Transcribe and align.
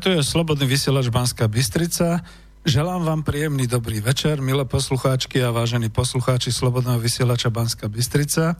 tu 0.00 0.08
je 0.08 0.24
Slobodný 0.24 0.64
vysielač 0.64 1.12
Banská 1.12 1.44
Bystrica. 1.44 2.24
Želám 2.64 3.04
vám 3.04 3.20
príjemný 3.20 3.68
dobrý 3.68 4.00
večer, 4.00 4.40
milé 4.40 4.64
poslucháčky 4.64 5.44
a 5.44 5.52
vážení 5.52 5.92
poslucháči 5.92 6.56
Slobodného 6.56 6.96
vysielača 6.96 7.52
Banská 7.52 7.84
Bystrica. 7.92 8.56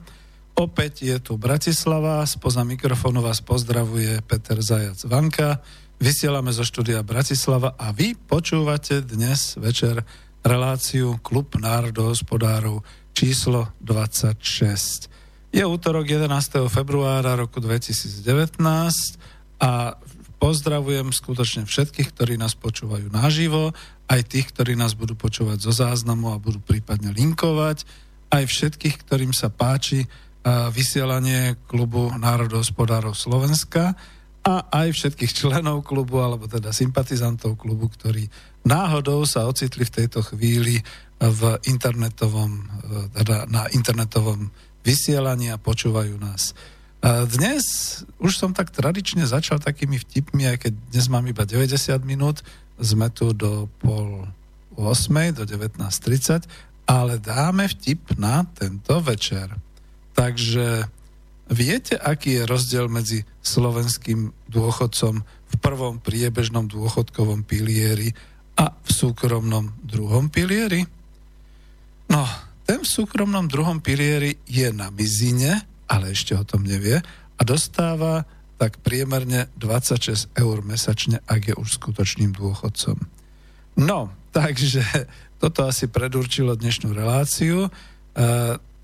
Opäť 0.52 1.08
je 1.08 1.16
tu 1.16 1.40
Bratislava, 1.40 2.20
spoza 2.28 2.60
mikrofónu 2.60 3.24
vás 3.24 3.40
pozdravuje 3.40 4.20
Peter 4.28 4.60
Zajac 4.60 5.00
Vanka. 5.08 5.64
Vysielame 5.96 6.52
zo 6.52 6.60
štúdia 6.60 7.00
Bratislava 7.00 7.72
a 7.72 7.88
vy 7.88 8.20
počúvate 8.20 9.00
dnes 9.00 9.56
večer 9.56 10.04
reláciu 10.44 11.16
Klub 11.24 11.56
národohospodárov 11.56 12.84
číslo 13.16 13.72
26. 13.80 15.56
Je 15.56 15.64
útorok 15.64 16.04
11. 16.04 16.68
februára 16.68 17.32
roku 17.32 17.64
2019 17.64 18.60
a 19.60 19.96
Pozdravujem 20.40 21.12
skutočne 21.12 21.68
všetkých, 21.68 22.16
ktorí 22.16 22.34
nás 22.40 22.56
počúvajú 22.56 23.12
naživo, 23.12 23.76
aj 24.08 24.20
tých, 24.24 24.50
ktorí 24.56 24.72
nás 24.72 24.96
budú 24.96 25.12
počúvať 25.12 25.60
zo 25.60 25.72
záznamu 25.76 26.32
a 26.32 26.40
budú 26.40 26.64
prípadne 26.64 27.12
linkovať, 27.12 27.84
aj 28.32 28.48
všetkých, 28.48 28.96
ktorým 29.04 29.36
sa 29.36 29.52
páči 29.52 30.08
vysielanie 30.72 31.60
klubu 31.68 32.08
národohospodárov 32.16 33.12
Slovenska 33.12 33.92
a 34.40 34.54
aj 34.72 34.96
všetkých 34.96 35.36
členov 35.36 35.84
klubu, 35.84 36.24
alebo 36.24 36.48
teda 36.48 36.72
sympatizantov 36.72 37.60
klubu, 37.60 37.92
ktorí 37.92 38.24
náhodou 38.64 39.28
sa 39.28 39.44
ocitli 39.44 39.84
v 39.84 39.94
tejto 40.00 40.24
chvíli 40.24 40.80
v 41.20 41.40
internetovom, 41.68 42.64
teda 43.12 43.44
na 43.52 43.68
internetovom 43.68 44.48
vysielaní 44.80 45.52
a 45.52 45.60
počúvajú 45.60 46.16
nás. 46.16 46.56
Dnes 47.00 47.64
už 48.20 48.36
som 48.36 48.52
tak 48.52 48.68
tradične 48.68 49.24
začal 49.24 49.56
takými 49.56 49.96
vtipmi, 49.96 50.44
aj 50.52 50.68
keď 50.68 50.72
dnes 50.92 51.06
mám 51.08 51.24
iba 51.24 51.48
90 51.48 51.96
minút, 52.04 52.44
sme 52.76 53.08
tu 53.08 53.32
do 53.32 53.72
pol 53.80 54.28
8, 54.76 55.32
do 55.32 55.48
19.30, 55.48 56.44
ale 56.84 57.16
dáme 57.16 57.64
vtip 57.72 58.20
na 58.20 58.44
tento 58.52 59.00
večer. 59.00 59.48
Takže 60.12 60.92
viete, 61.48 61.96
aký 61.96 62.40
je 62.40 62.44
rozdiel 62.44 62.92
medzi 62.92 63.24
slovenským 63.40 64.36
dôchodcom 64.52 65.24
v 65.24 65.54
prvom 65.56 66.04
priebežnom 66.04 66.68
dôchodkovom 66.68 67.48
pilieri 67.48 68.12
a 68.60 68.76
v 68.76 68.90
súkromnom 68.92 69.72
druhom 69.80 70.28
pilieri? 70.28 70.84
No, 72.12 72.28
ten 72.68 72.84
v 72.84 72.88
súkromnom 72.92 73.48
druhom 73.48 73.80
pilieri 73.80 74.36
je 74.44 74.68
na 74.68 74.92
mizine, 74.92 75.64
ale 75.90 76.14
ešte 76.14 76.38
o 76.38 76.46
tom 76.46 76.62
nevie 76.62 77.02
a 77.34 77.40
dostáva 77.42 78.22
tak 78.60 78.78
priemerne 78.84 79.50
26 79.58 80.36
eur 80.36 80.60
mesačne, 80.62 81.18
ak 81.24 81.50
je 81.50 81.54
už 81.56 81.80
skutočným 81.80 82.36
dôchodcom. 82.36 83.00
No, 83.80 84.12
takže 84.36 84.84
toto 85.42 85.66
asi 85.66 85.88
predurčilo 85.88 86.54
dnešnú 86.54 86.92
reláciu. 86.92 87.66
E, 87.66 87.70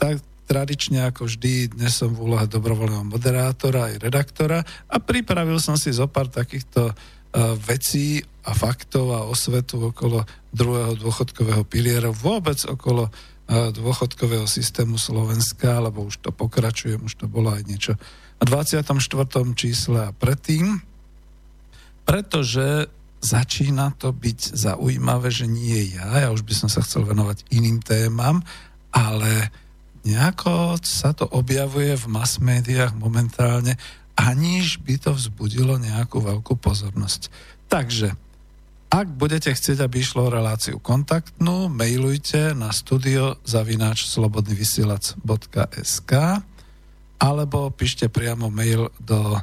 tak 0.00 0.24
tradične 0.46 1.10
ako 1.10 1.28
vždy, 1.28 1.76
dnes 1.76 1.92
som 1.92 2.14
v 2.14 2.32
úlohe 2.32 2.46
dobrovoľného 2.48 3.04
moderátora 3.04 3.92
aj 3.92 3.94
redaktora 4.00 4.62
a 4.88 4.96
pripravil 5.02 5.58
som 5.58 5.74
si 5.74 5.92
zo 5.92 6.08
pár 6.08 6.32
takýchto 6.32 6.90
e, 6.90 6.94
vecí 7.60 8.24
a 8.46 8.54
faktov 8.54 9.12
a 9.12 9.26
osvetu 9.26 9.90
okolo 9.90 10.22
druhého 10.54 10.96
dôchodkového 10.96 11.66
piliera, 11.68 12.14
vôbec 12.14 12.56
okolo 12.64 13.10
dôchodkového 13.46 14.50
systému 14.50 14.98
Slovenska, 14.98 15.78
lebo 15.78 16.02
už 16.02 16.18
to 16.18 16.34
pokračuje, 16.34 16.98
už 16.98 17.14
to 17.14 17.26
bolo 17.30 17.54
aj 17.54 17.62
niečo 17.66 17.94
na 18.42 18.44
24. 18.44 18.98
čísle 19.54 20.10
a 20.10 20.14
predtým, 20.14 20.82
pretože 22.02 22.90
začína 23.22 23.94
to 23.96 24.12
byť 24.12 24.54
zaujímavé, 24.54 25.30
že 25.30 25.46
nie 25.46 25.94
ja, 25.94 26.26
ja 26.26 26.28
už 26.34 26.42
by 26.42 26.54
som 26.54 26.68
sa 26.68 26.84
chcel 26.84 27.06
venovať 27.06 27.48
iným 27.54 27.80
témam, 27.80 28.42
ale 28.92 29.50
nejako 30.06 30.78
sa 30.82 31.16
to 31.16 31.26
objavuje 31.30 31.96
v 31.96 32.06
mass 32.06 32.38
médiách 32.38 32.94
momentálne 32.94 33.74
aniž 34.16 34.80
by 34.80 34.96
to 34.96 35.10
vzbudilo 35.12 35.76
nejakú 35.76 36.24
veľkú 36.24 36.56
pozornosť. 36.56 37.28
Takže, 37.68 38.16
ak 38.96 39.12
budete 39.12 39.52
chcieť, 39.52 39.84
aby 39.84 40.00
išlo 40.00 40.32
reláciu 40.32 40.80
kontaktnú, 40.80 41.68
mailujte 41.68 42.56
na 42.56 42.72
studio 42.72 43.36
zavináč 43.44 44.08
slobodnyvysielac.sk 44.08 46.12
alebo 47.20 47.68
píšte 47.76 48.08
priamo 48.08 48.48
mail 48.48 48.88
do 48.96 49.36
e, 49.36 49.40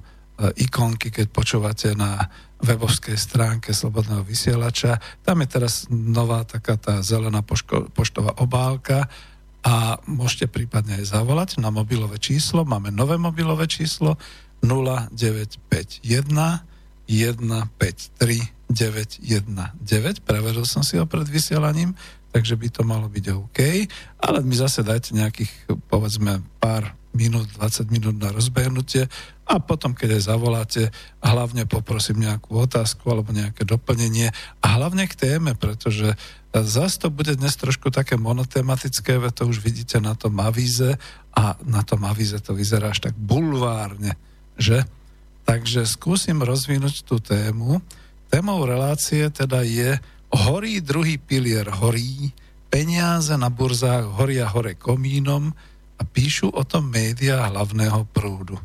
ikonky, 0.58 1.14
keď 1.14 1.30
počúvate 1.30 1.94
na 1.94 2.34
webovskej 2.66 3.14
stránke 3.14 3.78
Slobodného 3.78 4.26
vysielača. 4.26 4.98
Tam 5.22 5.38
je 5.46 5.48
teraz 5.54 5.86
nová 5.94 6.50
taká 6.50 6.74
tá 6.74 7.06
zelená 7.06 7.46
poško, 7.46 7.94
poštová 7.94 8.34
obálka 8.42 9.06
a 9.62 10.02
môžete 10.10 10.50
prípadne 10.50 10.98
aj 10.98 11.14
zavolať 11.14 11.62
na 11.62 11.70
mobilové 11.70 12.18
číslo. 12.18 12.66
Máme 12.66 12.90
nové 12.90 13.22
mobilové 13.22 13.70
číslo 13.70 14.18
0951 14.66 16.73
153 17.08 18.64
919. 18.74 20.26
Preveril 20.26 20.66
som 20.66 20.82
si 20.82 20.98
ho 20.98 21.06
pred 21.06 21.30
vysielaním, 21.30 21.94
takže 22.34 22.58
by 22.58 22.68
to 22.74 22.82
malo 22.82 23.06
byť 23.06 23.26
OK. 23.38 23.60
Ale 24.18 24.42
mi 24.42 24.58
zase 24.58 24.82
dajte 24.82 25.14
nejakých, 25.14 25.52
povedzme, 25.88 26.42
pár 26.58 26.98
minút, 27.14 27.46
20 27.62 27.94
minút 27.94 28.18
na 28.18 28.34
rozbehnutie 28.34 29.06
a 29.46 29.62
potom, 29.62 29.94
keď 29.94 30.18
aj 30.18 30.24
zavoláte, 30.34 30.84
hlavne 31.22 31.70
poprosím 31.70 32.26
nejakú 32.26 32.58
otázku 32.58 33.06
alebo 33.14 33.30
nejaké 33.30 33.62
doplnenie 33.70 34.34
a 34.66 34.68
hlavne 34.82 35.06
k 35.06 35.14
téme, 35.14 35.54
pretože 35.54 36.18
zase 36.50 36.98
to 36.98 37.14
bude 37.14 37.38
dnes 37.38 37.54
trošku 37.54 37.94
také 37.94 38.18
monotematické, 38.18 39.22
ve 39.22 39.30
to 39.30 39.46
už 39.46 39.62
vidíte 39.62 40.02
na 40.02 40.18
tom 40.18 40.42
avíze 40.42 40.98
a 41.38 41.54
na 41.70 41.86
tom 41.86 42.02
avíze 42.10 42.42
to 42.42 42.58
vyzerá 42.58 42.90
až 42.90 43.06
tak 43.10 43.14
bulvárne, 43.14 44.18
že? 44.58 44.82
Takže 45.44 45.84
skúsim 45.84 46.40
rozvinúť 46.40 47.04
tú 47.04 47.20
tému. 47.20 47.84
Témou 48.32 48.64
relácie 48.64 49.28
teda 49.30 49.62
je 49.62 50.00
horí 50.34 50.82
druhý 50.82 51.22
pilier 51.22 51.70
horí, 51.70 52.34
peniaze 52.74 53.38
na 53.38 53.54
burzách 53.54 54.18
horia 54.18 54.50
hore 54.50 54.74
komínom, 54.74 55.54
a 56.00 56.02
píšu 56.02 56.50
o 56.52 56.64
tom 56.66 56.90
média 56.90 57.46
hlavného 57.48 58.10
prúdu. 58.12 58.58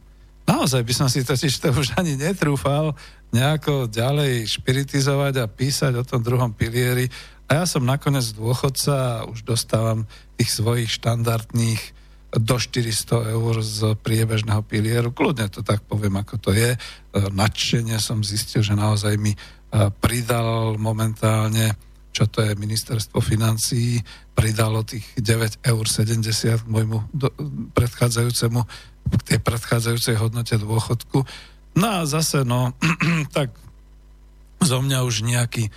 Naozaj 0.49 0.81
by 0.81 0.93
som 0.97 1.09
si 1.13 1.21
totiž 1.21 1.55
to 1.61 1.69
už 1.77 1.95
ani 2.01 2.17
netrúfal 2.17 2.97
nejako 3.37 3.87
ďalej 3.87 4.49
špiritizovať 4.49 5.45
a 5.45 5.47
písať 5.47 5.93
o 6.01 6.07
tom 6.09 6.25
druhom 6.25 6.57
pilieri. 6.57 7.13
A 7.53 7.63
ja 7.63 7.65
som 7.69 7.85
nakoniec 7.85 8.33
dôchodca 8.33 9.23
a 9.23 9.25
už 9.29 9.45
dostávam 9.45 10.09
tých 10.41 10.51
svojich 10.57 10.89
štandardných 10.89 11.98
do 12.29 12.57
400 12.61 13.33
eur 13.33 13.55
z 13.65 13.97
priebežného 14.05 14.61
pilieru. 14.65 15.13
Kľudne 15.13 15.49
to 15.49 15.65
tak 15.65 15.81
poviem, 15.89 16.21
ako 16.21 16.37
to 16.37 16.51
je. 16.53 16.77
E, 16.77 16.79
nadšenie 17.33 17.97
som 17.97 18.21
zistil, 18.21 18.61
že 18.61 18.77
naozaj 18.77 19.17
mi 19.17 19.33
e, 19.33 19.39
pridal 20.01 20.77
momentálne 20.77 21.73
čo 22.19 22.27
to 22.27 22.43
je 22.43 22.59
ministerstvo 22.59 23.23
financií, 23.23 24.03
pridalo 24.35 24.83
tých 24.83 25.07
9,70 25.23 25.63
eur 25.71 25.87
k 26.59 26.67
môjmu 26.67 26.99
do, 27.15 27.31
predchádzajúcemu, 27.79 28.61
k 29.07 29.23
tej 29.23 29.39
predchádzajúcej 29.39 30.19
hodnote 30.19 30.59
dôchodku. 30.59 31.23
No 31.79 31.87
a 31.87 32.11
zase, 32.11 32.43
no, 32.43 32.75
tak 33.37 33.55
zo 34.59 34.83
mňa 34.83 35.07
už 35.07 35.23
nejaký 35.23 35.71
e, 35.71 35.73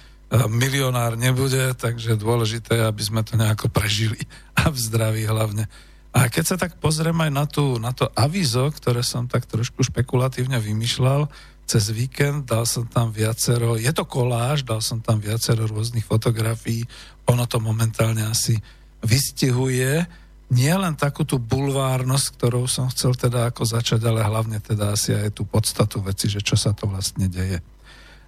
milionár 0.50 1.13
nebude, 1.13 1.77
takže 1.77 2.18
dôležité 2.18 2.89
aby 2.89 3.04
sme 3.06 3.21
to 3.21 3.38
nejako 3.38 3.69
prežili 3.69 4.25
a 4.59 4.74
v 4.74 4.77
zdraví 4.81 5.30
hlavne. 5.30 5.69
A 6.11 6.27
keď 6.27 6.43
sa 6.43 6.57
tak 6.59 6.75
pozriem 6.79 7.15
aj 7.15 7.31
na, 7.31 7.45
tú, 7.47 7.79
na 7.79 7.95
to 7.95 8.11
avizo, 8.15 8.67
ktoré 8.67 8.99
som 8.99 9.31
tak 9.31 9.47
trošku 9.47 9.79
špekulatívne 9.87 10.59
vymýšľal, 10.59 11.31
cez 11.63 11.87
víkend, 11.95 12.51
dal 12.51 12.67
som 12.67 12.83
tam 12.83 13.15
viacero, 13.15 13.79
je 13.79 13.87
to 13.95 14.03
koláž, 14.03 14.67
dal 14.67 14.83
som 14.83 14.99
tam 14.99 15.23
viacero 15.23 15.63
rôznych 15.71 16.03
fotografií, 16.03 16.83
ono 17.23 17.47
to 17.47 17.63
momentálne 17.63 18.27
asi 18.27 18.59
vystihuje 18.99 20.03
nie 20.51 20.75
len 20.75 20.99
takú 20.99 21.23
tú 21.23 21.39
bulvárnosť, 21.39 22.27
ktorou 22.35 22.67
som 22.67 22.91
chcel 22.91 23.15
teda 23.15 23.47
ako 23.47 23.63
začať, 23.63 24.03
ale 24.03 24.19
hlavne 24.19 24.59
teda 24.59 24.91
asi 24.91 25.15
aj 25.15 25.31
tú 25.31 25.47
podstatu 25.47 26.03
veci, 26.03 26.27
že 26.27 26.43
čo 26.43 26.59
sa 26.59 26.75
to 26.75 26.91
vlastne 26.91 27.31
deje. 27.31 27.63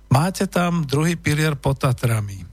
Máte 0.07 0.47
tam 0.47 0.87
druhý 0.87 1.19
pilier 1.19 1.59
pod 1.59 1.83
Tatrami. 1.83 2.47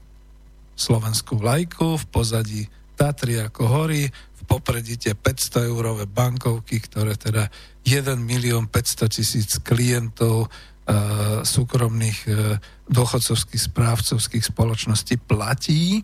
Slovenskú 0.75 1.39
vlajku, 1.39 1.95
v 1.95 2.05
pozadí 2.11 2.61
Tatry 2.99 3.39
ako 3.39 3.63
hory, 3.63 4.11
v 4.51 4.59
popredí 4.59 4.99
tie 4.99 5.15
500 5.15 5.71
eurové 5.71 6.11
bankovky, 6.11 6.83
ktoré 6.83 7.15
teda 7.15 7.47
1 7.87 8.19
milión 8.19 8.67
500 8.67 9.07
tisíc 9.07 9.55
klientov 9.63 10.51
E, 10.81 11.45
súkromných 11.45 12.19
e, 12.25 12.57
dôchodcovských 12.89 13.69
správcovských 13.69 14.43
spoločností 14.49 15.21
platí 15.21 16.01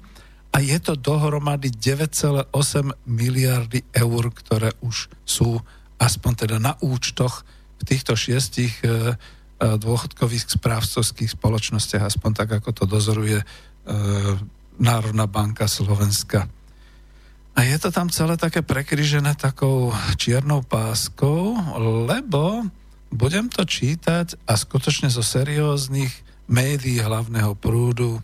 a 0.54 0.62
je 0.62 0.78
to 0.78 0.94
dohromady 0.94 1.74
9,8 1.74 2.54
miliardy 3.10 3.82
eur, 3.90 4.24
ktoré 4.30 4.78
už 4.86 5.10
sú 5.26 5.58
aspoň 5.98 6.34
teda 6.46 6.58
na 6.62 6.78
účtoch 6.86 7.42
v 7.82 7.84
týchto 7.90 8.14
šiestich 8.14 8.78
e, 8.86 9.18
dôchodkových 9.58 10.56
správcovských 10.56 11.34
spoločnostiach, 11.34 12.14
aspoň 12.14 12.32
tak, 12.38 12.62
ako 12.62 12.70
to 12.78 12.84
dozoruje 12.86 13.42
Národná 14.78 15.26
banka 15.26 15.66
Slovenska. 15.66 16.46
A 17.58 17.66
je 17.66 17.78
to 17.82 17.90
tam 17.90 18.14
celé 18.14 18.38
také 18.38 18.62
prekryžené 18.62 19.34
takou 19.34 19.90
čiernou 20.14 20.62
páskou, 20.62 21.58
lebo 22.06 22.70
budem 23.10 23.50
to 23.50 23.66
čítať 23.66 24.38
a 24.46 24.54
skutočne 24.54 25.10
zo 25.10 25.26
serióznych 25.26 26.14
médií 26.46 27.02
hlavného 27.02 27.58
prúdu. 27.58 28.22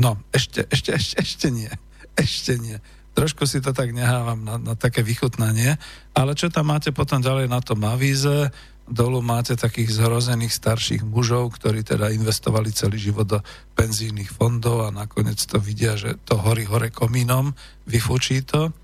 No, 0.00 0.16
ešte, 0.32 0.64
ešte, 0.72 0.96
ešte, 0.96 1.14
ešte 1.20 1.46
nie. 1.52 1.68
Ešte 2.16 2.56
nie. 2.56 2.80
Trošku 3.12 3.44
si 3.44 3.60
to 3.60 3.76
tak 3.76 3.92
nehávam 3.92 4.40
na, 4.40 4.56
na 4.56 4.72
také 4.72 5.04
vychutnanie, 5.04 5.76
ale 6.16 6.32
čo 6.32 6.48
tam 6.48 6.72
máte 6.72 6.96
potom 6.96 7.20
ďalej 7.20 7.44
na 7.44 7.60
tom 7.60 7.84
avíze, 7.84 8.48
dolu 8.90 9.22
máte 9.22 9.54
takých 9.54 10.02
zhrozených 10.02 10.50
starších 10.50 11.02
mužov, 11.06 11.54
ktorí 11.56 11.86
teda 11.86 12.10
investovali 12.10 12.74
celý 12.74 12.98
život 12.98 13.26
do 13.26 13.38
penzijných 13.78 14.34
fondov 14.34 14.84
a 14.84 14.90
nakoniec 14.90 15.38
to 15.46 15.62
vidia, 15.62 15.94
že 15.94 16.18
to 16.26 16.34
horí 16.36 16.66
hore 16.66 16.90
komínom, 16.90 17.54
vyfučí 17.86 18.42
to 18.42 18.74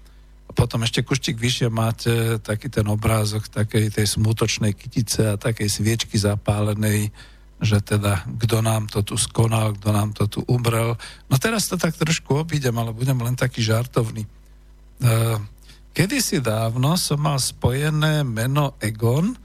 potom 0.57 0.81
ešte 0.89 1.05
kuštík 1.05 1.37
vyššie 1.37 1.69
máte 1.69 2.41
taký 2.41 2.73
ten 2.73 2.89
obrázok 2.89 3.53
takej 3.53 3.93
tej 3.93 4.07
smutočnej 4.09 4.73
kytice 4.73 5.37
a 5.37 5.41
takej 5.41 5.69
sviečky 5.69 6.17
zapálenej, 6.17 7.13
že 7.61 7.85
teda 7.85 8.25
kto 8.25 8.65
nám 8.65 8.89
to 8.89 9.05
tu 9.05 9.21
skonal, 9.21 9.77
kto 9.77 9.93
nám 9.93 10.17
to 10.17 10.25
tu 10.25 10.41
umrel. 10.49 10.97
No 11.29 11.37
teraz 11.37 11.69
to 11.69 11.77
tak 11.77 11.93
trošku 11.93 12.41
obídem, 12.41 12.73
ale 12.73 12.97
budem 12.97 13.21
len 13.21 13.37
taký 13.37 13.61
žartovný. 13.61 14.25
E, 14.25 14.29
kedysi 15.93 16.41
dávno 16.41 16.97
som 16.97 17.21
mal 17.21 17.37
spojené 17.37 18.25
meno 18.25 18.81
Egon 18.81 19.37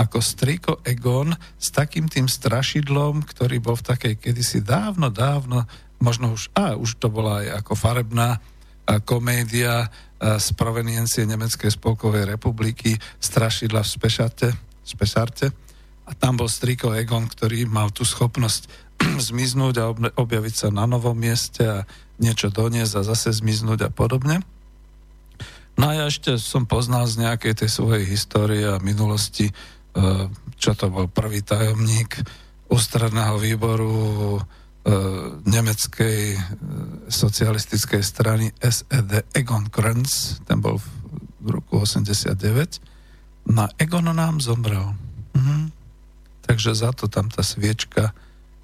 ako 0.00 0.24
striko 0.24 0.80
Egon 0.80 1.36
s 1.60 1.68
takým 1.68 2.08
tým 2.08 2.24
strašidlom, 2.24 3.20
ktorý 3.28 3.60
bol 3.60 3.76
v 3.76 3.84
takej 3.92 4.14
kedysi 4.16 4.64
dávno, 4.64 5.12
dávno, 5.12 5.68
možno 6.00 6.32
už, 6.32 6.48
a 6.56 6.72
už 6.72 6.96
to 6.96 7.12
bola 7.12 7.44
aj 7.44 7.60
ako 7.60 7.72
farebná 7.76 8.40
komédia 9.04 9.92
z 10.20 10.48
proveniencie 10.56 11.28
Nemeckej 11.28 11.76
spolkovej 11.76 12.24
republiky 12.24 12.96
strašidla 13.20 13.84
v 13.84 13.92
Spešarte, 13.92 14.48
Spešarte 14.84 15.46
a 16.08 16.12
tam 16.16 16.40
bol 16.40 16.48
striko 16.48 16.96
Egon, 16.96 17.28
ktorý 17.28 17.68
mal 17.68 17.92
tú 17.92 18.02
schopnosť 18.02 18.66
zmiznúť 19.30 19.74
a 19.80 19.92
objaviť 20.16 20.54
sa 20.56 20.68
na 20.72 20.88
novom 20.88 21.16
mieste 21.16 21.62
a 21.64 21.78
niečo 22.20 22.52
doniesť 22.52 23.00
a 23.00 23.06
zase 23.06 23.32
zmiznúť 23.32 23.88
a 23.88 23.90
podobne. 23.92 24.44
No 25.80 25.88
a 25.88 25.96
ja 25.96 26.04
ešte 26.12 26.36
som 26.36 26.68
poznal 26.68 27.08
z 27.08 27.24
nejakej 27.24 27.64
tej 27.64 27.70
svojej 27.72 28.04
histórie 28.04 28.68
a 28.68 28.82
minulosti, 28.82 29.48
čo 30.60 30.72
to 30.76 30.86
bol 30.92 31.06
prvý 31.08 31.40
tajomník 31.44 32.20
ústredného 32.70 33.36
výboru 33.40 33.92
E, 34.80 34.96
nemeckej 35.44 36.20
e, 36.32 36.40
socialistickej 37.12 38.00
strany 38.00 38.48
SED 38.64 39.28
Egon 39.36 39.68
Krenz, 39.68 40.40
ten 40.48 40.56
bol 40.56 40.80
v 41.36 41.46
roku 41.52 41.84
89, 41.84 42.80
na 43.52 43.68
Egon 43.76 44.08
nám 44.08 44.40
zomrel. 44.40 44.96
Mhm. 45.36 45.68
Takže 46.48 46.72
za 46.72 46.96
to 46.96 47.12
tam 47.12 47.28
tá 47.28 47.44
sviečka, 47.44 48.16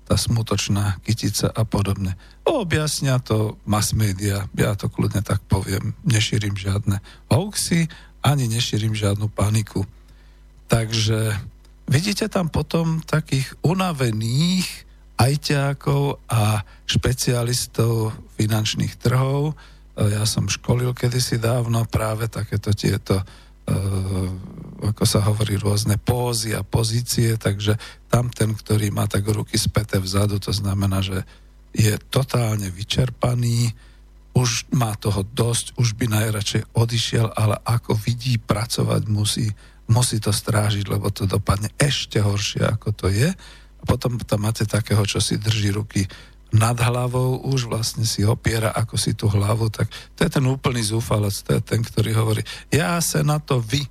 tá 0.08 0.16
smutočná 0.16 0.96
kytica 1.04 1.52
a 1.52 1.68
podobne. 1.68 2.16
Objasnia 2.48 3.20
to 3.20 3.60
mass 3.68 3.92
media, 3.92 4.48
ja 4.56 4.72
to 4.72 4.88
kľudne 4.88 5.20
tak 5.20 5.44
poviem, 5.52 5.92
nešírim 6.00 6.56
žiadne 6.56 6.96
hoaxy, 7.28 7.92
ani 8.24 8.48
nešírim 8.48 8.96
žiadnu 8.96 9.28
paniku. 9.28 9.84
Takže 10.66 11.34
vidíte 11.86 12.26
tam 12.26 12.50
potom 12.50 13.02
takých 13.02 13.54
unavených, 13.62 14.86
ajťákov 15.16 16.28
a 16.28 16.60
špecialistov 16.84 18.12
finančných 18.36 19.00
trhov. 19.00 19.52
E, 19.52 20.12
ja 20.12 20.28
som 20.28 20.44
školil 20.44 20.92
kedysi 20.92 21.40
dávno 21.40 21.88
práve 21.88 22.28
takéto 22.28 22.76
tieto 22.76 23.16
e, 23.16 23.24
ako 24.76 25.04
sa 25.08 25.24
hovorí, 25.24 25.56
rôzne 25.56 25.96
pózy 25.96 26.52
a 26.52 26.60
pozície, 26.60 27.40
takže 27.40 27.80
tam 28.12 28.28
ten, 28.28 28.52
ktorý 28.52 28.92
má 28.92 29.08
tak 29.08 29.24
ruky 29.24 29.56
späté 29.56 29.96
vzadu, 29.96 30.36
to 30.36 30.52
znamená, 30.52 31.00
že 31.00 31.24
je 31.72 31.96
totálne 32.12 32.68
vyčerpaný, 32.68 33.72
už 34.36 34.68
má 34.76 34.92
toho 35.00 35.24
dosť, 35.24 35.80
už 35.80 35.96
by 35.96 36.12
najradšej 36.12 36.76
odišiel, 36.76 37.32
ale 37.32 37.56
ako 37.64 37.96
vidí 37.96 38.36
pracovať, 38.36 39.02
musí, 39.08 39.48
musí 39.90 40.18
to 40.18 40.34
strážiť, 40.34 40.86
lebo 40.90 41.10
to 41.14 41.26
dopadne 41.26 41.70
ešte 41.78 42.18
horšie, 42.18 42.66
ako 42.66 42.88
to 42.94 43.06
je. 43.10 43.30
A 43.76 43.82
potom 43.86 44.18
tam 44.18 44.46
máte 44.46 44.66
takého, 44.66 45.02
čo 45.06 45.22
si 45.22 45.38
drží 45.38 45.70
ruky 45.74 46.06
nad 46.54 46.78
hlavou, 46.78 47.42
už 47.42 47.66
vlastne 47.66 48.06
si 48.06 48.22
opiera 48.22 48.70
ako 48.70 48.94
si 48.94 49.18
tú 49.18 49.26
hlavu, 49.26 49.66
tak 49.68 49.90
to 50.14 50.24
je 50.24 50.30
ten 50.30 50.46
úplný 50.46 50.78
zúfalec, 50.80 51.34
to 51.42 51.58
je 51.58 51.62
ten, 51.62 51.82
ktorý 51.82 52.14
hovorí, 52.14 52.42
ja 52.70 53.02
sa 53.02 53.26
na 53.26 53.42
to 53.42 53.58
vy, 53.58 53.82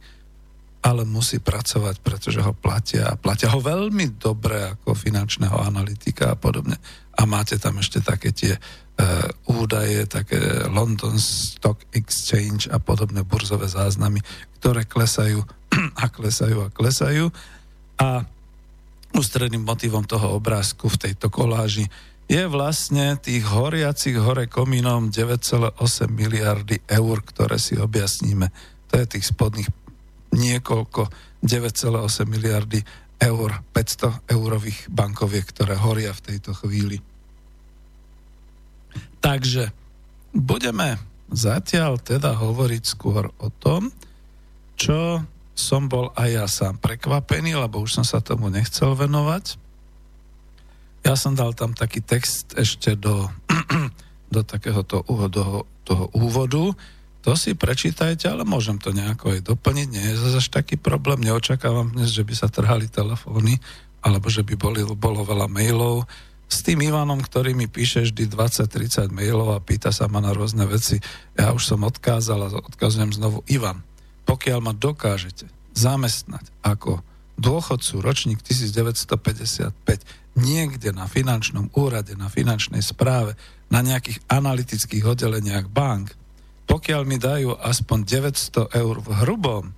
ale 0.85 1.01
musí 1.01 1.41
pracovať, 1.41 1.97
pretože 2.05 2.39
ho 2.45 2.53
platia 2.53 3.09
a 3.09 3.17
platia 3.17 3.49
ho 3.49 3.57
veľmi 3.57 4.21
dobre 4.21 4.77
ako 4.77 4.93
finančného 4.93 5.57
analytika 5.57 6.31
a 6.31 6.37
podobne. 6.37 6.77
A 7.17 7.25
máte 7.25 7.57
tam 7.57 7.81
ešte 7.81 8.05
také 8.05 8.29
tie 8.29 8.53
e, 8.53 8.59
údaje, 9.49 10.05
také 10.05 10.37
London 10.69 11.17
Stock 11.17 11.81
Exchange 11.89 12.69
a 12.69 12.77
podobné 12.77 13.25
burzové 13.25 13.65
záznamy, 13.65 14.21
ktoré 14.61 14.85
klesajú 14.85 15.41
a 16.01 16.05
klesajú 16.09 16.57
a 16.65 16.73
klesajú. 16.73 17.29
A 17.99 18.27
ústredným 19.15 19.63
motivom 19.63 20.03
toho 20.03 20.35
obrázku 20.35 20.91
v 20.91 21.09
tejto 21.09 21.31
koláži 21.31 21.87
je 22.25 22.43
vlastne 22.49 23.21
tých 23.21 23.45
horiacich 23.45 24.17
hore 24.17 24.49
komínom 24.49 25.13
9,8 25.13 25.77
miliardy 26.09 26.81
eur, 26.89 27.17
ktoré 27.21 27.61
si 27.61 27.77
objasníme. 27.77 28.49
To 28.89 28.93
je 28.97 29.05
tých 29.05 29.29
spodných 29.29 29.69
niekoľko 30.33 31.07
9,8 31.45 32.25
miliardy 32.25 32.81
eur, 33.21 33.49
500 33.71 34.33
eurových 34.33 34.89
bankoviek, 34.89 35.45
ktoré 35.45 35.77
horia 35.77 36.11
v 36.11 36.33
tejto 36.33 36.51
chvíli. 36.57 36.99
Takže 39.21 39.71
budeme 40.33 40.99
zatiaľ 41.31 42.01
teda 42.01 42.37
hovoriť 42.37 42.83
skôr 42.83 43.31
o 43.37 43.47
tom, 43.49 43.93
čo 44.75 45.23
som 45.55 45.87
bol 45.87 46.11
aj 46.19 46.29
ja 46.29 46.45
sám 46.51 46.75
prekvapený, 46.83 47.55
lebo 47.55 47.79
už 47.79 47.97
som 47.97 48.05
sa 48.05 48.19
tomu 48.19 48.51
nechcel 48.51 48.91
venovať 48.91 49.65
ja 51.05 51.13
som 51.13 51.37
dal 51.37 51.53
tam 51.53 51.77
taký 51.77 52.01
text 52.01 52.57
ešte 52.57 52.97
do, 52.97 53.29
do 54.33 54.41
takéhoto 54.41 55.05
do, 55.29 55.69
toho 55.85 56.09
úvodu. 56.17 56.73
To 57.21 57.37
si 57.37 57.53
prečítajte, 57.53 58.25
ale 58.25 58.41
môžem 58.41 58.81
to 58.81 58.89
nejako 58.89 59.37
aj 59.37 59.45
doplniť. 59.45 59.87
Nie 59.93 60.05
je 60.13 60.33
zase 60.33 60.49
taký 60.49 60.81
problém. 60.81 61.21
Neočakávam 61.21 61.93
dnes, 61.93 62.09
že 62.09 62.25
by 62.25 62.33
sa 62.33 62.49
trhali 62.49 62.89
telefóny, 62.89 63.61
alebo 64.01 64.33
že 64.33 64.41
by 64.41 64.57
boli, 64.57 64.81
bolo 64.97 65.21
veľa 65.21 65.45
mailov. 65.45 66.09
S 66.45 66.65
tým 66.65 66.81
Ivanom, 66.81 67.21
ktorý 67.21 67.53
mi 67.53 67.69
píše 67.69 68.05
vždy 68.09 68.29
20-30 68.29 69.09
mailov 69.13 69.57
a 69.57 69.61
pýta 69.61 69.93
sa 69.93 70.09
ma 70.09 70.21
na 70.21 70.33
rôzne 70.33 70.65
veci, 70.65 71.01
ja 71.37 71.53
už 71.53 71.65
som 71.69 71.85
odkázal 71.85 72.49
a 72.49 72.53
odkazujem 72.53 73.13
znovu. 73.13 73.41
Ivan, 73.49 73.81
pokiaľ 74.35 74.59
ma 74.59 74.75
dokážete 74.75 75.47
zamestnať 75.71 76.43
ako 76.59 76.99
dôchodcu 77.39 78.03
ročník 78.03 78.43
1955 78.43 79.71
niekde 80.35 80.91
na 80.91 81.07
finančnom 81.07 81.71
úrade, 81.71 82.19
na 82.19 82.27
finančnej 82.27 82.83
správe, 82.83 83.39
na 83.71 83.79
nejakých 83.79 84.19
analytických 84.27 85.07
oddeleniach 85.07 85.71
bank, 85.71 86.11
pokiaľ 86.67 87.01
mi 87.07 87.15
dajú 87.15 87.55
aspoň 87.55 87.99
900 88.03 88.75
eur 88.75 88.95
v 88.99 89.09
hrubom, 89.23 89.71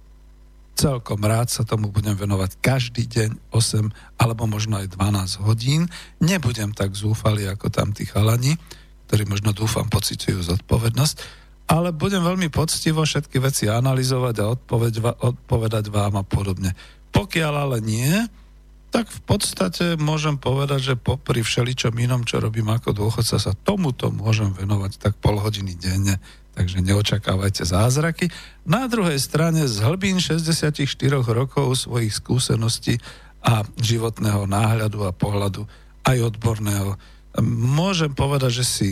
celkom 0.74 1.22
rád 1.22 1.54
sa 1.54 1.62
tomu 1.62 1.94
budem 1.94 2.18
venovať 2.18 2.58
každý 2.58 3.06
deň 3.06 3.54
8 3.54 4.18
alebo 4.18 4.50
možno 4.50 4.82
aj 4.82 4.98
12 4.98 5.46
hodín. 5.46 5.86
Nebudem 6.18 6.74
tak 6.74 6.98
zúfali 6.98 7.46
ako 7.46 7.70
tam 7.70 7.94
tí 7.94 8.10
chalani, 8.10 8.58
ktorí 9.06 9.30
možno 9.30 9.54
dúfam 9.54 9.86
pociťujú 9.86 10.42
zodpovednosť, 10.42 11.46
ale 11.68 11.92
budem 11.92 12.24
veľmi 12.24 12.48
poctivo 12.48 13.04
všetky 13.04 13.44
veci 13.44 13.68
analyzovať 13.68 14.36
a 14.40 14.50
odpovedať 15.20 15.86
vám 15.92 16.20
a 16.20 16.24
podobne. 16.24 16.72
Pokiaľ 17.12 17.54
ale 17.54 17.78
nie, 17.84 18.12
tak 18.88 19.12
v 19.12 19.22
podstate 19.28 20.00
môžem 20.00 20.40
povedať, 20.40 20.96
že 20.96 20.96
popri 20.96 21.44
všeličom 21.44 21.92
inom, 22.00 22.24
čo 22.24 22.40
robím 22.40 22.72
ako 22.72 22.96
dôchodca, 22.96 23.36
sa 23.36 23.52
tomuto 23.52 24.08
môžem 24.16 24.56
venovať 24.56 24.96
tak 24.96 25.14
pol 25.20 25.36
hodiny 25.44 25.76
denne, 25.76 26.24
takže 26.56 26.80
neočakávajte 26.80 27.68
zázraky. 27.68 28.32
Na 28.64 28.88
druhej 28.88 29.20
strane 29.20 29.68
z 29.68 29.84
hlbín 29.84 30.24
64 30.24 30.72
rokov 31.28 31.84
svojich 31.84 32.16
skúseností 32.16 32.98
a 33.44 33.68
životného 33.76 34.48
náhľadu 34.48 35.04
a 35.04 35.12
pohľadu 35.12 35.68
aj 36.08 36.18
odborného 36.34 36.96
môžem 37.44 38.10
povedať, 38.16 38.64
že 38.64 38.66
si 38.66 38.90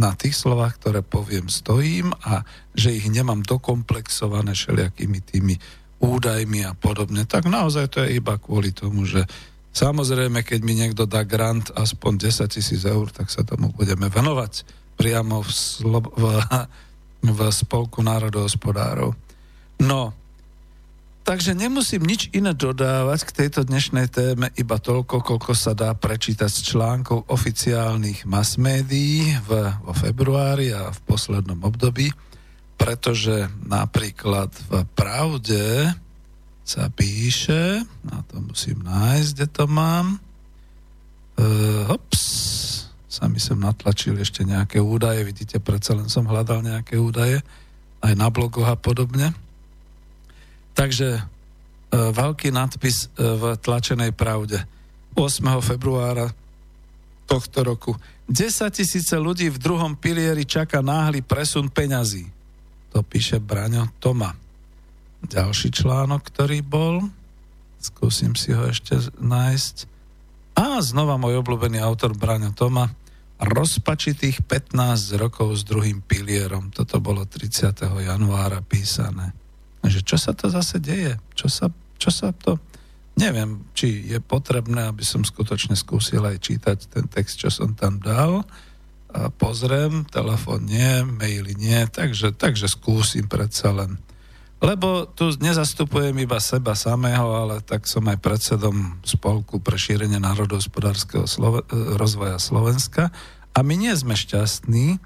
na 0.00 0.16
tých 0.16 0.32
slovách, 0.32 0.80
ktoré 0.80 1.04
poviem, 1.04 1.52
stojím 1.52 2.16
a 2.24 2.40
že 2.72 2.96
ich 2.96 3.04
nemám 3.12 3.44
dokomplexované 3.44 4.56
všelijakými 4.56 5.20
tými 5.20 5.54
údajmi 6.00 6.64
a 6.64 6.72
podobne, 6.72 7.28
tak 7.28 7.44
naozaj 7.44 7.92
to 7.92 8.00
je 8.08 8.16
iba 8.16 8.40
kvôli 8.40 8.72
tomu, 8.72 9.04
že 9.04 9.28
samozrejme, 9.76 10.40
keď 10.40 10.60
mi 10.64 10.72
niekto 10.72 11.04
dá 11.04 11.28
grant 11.28 11.68
aspoň 11.76 12.32
10 12.32 12.56
tisíc 12.56 12.82
eur, 12.88 13.12
tak 13.12 13.28
sa 13.28 13.44
tomu 13.44 13.68
budeme 13.76 14.08
venovať 14.08 14.64
priamo 14.96 15.44
v, 15.44 15.50
slo- 15.52 16.12
v, 16.16 16.24
v 17.36 17.40
Spolku 17.52 18.00
národohospodárov. 18.00 19.12
No, 19.84 20.16
takže 21.24 21.54
nemusím 21.54 22.04
nič 22.04 22.32
iné 22.34 22.52
dodávať 22.52 23.28
k 23.28 23.36
tejto 23.44 23.66
dnešnej 23.66 24.10
téme, 24.10 24.50
iba 24.56 24.76
toľko, 24.76 25.22
koľko 25.22 25.52
sa 25.52 25.72
dá 25.72 25.94
prečítať 25.94 26.50
z 26.50 26.60
článkov 26.74 27.28
oficiálnych 27.30 28.26
mass 28.28 28.60
médií 28.60 29.36
v, 29.46 29.50
vo 29.84 29.92
februári 29.94 30.74
a 30.74 30.90
v 30.90 30.98
poslednom 31.06 31.60
období 31.62 32.10
pretože 32.80 33.52
napríklad 33.60 34.48
v 34.72 34.88
pravde 34.96 35.92
sa 36.64 36.88
píše, 36.88 37.84
na 38.00 38.24
to 38.24 38.40
musím 38.40 38.80
nájsť, 38.80 39.30
kde 39.36 39.46
to 39.52 39.64
mám, 39.68 40.16
uh, 41.36 41.84
hops, 41.92 42.24
sa 43.04 43.28
mi 43.28 43.36
sem 43.36 43.60
natlačili 43.60 44.24
ešte 44.24 44.48
nejaké 44.48 44.80
údaje, 44.80 45.28
vidíte, 45.28 45.60
predsa 45.60 45.92
len 45.92 46.08
som 46.08 46.24
hľadal 46.24 46.64
nejaké 46.64 46.96
údaje, 46.96 47.44
aj 48.00 48.16
na 48.16 48.32
blogoch 48.32 48.64
a 48.64 48.80
podobne. 48.80 49.36
Takže 50.80 51.20
uh, 51.20 51.22
veľký 51.92 52.48
nadpis 52.56 53.12
uh, 53.12 53.36
v 53.36 53.42
tlačenej 53.60 54.16
pravde 54.16 54.64
8. 55.12 55.44
februára 55.60 56.32
tohto 57.28 57.60
roku. 57.60 57.92
10 58.32 58.72
tisíce 58.72 59.12
ľudí 59.20 59.52
v 59.52 59.60
druhom 59.60 59.92
pilieri 59.92 60.48
čaká 60.48 60.80
náhly 60.80 61.20
presun 61.20 61.68
peňazí 61.68 62.40
to 62.90 63.06
píše 63.06 63.38
Braňo 63.38 63.86
Toma. 64.02 64.34
Ďalší 65.22 65.70
článok, 65.70 66.26
ktorý 66.26 66.58
bol, 66.60 67.06
skúsim 67.78 68.34
si 68.34 68.50
ho 68.50 68.66
ešte 68.66 68.98
nájsť. 69.22 69.86
A 70.58 70.82
znova 70.82 71.14
môj 71.16 71.40
obľúbený 71.40 71.78
autor 71.78 72.18
Braňo 72.18 72.50
Toma, 72.52 72.90
rozpačitých 73.40 74.44
15 74.44 75.16
rokov 75.16 75.56
s 75.56 75.62
druhým 75.64 76.04
pilierom. 76.04 76.74
Toto 76.74 77.00
bolo 77.00 77.24
30. 77.24 77.72
januára 78.04 78.60
písané. 78.60 79.32
Že 79.84 80.00
čo 80.04 80.16
sa 80.20 80.32
to 80.36 80.52
zase 80.52 80.78
deje? 80.78 81.16
Čo 81.36 81.46
sa, 81.48 81.66
čo 81.96 82.10
sa 82.12 82.32
to... 82.34 82.60
Neviem, 83.18 83.68
či 83.76 84.06
je 84.08 84.16
potrebné, 84.22 84.88
aby 84.88 85.04
som 85.04 85.26
skutočne 85.26 85.76
skúsil 85.76 86.24
aj 86.24 86.40
čítať 86.40 86.78
ten 86.88 87.04
text, 87.10 87.36
čo 87.36 87.52
som 87.52 87.76
tam 87.76 88.00
dal 88.00 88.46
pozriem, 89.36 90.06
telefón 90.06 90.70
nie, 90.70 91.02
maily 91.02 91.58
nie, 91.58 91.82
takže, 91.90 92.30
takže 92.34 92.70
skúsim 92.70 93.26
predsa 93.26 93.74
len. 93.74 93.98
Lebo 94.60 95.08
tu 95.08 95.32
nezastupujem 95.40 96.12
iba 96.20 96.36
seba 96.36 96.76
samého, 96.76 97.32
ale 97.32 97.64
tak 97.64 97.88
som 97.88 98.04
aj 98.06 98.20
predsedom 98.20 99.00
Spolku 99.00 99.56
pre 99.56 99.80
šírenie 99.80 100.20
národohospodárskeho 100.20 101.24
Slove- 101.24 101.64
rozvoja 101.96 102.36
Slovenska 102.36 103.08
a 103.56 103.58
my 103.64 103.74
nie 103.74 103.94
sme 103.96 104.12
šťastní, 104.12 105.00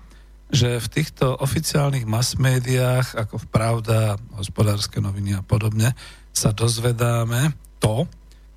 že 0.52 0.76
v 0.80 0.86
týchto 0.92 1.34
oficiálnych 1.40 2.04
mass 2.04 2.36
médiách, 2.36 3.16
ako 3.16 3.40
v 3.42 3.46
Pravda, 3.48 4.20
hospodárske 4.36 5.00
noviny 5.00 5.38
a 5.38 5.42
podobne, 5.42 5.96
sa 6.34 6.50
dozvedáme 6.52 7.54
to, 7.80 8.04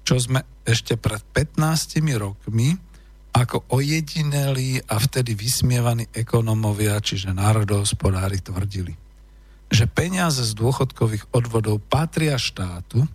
čo 0.03 0.17
sme 0.17 0.43
ešte 0.63 0.95
pred 0.95 1.19
15 1.35 1.99
rokmi 2.15 2.75
ako 3.37 3.69
ojedinelí 3.69 4.81
a 4.89 4.97
vtedy 4.97 5.37
vysmievaní 5.37 6.09
ekonomovia, 6.09 6.97
čiže 6.97 7.37
národohospodári 7.37 8.41
tvrdili, 8.41 8.97
že 9.69 9.85
peniaze 9.85 10.41
z 10.41 10.57
dôchodkových 10.57 11.29
odvodov 11.35 11.83
patria 11.85 12.39
štátu, 12.41 13.05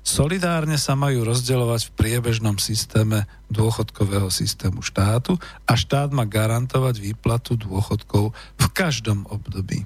solidárne 0.00 0.80
sa 0.80 0.96
majú 0.96 1.28
rozdeľovať 1.28 1.80
v 1.88 1.94
priebežnom 1.96 2.56
systéme 2.56 3.28
dôchodkového 3.52 4.32
systému 4.32 4.80
štátu 4.80 5.36
a 5.68 5.72
štát 5.76 6.10
má 6.10 6.24
garantovať 6.24 7.00
výplatu 7.00 7.56
dôchodkov 7.60 8.32
v 8.34 8.66
každom 8.72 9.28
období. 9.28 9.84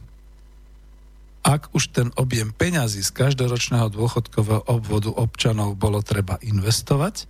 ak 1.44 1.76
už 1.76 1.92
ten 1.92 2.08
objem 2.16 2.56
peňazí 2.56 3.04
z 3.04 3.12
každoročného 3.12 3.92
dôchodkového 3.92 4.64
obvodu 4.64 5.12
občanov 5.12 5.76
bolo 5.76 6.00
treba 6.00 6.40
investovať, 6.40 7.28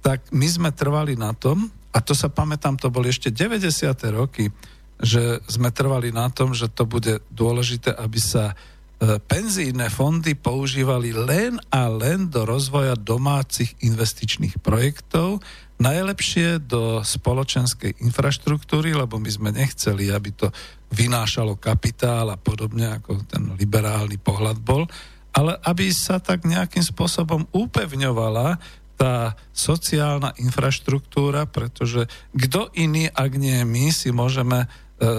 tak 0.00 0.24
my 0.32 0.48
sme 0.48 0.70
trvali 0.72 1.12
na 1.12 1.36
tom, 1.36 1.68
a 1.92 2.00
to 2.00 2.16
sa 2.16 2.32
pamätám, 2.32 2.80
to 2.80 2.88
boli 2.88 3.12
ešte 3.12 3.28
90. 3.28 3.68
roky, 4.16 4.48
že 4.96 5.44
sme 5.44 5.68
trvali 5.68 6.08
na 6.08 6.32
tom, 6.32 6.56
že 6.56 6.72
to 6.72 6.88
bude 6.88 7.20
dôležité, 7.28 7.92
aby 7.92 8.16
sa 8.16 8.56
penzijné 9.00 9.88
fondy 9.88 10.36
používali 10.36 11.16
len 11.16 11.56
a 11.72 11.88
len 11.88 12.28
do 12.28 12.44
rozvoja 12.44 12.92
domácich 12.92 13.72
investičných 13.80 14.60
projektov, 14.60 15.40
najlepšie 15.80 16.60
do 16.60 17.00
spoločenskej 17.00 18.04
infraštruktúry, 18.04 18.92
lebo 18.92 19.16
my 19.16 19.30
sme 19.32 19.50
nechceli, 19.56 20.12
aby 20.12 20.30
to 20.36 20.52
vynášalo 20.92 21.56
kapitál 21.56 22.28
a 22.28 22.36
podobne, 22.36 23.00
ako 23.00 23.24
ten 23.24 23.56
liberálny 23.56 24.20
pohľad 24.20 24.60
bol, 24.60 24.84
ale 25.32 25.56
aby 25.64 25.88
sa 25.88 26.20
tak 26.20 26.44
nejakým 26.44 26.84
spôsobom 26.84 27.48
upevňovala 27.56 28.60
tá 29.00 29.32
sociálna 29.56 30.36
infraštruktúra, 30.36 31.48
pretože 31.48 32.04
kto 32.36 32.68
iný, 32.76 33.08
ak 33.08 33.32
nie 33.40 33.64
my, 33.64 33.88
si 33.88 34.12
môžeme 34.12 34.60
e, 34.60 34.68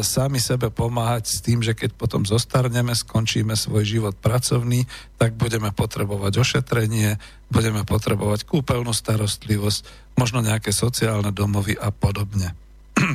sami 0.06 0.38
sebe 0.38 0.70
pomáhať 0.70 1.26
s 1.26 1.38
tým, 1.42 1.66
že 1.66 1.74
keď 1.74 1.98
potom 1.98 2.22
zostarneme, 2.22 2.94
skončíme 2.94 3.58
svoj 3.58 3.82
život 3.82 4.14
pracovný, 4.14 4.86
tak 5.18 5.34
budeme 5.34 5.74
potrebovať 5.74 6.38
ošetrenie, 6.38 7.18
budeme 7.50 7.82
potrebovať 7.82 8.46
kúpeľnú 8.46 8.94
starostlivosť, 8.94 10.14
možno 10.22 10.46
nejaké 10.46 10.70
sociálne 10.70 11.34
domovy 11.34 11.74
a 11.74 11.90
podobne. 11.90 12.54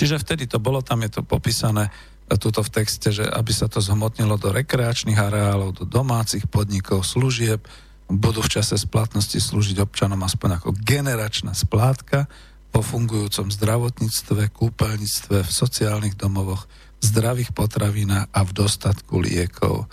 Čiže 0.00 0.16
vtedy 0.24 0.48
to 0.48 0.56
bolo, 0.56 0.80
tam 0.80 1.04
je 1.04 1.20
to 1.20 1.22
popísané 1.28 1.92
e, 1.92 2.40
tuto 2.40 2.64
v 2.64 2.72
texte, 2.80 3.12
že 3.12 3.28
aby 3.28 3.52
sa 3.52 3.68
to 3.68 3.84
zhmotnilo 3.84 4.40
do 4.40 4.56
rekreačných 4.56 5.20
areálov, 5.20 5.76
do 5.76 5.84
domácich 5.84 6.48
podnikov, 6.48 7.04
služieb, 7.04 7.60
budú 8.08 8.40
v 8.40 8.52
čase 8.58 8.80
splatnosti 8.80 9.36
slúžiť 9.36 9.76
občanom 9.84 10.18
aspoň 10.24 10.56
ako 10.56 10.72
generačná 10.72 11.52
splátka 11.52 12.26
po 12.70 12.80
fungujúcom 12.86 13.50
zdravotníctve, 13.50 14.54
kúpeľníctve, 14.54 15.36
v 15.42 15.50
sociálnych 15.50 16.14
domovoch, 16.14 16.70
zdravých 17.02 17.50
potravinách 17.50 18.30
a 18.30 18.40
v 18.46 18.50
dostatku 18.54 19.18
liekov. 19.18 19.90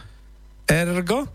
Ergo, 0.67 1.25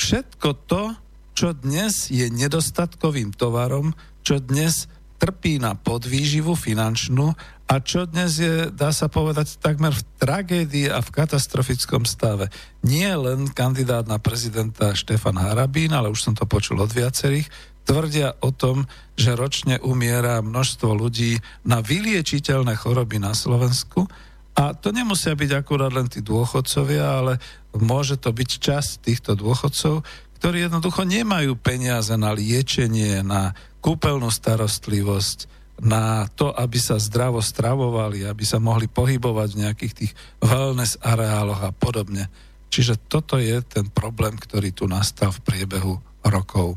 všetko 0.00 0.48
to, 0.66 0.96
čo 1.32 1.52
dnes 1.56 2.08
je 2.08 2.28
nedostatkovým 2.28 3.34
tovarom, 3.34 3.92
čo 4.22 4.40
dnes 4.40 4.88
trpí 5.22 5.62
na 5.62 5.78
podvýživu 5.78 6.58
finančnú 6.58 7.30
a 7.70 7.74
čo 7.78 8.04
dnes 8.04 8.42
je, 8.42 8.68
dá 8.74 8.90
sa 8.90 9.06
povedať, 9.06 9.56
takmer 9.62 9.94
v 9.94 10.02
tragédii 10.18 10.90
a 10.90 10.98
v 11.00 11.14
katastrofickom 11.14 12.04
stave. 12.04 12.50
Nie 12.84 13.14
len 13.14 13.48
kandidát 13.48 14.04
na 14.04 14.18
prezidenta 14.18 14.92
Štefan 14.92 15.38
Harabín, 15.38 15.94
ale 15.94 16.10
už 16.10 16.20
som 16.20 16.34
to 16.34 16.44
počul 16.44 16.82
od 16.82 16.90
viacerých, 16.90 17.46
tvrdia 17.82 18.38
o 18.40 18.54
tom, 18.54 18.86
že 19.18 19.36
ročne 19.36 19.78
umiera 19.82 20.40
množstvo 20.40 20.94
ľudí 20.94 21.38
na 21.66 21.82
vyliečiteľné 21.82 22.78
choroby 22.78 23.18
na 23.18 23.34
Slovensku 23.34 24.06
a 24.52 24.76
to 24.76 24.92
nemusia 24.92 25.32
byť 25.32 25.50
akurát 25.64 25.92
len 25.92 26.08
tí 26.12 26.20
dôchodcovia, 26.20 27.04
ale 27.24 27.32
môže 27.72 28.20
to 28.20 28.30
byť 28.30 28.50
časť 28.60 28.90
týchto 29.00 29.32
dôchodcov, 29.32 30.04
ktorí 30.36 30.68
jednoducho 30.68 31.08
nemajú 31.08 31.56
peniaze 31.56 32.12
na 32.20 32.36
liečenie, 32.36 33.24
na 33.24 33.56
kúpeľnú 33.80 34.28
starostlivosť, 34.28 35.38
na 35.82 36.28
to, 36.36 36.52
aby 36.52 36.78
sa 36.78 37.00
zdravo 37.00 37.40
stravovali, 37.40 38.28
aby 38.28 38.44
sa 38.44 38.60
mohli 38.60 38.86
pohybovať 38.86 39.48
v 39.50 39.60
nejakých 39.66 39.94
tých 39.96 40.12
wellness 40.44 41.00
areáloch 41.00 41.64
a 41.64 41.72
podobne. 41.72 42.28
Čiže 42.68 43.00
toto 43.08 43.40
je 43.40 43.56
ten 43.64 43.88
problém, 43.88 44.36
ktorý 44.36 44.70
tu 44.70 44.84
nastal 44.84 45.32
v 45.32 45.42
priebehu 45.42 45.96
rokov. 46.22 46.76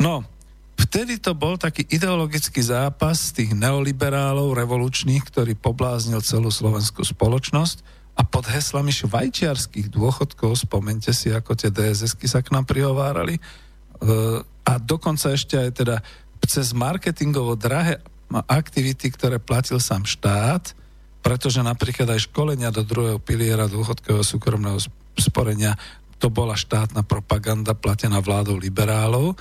No, 0.00 0.24
vtedy 0.80 1.20
to 1.20 1.36
bol 1.36 1.60
taký 1.60 1.84
ideologický 1.84 2.64
zápas 2.64 3.36
tých 3.36 3.52
neoliberálov 3.52 4.56
revolučných, 4.56 5.20
ktorý 5.28 5.52
pobláznil 5.60 6.24
celú 6.24 6.48
slovenskú 6.48 7.04
spoločnosť. 7.04 8.00
A 8.16 8.24
pod 8.24 8.48
heslami 8.48 8.92
švajčiarských 8.92 9.92
dôchodkov, 9.92 10.56
spomente 10.56 11.12
si, 11.12 11.28
ako 11.28 11.52
tie 11.52 11.68
DSS-ky 11.68 12.26
sa 12.28 12.40
k 12.40 12.52
nám 12.52 12.64
prihovárali, 12.64 13.36
e, 13.36 13.42
a 14.44 14.72
dokonca 14.76 15.36
ešte 15.36 15.56
aj 15.56 15.70
teda 15.72 15.96
cez 16.44 16.72
marketingovo 16.72 17.56
drahé 17.56 18.00
aktivity, 18.48 19.12
ktoré 19.12 19.36
platil 19.40 19.80
sám 19.80 20.04
štát, 20.08 20.72
pretože 21.20 21.60
napríklad 21.60 22.16
aj 22.16 22.28
školenia 22.28 22.72
do 22.72 22.80
druhého 22.80 23.20
piliera 23.20 23.68
dôchodkového 23.68 24.24
súkromného 24.24 24.80
sporenia 25.16 25.76
to 26.20 26.28
bola 26.28 26.56
štátna 26.56 27.04
propaganda 27.04 27.72
platená 27.72 28.20
vládou 28.20 28.56
liberálov 28.56 29.36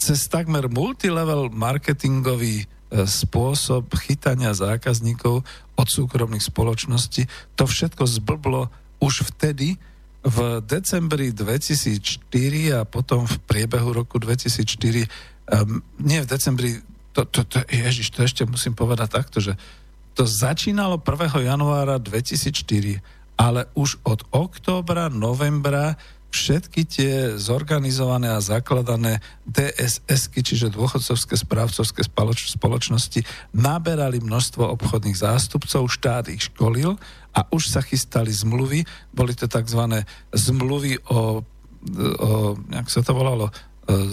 cez 0.00 0.26
takmer 0.32 0.66
multilevel 0.72 1.52
marketingový 1.52 2.64
e, 2.64 2.66
spôsob 3.04 3.92
chytania 4.00 4.56
zákazníkov 4.56 5.44
od 5.76 5.88
súkromných 5.88 6.42
spoločností, 6.42 7.28
to 7.54 7.68
všetko 7.68 8.08
zblblo 8.08 8.72
už 9.04 9.28
vtedy, 9.28 9.76
v 10.20 10.60
decembri 10.60 11.32
2004 11.32 12.28
a 12.76 12.80
potom 12.84 13.24
v 13.24 13.36
priebehu 13.48 13.88
roku 13.96 14.20
2004 14.20 15.08
um, 15.48 15.80
nie 15.96 16.20
v 16.20 16.28
decembri, 16.28 16.70
to, 17.16 17.24
to, 17.24 17.40
to, 17.48 17.64
ježiš, 17.72 18.12
to 18.12 18.28
ešte 18.28 18.44
musím 18.44 18.76
povedať 18.76 19.08
takto, 19.16 19.40
že 19.40 19.56
to 20.12 20.28
začínalo 20.28 21.00
1. 21.00 21.40
januára 21.40 21.96
2004, 21.96 23.00
ale 23.40 23.64
už 23.72 23.96
od 24.04 24.20
októbra, 24.28 25.08
novembra 25.08 25.96
všetky 26.30 26.80
tie 26.86 27.12
zorganizované 27.36 28.30
a 28.30 28.40
zakladané 28.42 29.18
DSS-ky, 29.44 30.46
čiže 30.46 30.70
dôchodcovské 30.70 31.34
správcovské 31.34 32.02
spoločnosti, 32.56 33.20
naberali 33.50 34.22
množstvo 34.22 34.62
obchodných 34.78 35.18
zástupcov, 35.18 35.90
štát 35.90 36.30
ich 36.30 36.46
školil 36.46 36.94
a 37.34 37.40
už 37.50 37.70
sa 37.70 37.82
chystali 37.82 38.30
zmluvy, 38.30 38.86
boli 39.10 39.34
to 39.34 39.50
tzv. 39.50 40.06
zmluvy 40.30 41.02
o, 41.10 41.42
o 41.42 42.30
jak 42.70 42.86
sa 42.90 43.02
to 43.02 43.12
volalo, 43.12 43.50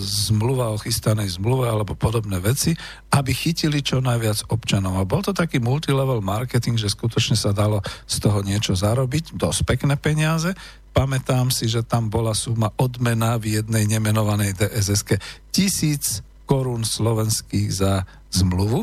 zmluva 0.02 0.74
o 0.74 0.82
chystanej 0.82 1.38
zmluve 1.38 1.70
alebo 1.70 1.94
podobné 1.94 2.42
veci, 2.42 2.74
aby 3.14 3.32
chytili 3.34 3.84
čo 3.84 4.02
najviac 4.02 4.50
občanov. 4.50 4.98
A 4.98 5.08
bol 5.08 5.22
to 5.22 5.36
taký 5.36 5.62
multilevel 5.62 6.24
marketing, 6.24 6.80
že 6.80 6.92
skutočne 6.92 7.38
sa 7.38 7.54
dalo 7.54 7.84
z 8.10 8.16
toho 8.22 8.42
niečo 8.42 8.74
zarobiť, 8.74 9.38
dosť 9.38 9.62
pekné 9.68 9.96
peniaze. 10.00 10.54
Pamätám 10.98 11.54
si, 11.54 11.70
že 11.70 11.86
tam 11.86 12.10
bola 12.10 12.34
suma 12.34 12.74
odmena 12.74 13.38
v 13.38 13.62
jednej 13.62 13.86
nemenovanej 13.86 14.58
DSS 14.58 15.06
tisíc 15.54 16.26
korún 16.50 16.82
slovenských 16.82 17.70
za 17.70 18.02
zmluvu. 18.34 18.82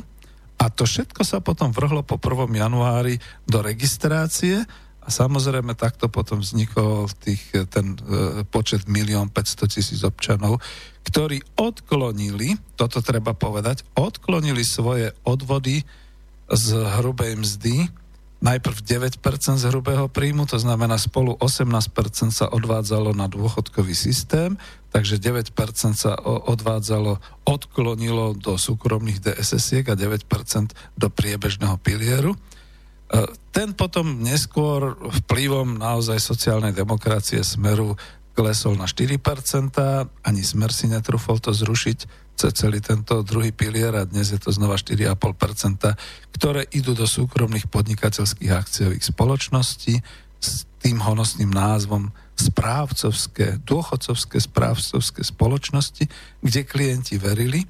A 0.62 0.70
to 0.70 0.87
všetko 0.87 1.27
sa 1.27 1.42
potom 1.42 1.74
vrhlo 1.74 2.07
po 2.07 2.14
1. 2.22 2.55
januári 2.55 3.18
do 3.50 3.59
registrácie 3.66 4.62
a 5.03 5.09
samozrejme 5.11 5.74
takto 5.74 6.07
potom 6.07 6.38
vznikol 6.38 7.11
tých, 7.18 7.50
ten 7.74 7.98
e, 7.98 8.46
počet 8.46 8.87
milión 8.87 9.27
500 9.35 9.74
tisíc 9.74 10.00
občanov, 10.07 10.62
ktorí 11.03 11.42
odklonili, 11.59 12.55
toto 12.79 13.03
treba 13.03 13.35
povedať, 13.35 13.83
odklonili 13.98 14.62
svoje 14.62 15.11
odvody 15.27 15.83
z 16.46 16.66
hrubej 16.79 17.42
mzdy, 17.42 18.04
najprv 18.45 18.77
9% 18.85 19.25
z 19.57 19.65
hrubého 19.73 20.05
príjmu, 20.13 20.45
to 20.45 20.61
znamená 20.61 21.01
spolu 21.01 21.33
18% 21.41 22.29
sa 22.29 22.47
odvádzalo 22.53 23.17
na 23.17 23.25
dôchodkový 23.25 23.97
systém, 23.97 24.61
takže 24.93 25.17
9% 25.17 25.57
sa 25.97 26.13
odvádzalo, 26.23 27.25
odklonilo 27.49 28.37
do 28.37 28.61
súkromných 28.61 29.25
DSS-iek 29.25 29.89
a 29.89 29.97
9% 29.97 30.29
do 30.93 31.09
priebežného 31.09 31.81
pilieru. 31.81 32.37
E, 32.37 32.39
ten 33.49 33.73
potom 33.73 34.21
neskôr 34.21 34.93
vplyvom 35.25 35.81
naozaj 35.81 36.21
sociálnej 36.21 36.77
demokracie 36.77 37.41
Smeru 37.41 37.97
klesol 38.37 38.77
na 38.77 38.85
4%, 38.85 39.17
ani 40.21 40.43
Smer 40.45 40.69
si 40.69 40.93
netrúfol 40.93 41.41
to 41.41 41.55
zrušiť, 41.57 42.24
celý 42.35 42.83
tento 42.83 43.23
druhý 43.23 43.55
pilier 43.55 43.94
a 43.94 44.05
dnes 44.05 44.35
je 44.35 44.40
to 44.42 44.51
znova 44.51 44.75
4,5%, 44.75 45.14
ktoré 46.35 46.66
idú 46.75 46.92
do 46.92 47.07
súkromných 47.07 47.70
podnikateľských 47.70 48.53
akciových 48.53 49.05
spoločností 49.07 49.94
s 50.42 50.68
tým 50.83 51.01
honosným 51.01 51.49
názvom 51.49 52.12
správcovské, 52.35 53.62
dôchodcovské 53.62 54.37
správcovské 54.42 55.23
spoločnosti, 55.23 56.05
kde 56.42 56.61
klienti 56.66 57.16
verili, 57.16 57.64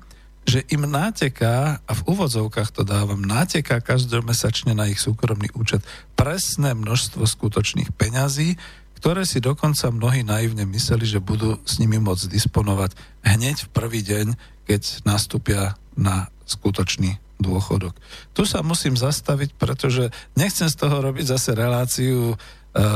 že 0.45 0.61
im 0.73 0.85
náteká, 0.85 1.81
a 1.81 1.93
v 1.93 2.05
úvodzovkách 2.05 2.71
to 2.73 2.83
dávam, 2.85 3.25
náteká 3.25 3.81
každomesačne 3.81 4.77
na 4.77 4.89
ich 4.93 5.01
súkromný 5.01 5.49
účet 5.57 5.81
presné 6.17 6.77
množstvo 6.77 7.25
skutočných 7.25 7.97
peňazí, 7.97 8.57
ktoré 8.97 9.29
si 9.29 9.43
dokonca 9.43 9.93
mnohí 9.93 10.25
naivne 10.25 10.65
mysleli, 10.65 11.05
že 11.05 11.23
budú 11.23 11.61
s 11.67 11.79
nimi 11.83 12.01
môcť 12.01 12.31
disponovať 12.31 12.97
hneď 13.27 13.69
v 13.69 13.73
prvý 13.75 14.01
deň, 14.01 14.27
keď 14.65 15.05
nastúpia 15.05 15.77
na 15.95 16.33
skutočný 16.49 17.21
dôchodok. 17.39 17.93
Tu 18.33 18.43
sa 18.47 18.63
musím 18.63 18.95
zastaviť, 18.95 19.59
pretože 19.59 20.09
nechcem 20.39 20.71
z 20.71 20.77
toho 20.79 21.03
robiť 21.03 21.35
zase 21.35 21.53
reláciu 21.53 22.39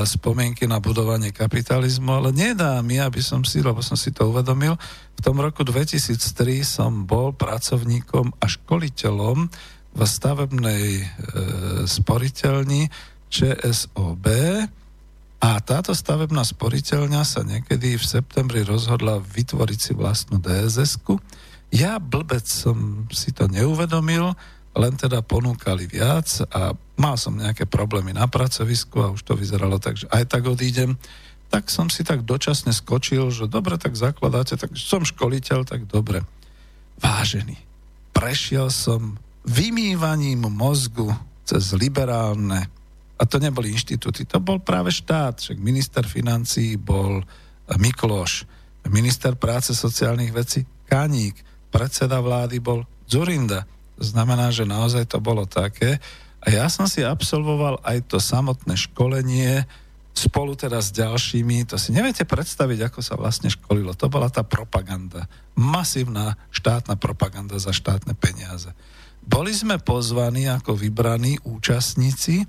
spomienky 0.04 0.66
na 0.66 0.82
budovanie 0.82 1.30
kapitalizmu, 1.30 2.11
ale 2.11 2.30
nedá 2.34 2.82
mi, 2.82 2.98
aby 2.98 3.22
som 3.22 3.46
si, 3.46 3.62
lebo 3.62 3.78
som 3.78 3.94
si 3.94 4.11
to 4.11 4.26
uvedomil, 4.26 4.74
v 5.14 5.20
tom 5.22 5.38
roku 5.38 5.62
2003 5.62 6.66
som 6.66 7.06
bol 7.06 7.30
pracovníkom 7.30 8.42
a 8.42 8.44
školiteľom 8.50 9.46
v 9.94 10.00
stavebnej 10.02 10.87
e, 10.98 11.04
sporiteľni 11.87 12.90
ČSOB 13.30 14.26
a 15.38 15.62
táto 15.62 15.94
stavebná 15.94 16.42
sporiteľňa 16.42 17.22
sa 17.22 17.46
niekedy 17.46 17.94
v 17.94 18.05
septembri 18.05 18.66
rozhodla 18.66 19.22
vytvoriť 19.22 19.79
si 19.79 19.92
vlastnú 19.94 20.42
dss 20.42 20.98
-ku. 20.98 21.22
Ja 21.70 22.03
blbec 22.03 22.48
som 22.48 23.07
si 23.14 23.31
to 23.31 23.46
neuvedomil, 23.46 24.35
len 24.74 24.94
teda 24.98 25.22
ponúkali 25.22 25.87
viac 25.87 26.42
a 26.51 26.74
mal 26.98 27.14
som 27.14 27.38
nejaké 27.38 27.66
problémy 27.66 28.14
na 28.14 28.27
pracovisku 28.27 28.98
a 28.98 29.12
už 29.14 29.22
to 29.22 29.38
vyzeralo 29.38 29.79
tak, 29.79 29.98
že 29.98 30.07
aj 30.11 30.24
tak 30.27 30.46
odídem, 30.46 30.98
tak 31.48 31.70
som 31.70 31.88
si 31.88 32.05
tak 32.05 32.22
dočasne 32.22 32.72
skočil, 32.74 33.31
že 33.33 33.48
dobre, 33.48 33.79
tak 33.81 33.96
zakladáte, 33.96 34.59
tak 34.61 34.77
som 34.77 35.07
školiteľ, 35.07 35.64
tak 35.64 35.88
dobre. 35.88 36.22
Vážený, 37.01 37.57
prešiel 38.12 38.68
som 38.74 39.16
vymývaním 39.46 40.51
mozgu 40.51 41.14
cez 41.48 41.72
liberálne, 41.72 42.68
a 43.18 43.22
to 43.26 43.42
neboli 43.42 43.74
inštitúty, 43.74 44.22
to 44.24 44.38
bol 44.38 44.62
práve 44.62 44.94
štát, 44.94 45.42
však 45.42 45.59
minister 45.59 46.07
financí 46.07 46.78
bol 46.78 47.26
Mikloš, 47.66 48.46
minister 48.88 49.35
práce 49.35 49.74
sociálnych 49.74 50.31
vecí 50.31 50.62
Kaník, 50.87 51.42
predseda 51.68 52.22
vlády 52.22 52.62
bol 52.62 52.87
Zurinda, 53.04 53.68
znamená, 53.98 54.54
že 54.54 54.64
naozaj 54.64 55.11
to 55.11 55.18
bolo 55.18 55.44
také. 55.44 55.98
A 56.38 56.54
ja 56.54 56.70
som 56.70 56.87
si 56.87 57.02
absolvoval 57.02 57.83
aj 57.83 58.09
to 58.09 58.22
samotné 58.22 58.78
školenie 58.78 59.66
spolu 60.14 60.59
teda 60.59 60.83
s 60.83 60.90
ďalšími. 60.94 61.66
To 61.70 61.78
si 61.78 61.94
neviete 61.94 62.26
predstaviť, 62.26 62.90
ako 62.90 63.00
sa 63.02 63.14
vlastne 63.14 63.50
školilo. 63.50 63.94
To 63.94 64.11
bola 64.11 64.26
tá 64.26 64.42
propaganda. 64.42 65.31
Masívna 65.54 66.35
štátna 66.50 66.98
propaganda 66.98 67.59
za 67.59 67.70
štátne 67.70 68.18
peniaze. 68.18 68.74
Boli 69.22 69.54
sme 69.54 69.78
pozvaní 69.78 70.50
ako 70.50 70.74
vybraní 70.74 71.38
účastníci, 71.46 72.48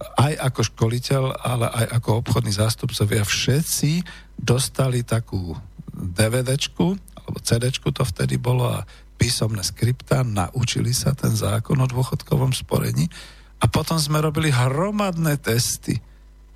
aj 0.00 0.32
ako 0.40 0.60
školiteľ, 0.72 1.22
ale 1.44 1.66
aj 1.68 1.86
ako 2.00 2.24
obchodní 2.24 2.52
zástupcovia. 2.56 3.24
Všetci 3.24 4.04
dostali 4.40 5.04
takú 5.04 5.52
DVDčku, 5.92 6.86
alebo 6.96 7.38
CDčku 7.44 7.92
to 7.92 8.02
vtedy 8.08 8.40
bolo 8.40 8.64
a 8.68 8.88
písomné 9.20 9.60
skripta, 9.60 10.24
naučili 10.24 10.96
sa 10.96 11.12
ten 11.12 11.36
zákon 11.36 11.76
o 11.76 11.86
dôchodkovom 11.86 12.56
sporení 12.56 13.04
a 13.60 13.68
potom 13.68 14.00
sme 14.00 14.24
robili 14.24 14.48
hromadné 14.48 15.36
testy. 15.36 16.00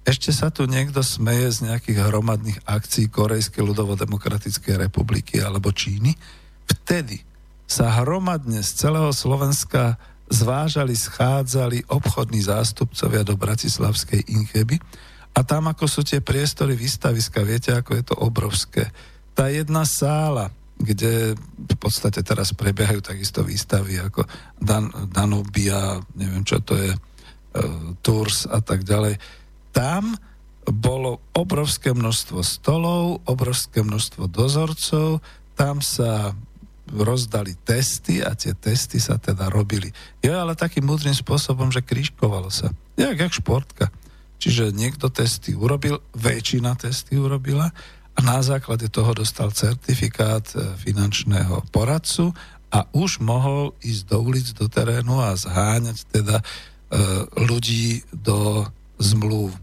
Ešte 0.05 0.33
sa 0.33 0.49
tu 0.49 0.65
niekto 0.65 1.05
smeje 1.05 1.61
z 1.61 1.69
nejakých 1.69 2.09
hromadných 2.09 2.65
akcií 2.65 3.13
Korejskej 3.13 3.61
ľudovo-demokratickej 3.61 4.89
republiky 4.89 5.45
alebo 5.45 5.73
Číny. 5.73 6.17
Vtedy 6.65 7.21
sa 7.69 8.01
hromadne 8.01 8.65
z 8.65 8.71
celého 8.73 9.13
Slovenska 9.13 10.01
zvážali, 10.29 10.97
schádzali 10.97 11.89
obchodní 11.89 12.41
zástupcovia 12.45 13.23
do 13.23 13.37
Bratislavskej 13.37 14.25
Incheby 14.33 14.81
a 15.35 15.41
tam, 15.43 15.67
ako 15.67 15.85
sú 15.91 16.01
tie 16.07 16.23
priestory 16.23 16.79
výstaviska, 16.79 17.43
viete, 17.43 17.75
ako 17.75 17.91
je 17.99 18.05
to 18.07 18.17
obrovské. 18.23 18.89
Tá 19.35 19.51
jedna 19.51 19.83
sála, 19.83 20.55
kde 20.79 21.35
v 21.59 21.77
podstate 21.79 22.23
teraz 22.23 22.55
prebiehajú 22.55 23.03
takisto 23.03 23.43
výstavy 23.43 23.99
ako 23.99 24.27
Dan, 24.59 24.91
Danubia, 25.11 26.03
neviem 26.15 26.47
čo 26.47 26.63
to 26.63 26.79
je, 26.79 26.95
uh, 26.95 26.99
Tours 28.03 28.47
a 28.47 28.63
tak 28.63 28.87
ďalej. 28.87 29.19
Tam 29.75 30.15
bolo 30.65 31.21
obrovské 31.35 31.93
množstvo 31.93 32.41
stolov, 32.41 33.21
obrovské 33.27 33.83
množstvo 33.85 34.31
dozorcov, 34.31 35.21
tam 35.55 35.83
sa 35.83 36.33
rozdali 36.93 37.57
testy 37.65 38.21
a 38.21 38.37
tie 38.37 38.53
testy 38.53 39.01
sa 39.01 39.17
teda 39.17 39.49
robili. 39.49 39.89
Je 40.21 40.29
ale 40.29 40.53
takým 40.53 40.85
múdrym 40.85 41.17
spôsobom, 41.17 41.73
že 41.73 41.81
krížkovalo 41.81 42.53
sa. 42.53 42.69
Jak, 43.01 43.17
jak 43.17 43.33
športka. 43.33 43.87
Čiže 44.37 44.77
niekto 44.77 45.09
testy 45.09 45.57
urobil, 45.57 46.05
väčšina 46.13 46.77
testy 46.77 47.17
urobila 47.17 47.73
a 48.15 48.19
na 48.21 48.45
základe 48.45 48.93
toho 48.93 49.17
dostal 49.17 49.51
certifikát 49.51 50.45
e, 50.53 50.77
finančného 50.79 51.65
poradcu 51.73 52.37
a 52.69 52.85
už 52.93 53.25
mohol 53.25 53.73
ísť 53.81 54.03
do 54.11 54.19
ulic, 54.21 54.47
do 54.53 54.69
terénu 54.69 55.19
a 55.25 55.33
zháňať 55.35 55.99
teda 56.13 56.37
e, 56.39 56.45
ľudí 57.49 58.05
do 58.13 58.69
zmluv. 59.01 59.57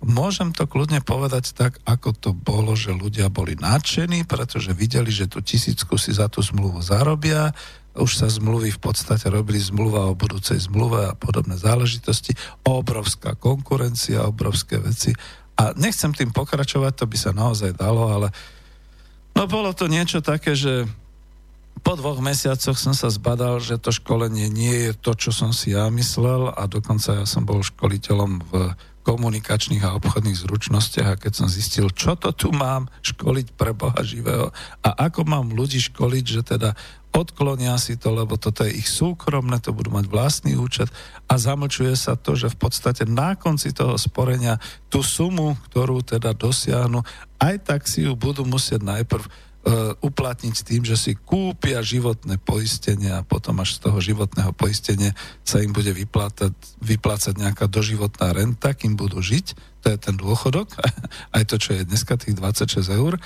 Môžem 0.00 0.56
to 0.56 0.64
kľudne 0.64 1.04
povedať 1.04 1.52
tak, 1.52 1.76
ako 1.84 2.16
to 2.16 2.30
bolo, 2.32 2.72
že 2.72 2.96
ľudia 2.96 3.28
boli 3.28 3.52
nadšení, 3.52 4.24
pretože 4.24 4.72
videli, 4.72 5.12
že 5.12 5.28
tú 5.28 5.44
tisícku 5.44 6.00
si 6.00 6.16
za 6.16 6.24
tú 6.32 6.40
zmluvu 6.40 6.80
zarobia, 6.80 7.52
už 7.92 8.22
sa 8.22 8.32
zmluvy 8.32 8.72
v 8.72 8.80
podstate 8.80 9.28
robili 9.28 9.60
zmluva 9.60 10.08
o 10.08 10.16
budúcej 10.16 10.56
zmluve 10.56 11.10
a 11.10 11.12
podobné 11.12 11.60
záležitosti, 11.60 12.32
obrovská 12.64 13.36
konkurencia, 13.36 14.24
obrovské 14.24 14.80
veci. 14.80 15.12
A 15.60 15.76
nechcem 15.76 16.16
tým 16.16 16.32
pokračovať, 16.32 16.92
to 16.96 17.04
by 17.04 17.16
sa 17.20 17.36
naozaj 17.36 17.76
dalo, 17.76 18.08
ale 18.08 18.32
no 19.36 19.44
bolo 19.44 19.76
to 19.76 19.84
niečo 19.84 20.24
také, 20.24 20.56
že 20.56 20.88
po 21.84 21.96
dvoch 21.96 22.20
mesiacoch 22.24 22.76
som 22.76 22.92
sa 22.96 23.12
zbadal, 23.12 23.60
že 23.60 23.80
to 23.80 23.92
školenie 23.92 24.48
nie 24.48 24.88
je 24.88 24.92
to, 24.96 25.12
čo 25.12 25.32
som 25.32 25.50
si 25.52 25.72
ja 25.76 25.88
myslel 25.92 26.52
a 26.52 26.64
dokonca 26.64 27.20
ja 27.20 27.26
som 27.28 27.44
bol 27.44 27.64
školiteľom 27.64 28.32
v 28.48 28.52
komunikačných 29.00 29.80
a 29.84 29.96
obchodných 29.96 30.36
zručnostiach 30.36 31.08
a 31.16 31.20
keď 31.20 31.32
som 31.32 31.48
zistil, 31.48 31.88
čo 31.88 32.14
to 32.20 32.36
tu 32.36 32.52
mám 32.52 32.92
školiť 33.00 33.56
pre 33.56 33.72
Boha 33.72 33.96
živého 34.04 34.52
a 34.84 34.88
ako 35.08 35.24
mám 35.24 35.52
ľudí 35.56 35.80
školiť, 35.80 36.24
že 36.24 36.42
teda 36.44 36.76
odklonia 37.10 37.74
si 37.80 37.98
to, 37.98 38.14
lebo 38.14 38.38
toto 38.38 38.62
je 38.62 38.76
ich 38.76 38.86
súkromné, 38.86 39.58
to 39.58 39.74
budú 39.74 39.90
mať 39.90 40.06
vlastný 40.06 40.54
účet 40.54 40.86
a 41.26 41.34
zamlčuje 41.34 41.96
sa 41.98 42.14
to, 42.14 42.38
že 42.38 42.52
v 42.54 42.60
podstate 42.60 43.02
na 43.08 43.34
konci 43.34 43.74
toho 43.74 43.98
sporenia 43.98 44.62
tú 44.86 45.02
sumu, 45.02 45.58
ktorú 45.70 46.06
teda 46.06 46.36
dosiahnu, 46.36 47.02
aj 47.42 47.54
tak 47.66 47.80
si 47.90 48.06
ju 48.06 48.14
budú 48.14 48.46
musieť 48.46 48.84
najprv 48.84 49.49
uplatniť 50.00 50.56
tým, 50.64 50.88
že 50.88 50.96
si 50.96 51.12
kúpia 51.12 51.84
životné 51.84 52.40
poistenie 52.40 53.12
a 53.12 53.20
potom 53.20 53.60
až 53.60 53.76
z 53.76 53.78
toho 53.84 53.98
životného 54.00 54.56
poistenia 54.56 55.12
sa 55.44 55.60
im 55.60 55.76
bude 55.76 55.92
vyplácať, 55.92 56.56
vyplácať 56.80 57.36
nejaká 57.36 57.68
doživotná 57.68 58.32
renta, 58.32 58.72
kým 58.72 58.96
budú 58.96 59.20
žiť, 59.20 59.46
to 59.84 59.92
je 59.92 59.98
ten 60.00 60.16
dôchodok, 60.16 60.80
aj 61.36 61.44
to, 61.44 61.60
čo 61.60 61.76
je 61.76 61.84
dneska 61.84 62.16
tých 62.16 62.40
26 62.40 62.88
eur 62.88 63.20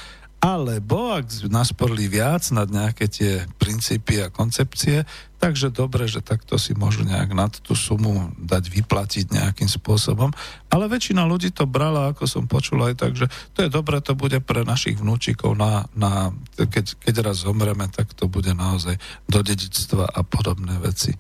alebo 0.45 1.17
ak 1.17 1.49
nasporli 1.49 2.05
viac 2.05 2.53
nad 2.53 2.69
nejaké 2.69 3.09
tie 3.09 3.49
princípy 3.57 4.21
a 4.21 4.29
koncepcie, 4.29 5.09
takže 5.41 5.73
dobre, 5.73 6.05
že 6.05 6.21
takto 6.21 6.61
si 6.61 6.77
môžu 6.77 7.09
nejak 7.09 7.33
nad 7.33 7.49
tú 7.65 7.73
sumu 7.73 8.29
dať 8.37 8.69
vyplatiť 8.69 9.33
nejakým 9.33 9.73
spôsobom. 9.73 10.37
Ale 10.69 10.85
väčšina 10.93 11.25
ľudí 11.25 11.49
to 11.49 11.65
brala, 11.65 12.13
ako 12.13 12.29
som 12.29 12.45
počul 12.45 12.85
aj 12.85 12.95
tak, 13.01 13.17
že 13.17 13.33
to 13.57 13.65
je 13.65 13.73
dobre, 13.73 14.05
to 14.05 14.13
bude 14.13 14.37
pre 14.45 14.69
našich 14.69 15.01
vnúčikov, 15.01 15.57
na, 15.57 15.89
na, 15.97 16.29
keď, 16.61 17.01
keď 17.01 17.15
raz 17.25 17.49
zomreme, 17.49 17.89
tak 17.89 18.13
to 18.13 18.29
bude 18.29 18.53
naozaj 18.53 19.01
do 19.25 19.41
dedictva 19.41 20.13
a 20.13 20.21
podobné 20.21 20.77
veci. 20.77 21.17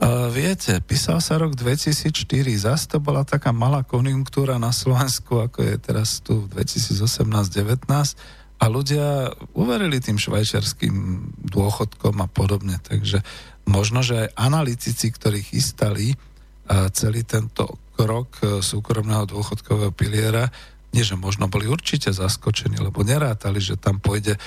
Uh, 0.00 0.32
viete, 0.32 0.80
písal 0.80 1.20
sa 1.20 1.36
rok 1.36 1.52
2004, 1.54 2.24
zase 2.56 2.88
to 2.88 2.98
bola 2.98 3.20
taká 3.20 3.52
malá 3.52 3.84
konjunktúra 3.84 4.56
na 4.56 4.72
Slovensku, 4.72 5.44
ako 5.44 5.60
je 5.60 5.74
teraz 5.76 6.24
tu 6.24 6.48
2018-19 6.48 7.84
a 8.60 8.64
ľudia 8.68 9.32
uverili 9.56 10.04
tým 10.04 10.20
švajčiarským 10.20 10.94
dôchodkom 11.48 12.20
a 12.20 12.28
podobne. 12.28 12.76
Takže 12.76 13.24
možno, 13.64 14.04
že 14.04 14.28
aj 14.28 14.36
analytici, 14.36 15.08
ktorí 15.08 15.40
chystali 15.40 16.12
celý 16.92 17.26
tento 17.26 17.90
krok 17.98 18.40
e, 18.40 18.62
súkromného 18.62 19.26
dôchodkového 19.26 19.92
piliera, 19.92 20.48
nie 20.90 21.02
že 21.02 21.18
možno 21.18 21.46
boli 21.46 21.66
určite 21.66 22.10
zaskočení, 22.10 22.78
lebo 22.78 23.02
nerátali, 23.02 23.58
že 23.58 23.78
tam 23.78 23.98
pôjde 23.98 24.34
e, 24.34 24.40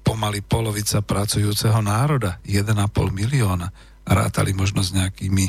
pomaly 0.00 0.40
polovica 0.40 1.04
pracujúceho 1.04 1.80
národa, 1.84 2.40
1,5 2.44 2.74
milióna. 3.12 3.68
Rátali 4.04 4.56
možno 4.56 4.80
s 4.80 4.90
nejakými 4.96 5.46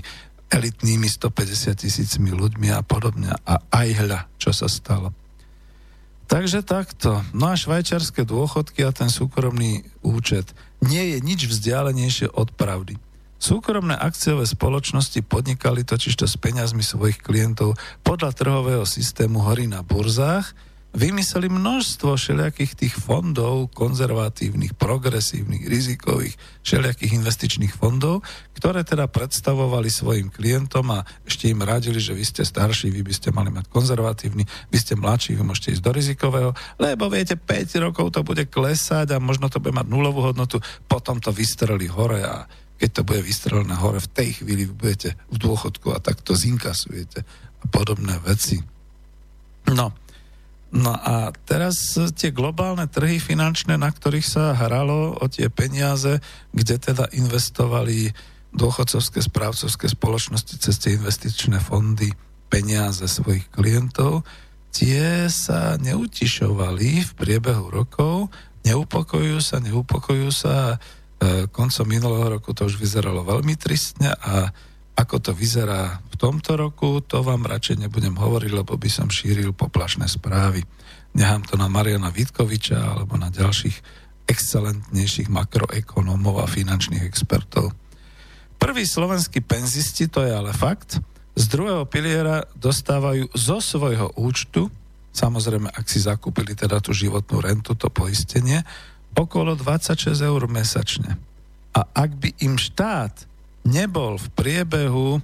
elitnými 0.51 1.07
150 1.07 1.87
tisícmi 1.87 2.35
ľuďmi 2.35 2.69
a 2.75 2.83
podobne. 2.83 3.31
A 3.47 3.63
aj 3.71 3.87
hľa, 4.03 4.19
čo 4.35 4.51
sa 4.51 4.67
stalo. 4.67 5.15
Takže 6.31 6.63
takto. 6.63 7.19
No 7.35 7.51
a 7.51 7.59
švajčiarske 7.59 8.23
dôchodky 8.23 8.87
a 8.87 8.95
ten 8.95 9.11
súkromný 9.11 9.83
účet 9.99 10.55
nie 10.79 11.11
je 11.11 11.17
nič 11.19 11.51
vzdialenejšie 11.51 12.31
od 12.31 12.55
pravdy. 12.55 12.95
Súkromné 13.35 13.99
akciové 13.99 14.47
spoločnosti 14.47 15.19
podnikali 15.27 15.83
totižto 15.83 16.31
s 16.31 16.39
peňazmi 16.39 16.87
svojich 16.87 17.19
klientov 17.19 17.75
podľa 18.07 18.31
trhového 18.31 18.87
systému 18.87 19.43
hory 19.43 19.67
na 19.67 19.83
burzách, 19.83 20.55
vymysleli 20.91 21.47
množstvo 21.47 22.19
všelijakých 22.19 22.75
tých 22.75 22.95
fondov, 22.99 23.71
konzervatívnych, 23.71 24.75
progresívnych, 24.75 25.63
rizikových, 25.63 26.35
všelijakých 26.67 27.15
investičných 27.15 27.73
fondov, 27.75 28.27
ktoré 28.59 28.83
teda 28.83 29.07
predstavovali 29.07 29.87
svojim 29.87 30.27
klientom 30.27 30.91
a 30.91 31.07
ešte 31.23 31.47
im 31.47 31.63
radili, 31.63 31.97
že 32.03 32.11
vy 32.11 32.27
ste 32.27 32.43
starší, 32.43 32.91
vy 32.91 33.07
by 33.07 33.13
ste 33.15 33.31
mali 33.31 33.49
mať 33.49 33.71
konzervatívny, 33.71 34.43
vy 34.43 34.77
ste 34.77 34.99
mladší, 34.99 35.39
vy 35.39 35.43
môžete 35.47 35.79
ísť 35.79 35.83
do 35.83 35.91
rizikového, 35.95 36.51
lebo 36.75 37.07
viete, 37.07 37.39
5 37.39 37.85
rokov 37.87 38.11
to 38.11 38.21
bude 38.27 38.51
klesať 38.51 39.15
a 39.15 39.23
možno 39.23 39.47
to 39.47 39.63
bude 39.63 39.71
mať 39.71 39.87
nulovú 39.87 40.27
hodnotu, 40.27 40.59
potom 40.91 41.23
to 41.23 41.31
vystreli 41.31 41.87
hore 41.87 42.19
a 42.19 42.43
keď 42.75 42.89
to 42.99 43.01
bude 43.07 43.21
vystrelené 43.23 43.77
hore, 43.77 44.01
v 44.01 44.11
tej 44.11 44.29
chvíli 44.41 44.67
budete 44.67 45.15
v 45.29 45.37
dôchodku 45.37 45.93
a 45.95 46.01
tak 46.03 46.19
to 46.25 46.35
zinkasujete 46.35 47.23
a 47.61 47.65
podobné 47.69 48.17
veci. 48.25 48.57
No, 49.69 49.93
No 50.71 50.95
a 50.95 51.35
teraz 51.43 51.99
tie 52.15 52.31
globálne 52.31 52.87
trhy 52.87 53.19
finančné, 53.19 53.75
na 53.75 53.91
ktorých 53.91 54.23
sa 54.23 54.55
hralo 54.55 55.19
o 55.19 55.25
tie 55.27 55.51
peniaze, 55.51 56.23
kde 56.55 56.79
teda 56.79 57.11
investovali 57.11 58.15
dôchodcovské 58.55 59.19
správcovské 59.19 59.91
spoločnosti 59.91 60.55
cez 60.59 60.75
tie 60.79 60.95
investičné 60.95 61.59
fondy 61.59 62.15
peniaze 62.47 63.03
svojich 63.03 63.51
klientov, 63.51 64.23
tie 64.71 65.27
sa 65.27 65.75
neutišovali 65.75 67.03
v 67.03 67.11
priebehu 67.19 67.67
rokov, 67.67 68.31
neupokojujú 68.63 69.39
sa, 69.43 69.59
neupokojujú 69.59 70.31
sa. 70.31 70.79
E, 71.19 71.47
koncom 71.51 71.85
minulého 71.87 72.39
roku 72.39 72.55
to 72.55 72.67
už 72.67 72.79
vyzeralo 72.79 73.27
veľmi 73.27 73.59
tristne 73.59 74.15
a 74.23 74.55
ako 75.01 75.17
to 75.17 75.31
vyzerá 75.33 75.97
v 76.13 76.15
tomto 76.21 76.53
roku, 76.53 77.01
to 77.01 77.25
vám 77.25 77.49
radšej 77.49 77.89
nebudem 77.89 78.13
hovoriť, 78.13 78.51
lebo 78.53 78.77
by 78.77 78.89
som 78.89 79.09
šíril 79.09 79.57
poplašné 79.57 80.05
správy. 80.05 80.61
Nechám 81.17 81.41
to 81.43 81.57
na 81.57 81.65
Mariana 81.65 82.13
Vitkoviča 82.13 82.77
alebo 82.77 83.17
na 83.17 83.33
ďalších 83.33 83.81
excelentnejších 84.29 85.27
makroekonómov 85.27 86.39
a 86.39 86.47
finančných 86.47 87.03
expertov. 87.03 87.73
Prví 88.61 88.85
slovenskí 88.85 89.41
penzisti, 89.41 90.05
to 90.05 90.21
je 90.21 90.31
ale 90.31 90.53
fakt, 90.53 91.01
z 91.33 91.43
druhého 91.47 91.87
piliera 91.89 92.45
dostávajú 92.53 93.31
zo 93.33 93.57
svojho 93.63 94.13
účtu, 94.19 94.69
samozrejme, 95.15 95.71
ak 95.71 95.89
si 95.89 96.03
zakúpili 96.03 96.53
teda 96.53 96.77
tú 96.83 96.93
životnú 96.93 97.41
rentu, 97.41 97.73
to 97.73 97.89
poistenie, 97.89 98.61
okolo 99.15 99.57
26 99.57 100.11
eur 100.21 100.41
mesačne. 100.47 101.17
A 101.71 101.87
ak 101.87 102.19
by 102.19 102.29
im 102.43 102.59
štát 102.59 103.30
nebol 103.61 104.17
v 104.17 104.27
priebehu 104.33 105.17
e, 105.17 105.19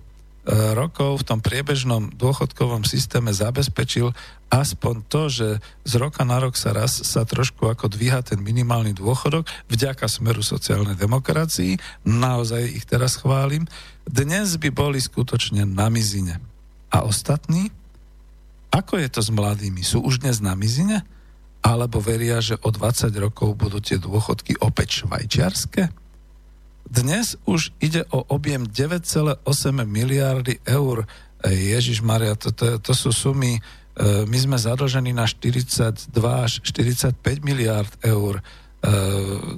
rokov 0.77 1.21
v 1.21 1.27
tom 1.27 1.39
priebežnom 1.41 2.13
dôchodkovom 2.13 2.85
systéme 2.85 3.33
zabezpečil 3.33 4.13
aspoň 4.47 4.95
to, 5.11 5.21
že 5.27 5.47
z 5.83 5.93
roka 5.99 6.23
na 6.23 6.39
rok 6.39 6.55
sa 6.55 6.71
raz 6.71 7.03
sa 7.03 7.27
trošku 7.27 7.67
ako 7.67 7.91
dvíha 7.91 8.23
ten 8.23 8.39
minimálny 8.39 8.95
dôchodok 8.95 9.43
vďaka 9.67 10.07
smeru 10.07 10.39
sociálnej 10.39 10.95
demokracii, 10.95 11.75
naozaj 12.07 12.63
ich 12.63 12.85
teraz 12.87 13.19
chválim, 13.19 13.67
dnes 14.07 14.55
by 14.55 14.71
boli 14.71 15.03
skutočne 15.03 15.67
na 15.67 15.91
mizine. 15.91 16.39
A 16.87 17.03
ostatní? 17.03 17.67
Ako 18.71 18.99
je 18.99 19.09
to 19.11 19.19
s 19.19 19.27
mladými? 19.27 19.83
Sú 19.83 19.99
už 19.99 20.23
dnes 20.23 20.39
na 20.39 20.55
mizine? 20.55 21.03
Alebo 21.59 21.99
veria, 21.99 22.39
že 22.39 22.55
o 22.63 22.71
20 22.71 23.11
rokov 23.19 23.59
budú 23.59 23.83
tie 23.83 23.99
dôchodky 23.99 24.55
opäť 24.63 25.03
švajčiarske? 25.03 25.91
Dnes 26.87 27.35
už 27.43 27.75
ide 27.83 28.07
o 28.15 28.23
objem 28.31 28.63
9,8 28.63 29.43
miliardy 29.83 30.63
eur. 30.63 31.03
Ježiš 31.43 31.99
Maria, 31.99 32.39
to, 32.39 32.55
to, 32.55 32.79
to 32.79 32.93
sú 32.95 33.11
sumy, 33.11 33.59
e, 33.59 33.61
my 34.23 34.37
sme 34.39 34.55
zadlžení 34.55 35.11
na 35.11 35.27
42 35.27 36.15
až 36.15 36.63
45 36.63 37.19
miliard 37.43 37.91
eur. 38.07 38.39
E, 38.39 38.41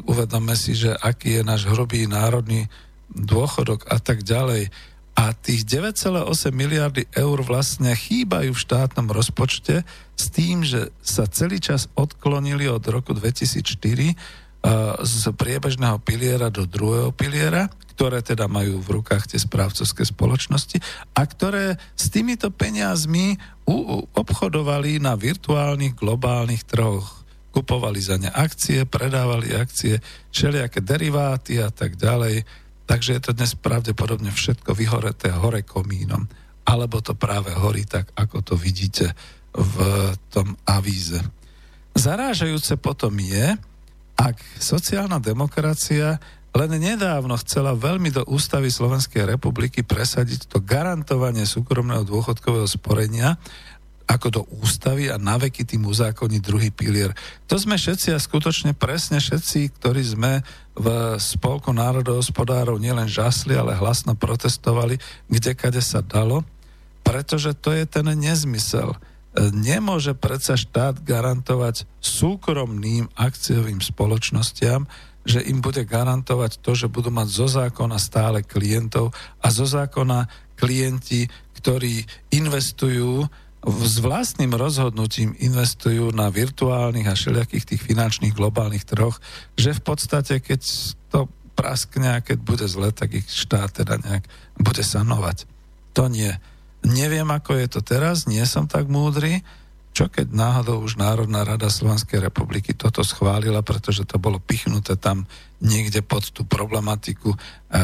uvedome 0.09 0.57
si, 0.57 0.73
že 0.73 0.89
aký 0.97 1.39
je 1.39 1.43
náš 1.45 1.69
hrubý 1.69 2.09
národný 2.09 2.65
dôchodok 3.13 3.85
a 3.93 4.01
tak 4.01 4.25
ďalej. 4.25 4.73
A 5.13 5.29
tých 5.37 5.69
9,8 5.69 6.25
miliardy 6.49 7.05
eur 7.13 7.45
vlastne 7.45 7.93
chýbajú 7.93 8.57
v 8.57 8.63
štátnom 8.65 9.05
rozpočte 9.13 9.85
s 10.17 10.25
tým, 10.33 10.65
že 10.65 10.89
sa 11.05 11.29
celý 11.29 11.61
čas 11.61 11.93
odklonili 11.93 12.65
od 12.65 12.81
roku 12.89 13.13
2004 13.13 14.17
z 15.00 15.32
priebežného 15.32 16.04
piliera 16.04 16.52
do 16.52 16.67
druhého 16.67 17.15
piliera, 17.15 17.72
ktoré 17.95 18.19
teda 18.24 18.48
majú 18.48 18.80
v 18.80 19.00
rukách 19.00 19.32
tie 19.32 19.39
správcovské 19.39 20.08
spoločnosti 20.08 20.80
a 21.15 21.22
ktoré 21.24 21.80
s 21.95 22.12
týmito 22.12 22.52
peniazmi 22.52 23.39
u- 23.67 24.04
obchodovali 24.15 25.00
na 25.04 25.15
virtuálnych 25.19 25.95
globálnych 25.95 26.63
trhoch. 26.67 27.24
Kupovali 27.50 28.00
za 28.00 28.15
ne 28.19 28.32
akcie, 28.32 28.88
predávali 28.88 29.52
akcie, 29.56 30.00
všelijaké 30.32 30.80
deriváty 30.80 31.60
a 31.60 31.72
tak 31.72 32.00
ďalej. 32.00 32.43
Takže 32.88 33.19
je 33.19 33.22
to 33.26 33.32
dnes 33.36 33.52
pravdepodobne 33.56 34.32
všetko 34.32 34.76
vyhoreté 34.76 35.32
hore 35.34 35.63
komínom. 35.67 36.28
Alebo 36.67 37.02
to 37.02 37.17
práve 37.17 37.52
horí 37.52 37.84
tak, 37.84 38.12
ako 38.15 38.43
to 38.43 38.54
vidíte 38.56 39.12
v 39.56 39.76
tom 40.30 40.54
avíze. 40.67 41.19
Zarážajúce 41.98 42.78
potom 42.78 43.17
je, 43.17 43.58
ak 44.19 44.36
sociálna 44.60 45.23
demokracia 45.23 46.19
len 46.51 46.75
nedávno 46.75 47.39
chcela 47.39 47.77
veľmi 47.77 48.12
do 48.12 48.27
ústavy 48.27 48.67
Slovenskej 48.67 49.23
republiky 49.23 49.86
presadiť 49.86 50.49
to 50.51 50.60
garantovanie 50.60 51.47
súkromného 51.47 52.03
dôchodkového 52.03 52.67
sporenia 52.67 53.39
ako 54.10 54.27
do 54.34 54.41
ústavy 54.58 55.05
a 55.13 55.21
naveky 55.21 55.62
tým 55.62 55.86
uzákoniť 55.86 56.41
druhý 56.41 56.73
pilier. 56.73 57.13
To 57.45 57.62
sme 57.62 57.77
všetci 57.77 58.10
a 58.10 58.17
skutočne 58.17 58.73
presne 58.73 59.21
všetci, 59.21 59.77
ktorí 59.77 60.01
sme 60.01 60.41
v 60.73 60.88
spolku 61.21 61.69
národohospodárov 61.69 62.82
nielen 62.82 63.05
žasli, 63.05 63.53
ale 63.53 63.77
hlasno 63.77 64.17
protestovali, 64.17 64.97
kde 65.29 65.53
kade 65.53 65.86
sa 65.86 66.01
dalo, 66.01 66.41
pretože 67.05 67.53
to 67.53 67.69
je 67.69 67.86
ten 67.86 68.10
nezmysel 68.17 68.97
nemôže 69.56 70.12
predsa 70.17 70.60
štát 70.60 70.99
garantovať 70.99 71.88
súkromným 72.04 73.08
akciovým 73.15 73.80
spoločnostiam, 73.80 74.84
že 75.23 75.43
im 75.45 75.63
bude 75.63 75.86
garantovať 75.86 76.60
to, 76.60 76.75
že 76.75 76.91
budú 76.91 77.13
mať 77.13 77.28
zo 77.30 77.47
zákona 77.47 77.97
stále 78.02 78.43
klientov 78.43 79.15
a 79.39 79.47
zo 79.54 79.67
zákona 79.67 80.28
klienti, 80.60 81.28
ktorí 81.60 82.04
investujú 82.36 83.28
s 83.60 83.95
vlastným 83.99 84.56
rozhodnutím 84.56 85.36
investujú 85.36 86.15
na 86.15 86.32
virtuálnych 86.32 87.12
a 87.12 87.17
všelijakých 87.19 87.75
tých 87.75 87.82
finančných 87.84 88.32
globálnych 88.32 88.88
trhoch, 88.88 89.19
že 89.60 89.75
v 89.75 89.82
podstate, 89.84 90.39
keď 90.39 90.63
to 91.12 91.28
praskne 91.60 92.15
a 92.15 92.23
keď 92.23 92.39
bude 92.39 92.65
zle, 92.71 92.95
tak 92.95 93.19
ich 93.19 93.28
štát 93.28 93.84
teda 93.84 93.99
nejak 93.99 94.23
bude 94.56 94.80
sanovať. 94.80 95.43
To 95.99 96.08
nie. 96.08 96.32
Neviem, 96.85 97.27
ako 97.27 97.59
je 97.59 97.67
to 97.67 97.81
teraz, 97.83 98.23
nie 98.29 98.43
som 98.47 98.65
tak 98.65 98.87
múdry, 98.87 99.43
čo 99.89 100.07
keď 100.07 100.31
náhodou 100.31 100.85
už 100.85 100.95
Národná 100.95 101.43
rada 101.43 101.67
Slovenskej 101.67 102.23
republiky 102.23 102.71
toto 102.77 103.03
schválila, 103.03 103.65
pretože 103.65 104.07
to 104.07 104.21
bolo 104.21 104.39
pichnuté 104.39 104.95
tam 104.95 105.27
niekde 105.59 105.99
pod 105.99 106.31
tú 106.31 106.47
problematiku 106.47 107.35
e, 107.35 107.37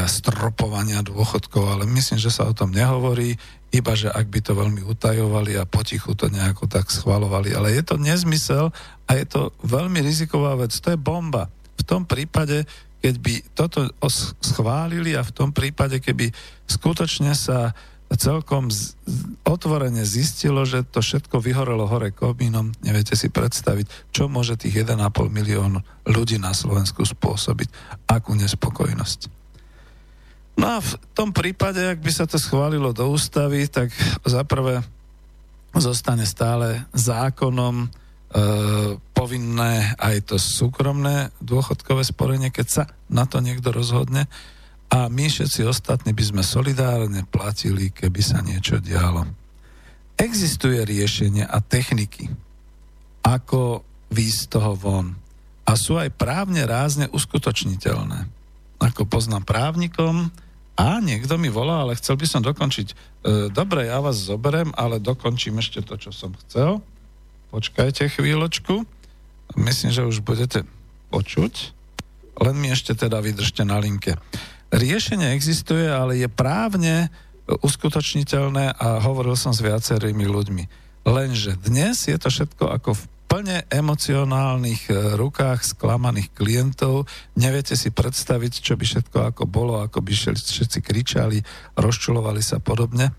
stropovania 0.08 1.04
dôchodkov, 1.04 1.66
ale 1.66 1.84
myslím, 1.92 2.16
že 2.22 2.32
sa 2.32 2.48
o 2.48 2.56
tom 2.56 2.72
nehovorí, 2.72 3.36
iba 3.76 3.92
že 3.98 4.08
ak 4.08 4.32
by 4.32 4.40
to 4.40 4.56
veľmi 4.56 4.88
utajovali 4.88 5.60
a 5.60 5.68
potichu 5.68 6.16
to 6.16 6.32
nejako 6.32 6.72
tak 6.72 6.88
schvalovali. 6.88 7.52
Ale 7.52 7.76
je 7.76 7.84
to 7.84 8.00
nezmysel 8.00 8.72
a 9.10 9.12
je 9.20 9.26
to 9.28 9.52
veľmi 9.68 10.00
riziková 10.00 10.56
vec. 10.56 10.72
To 10.72 10.96
je 10.96 11.00
bomba. 11.00 11.52
V 11.76 11.84
tom 11.84 12.08
prípade, 12.08 12.64
keď 13.04 13.16
by 13.20 13.34
toto 13.52 13.92
schválili 14.40 15.20
a 15.20 15.28
v 15.28 15.36
tom 15.36 15.52
prípade, 15.52 16.00
keby 16.00 16.32
skutočne 16.64 17.36
sa 17.36 17.76
celkom 18.14 18.70
z, 18.70 18.94
otvorene 19.42 20.06
zistilo, 20.06 20.62
že 20.64 20.86
to 20.86 21.02
všetko 21.02 21.42
vyhorelo 21.42 21.90
hore 21.90 22.14
komínom. 22.14 22.70
Neviete 22.86 23.18
si 23.18 23.34
predstaviť, 23.34 24.14
čo 24.14 24.30
môže 24.30 24.56
tých 24.62 24.86
1,5 24.86 25.02
milión 25.34 25.82
ľudí 26.06 26.38
na 26.38 26.54
Slovensku 26.54 27.02
spôsobiť, 27.02 27.70
akú 28.06 28.38
nespokojnosť. 28.38 29.20
No 30.56 30.78
a 30.78 30.78
v 30.80 30.92
tom 31.12 31.36
prípade, 31.36 31.84
ak 31.84 32.00
by 32.00 32.12
sa 32.14 32.26
to 32.30 32.40
schválilo 32.40 32.96
do 32.96 33.12
ústavy, 33.12 33.68
tak 33.68 33.92
zaprvé 34.24 34.86
zostane 35.76 36.24
stále 36.24 36.88
zákonom 36.96 37.76
e, 37.84 37.88
povinné 39.12 39.92
aj 40.00 40.32
to 40.32 40.36
súkromné 40.40 41.36
dôchodkové 41.44 42.08
sporenie, 42.08 42.56
keď 42.56 42.68
sa 42.72 42.84
na 43.12 43.28
to 43.28 43.44
niekto 43.44 43.76
rozhodne 43.76 44.32
a 44.96 45.12
my 45.12 45.28
všetci 45.28 45.68
ostatní 45.68 46.16
by 46.16 46.24
sme 46.24 46.40
solidárne 46.40 47.28
platili, 47.28 47.92
keby 47.92 48.22
sa 48.24 48.40
niečo 48.40 48.80
dialo. 48.80 49.28
Existuje 50.16 50.80
riešenie 50.88 51.44
a 51.44 51.60
techniky, 51.60 52.32
ako 53.20 53.84
výjsť 54.08 54.40
z 54.40 54.48
toho 54.48 54.72
von. 54.80 55.20
A 55.68 55.76
sú 55.76 56.00
aj 56.00 56.16
právne 56.16 56.64
rázne 56.64 57.12
uskutočniteľné. 57.12 58.32
Ako 58.80 59.04
poznám 59.04 59.44
právnikom, 59.44 60.32
a 60.76 61.00
niekto 61.00 61.40
mi 61.40 61.48
volá, 61.48 61.88
ale 61.88 61.96
chcel 61.96 62.20
by 62.20 62.28
som 62.28 62.44
dokončiť. 62.44 62.88
E, 62.92 62.96
dobre, 63.48 63.88
ja 63.88 64.04
vás 64.04 64.20
zoberem, 64.20 64.76
ale 64.76 65.00
dokončím 65.00 65.64
ešte 65.64 65.80
to, 65.80 65.96
čo 65.96 66.12
som 66.12 66.36
chcel. 66.46 66.84
počkajte 67.56 68.12
chvíľočku. 68.12 68.84
Myslím, 69.56 69.92
že 69.96 70.04
už 70.04 70.20
budete 70.20 70.68
počuť. 71.16 71.72
Len 72.44 72.56
mi 72.60 72.68
ešte 72.76 72.92
teda 72.92 73.24
vydržte 73.24 73.64
na 73.64 73.80
linke. 73.80 74.20
Riešenie 74.74 75.34
existuje, 75.38 75.86
ale 75.86 76.18
je 76.18 76.30
právne 76.32 77.14
uskutočniteľné 77.46 78.74
a 78.74 78.88
hovoril 79.06 79.38
som 79.38 79.54
s 79.54 79.62
viacerými 79.62 80.26
ľuďmi. 80.26 80.64
Lenže 81.06 81.62
dnes 81.62 82.10
je 82.10 82.18
to 82.18 82.34
všetko 82.34 82.74
ako 82.74 82.98
v 82.98 83.04
plne 83.30 83.58
emocionálnych 83.70 84.90
e, 84.90 84.94
rukách 85.18 85.78
sklamaných 85.78 86.34
klientov. 86.34 87.06
Neviete 87.38 87.78
si 87.78 87.94
predstaviť, 87.94 88.54
čo 88.64 88.74
by 88.74 88.86
všetko 88.86 89.18
ako 89.34 89.44
bolo, 89.46 89.82
ako 89.82 90.02
by 90.02 90.14
všetci 90.14 90.80
kričali, 90.82 91.46
rozčulovali 91.78 92.42
sa 92.42 92.58
podobne. 92.58 93.14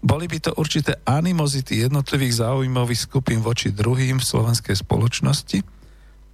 Boli 0.00 0.28
by 0.28 0.38
to 0.40 0.52
určité 0.56 1.00
animozity 1.04 1.84
jednotlivých 1.84 2.44
záujmových 2.44 3.04
skupín 3.04 3.44
voči 3.44 3.72
druhým 3.72 4.20
v 4.20 4.28
slovenskej 4.28 4.76
spoločnosti. 4.80 5.60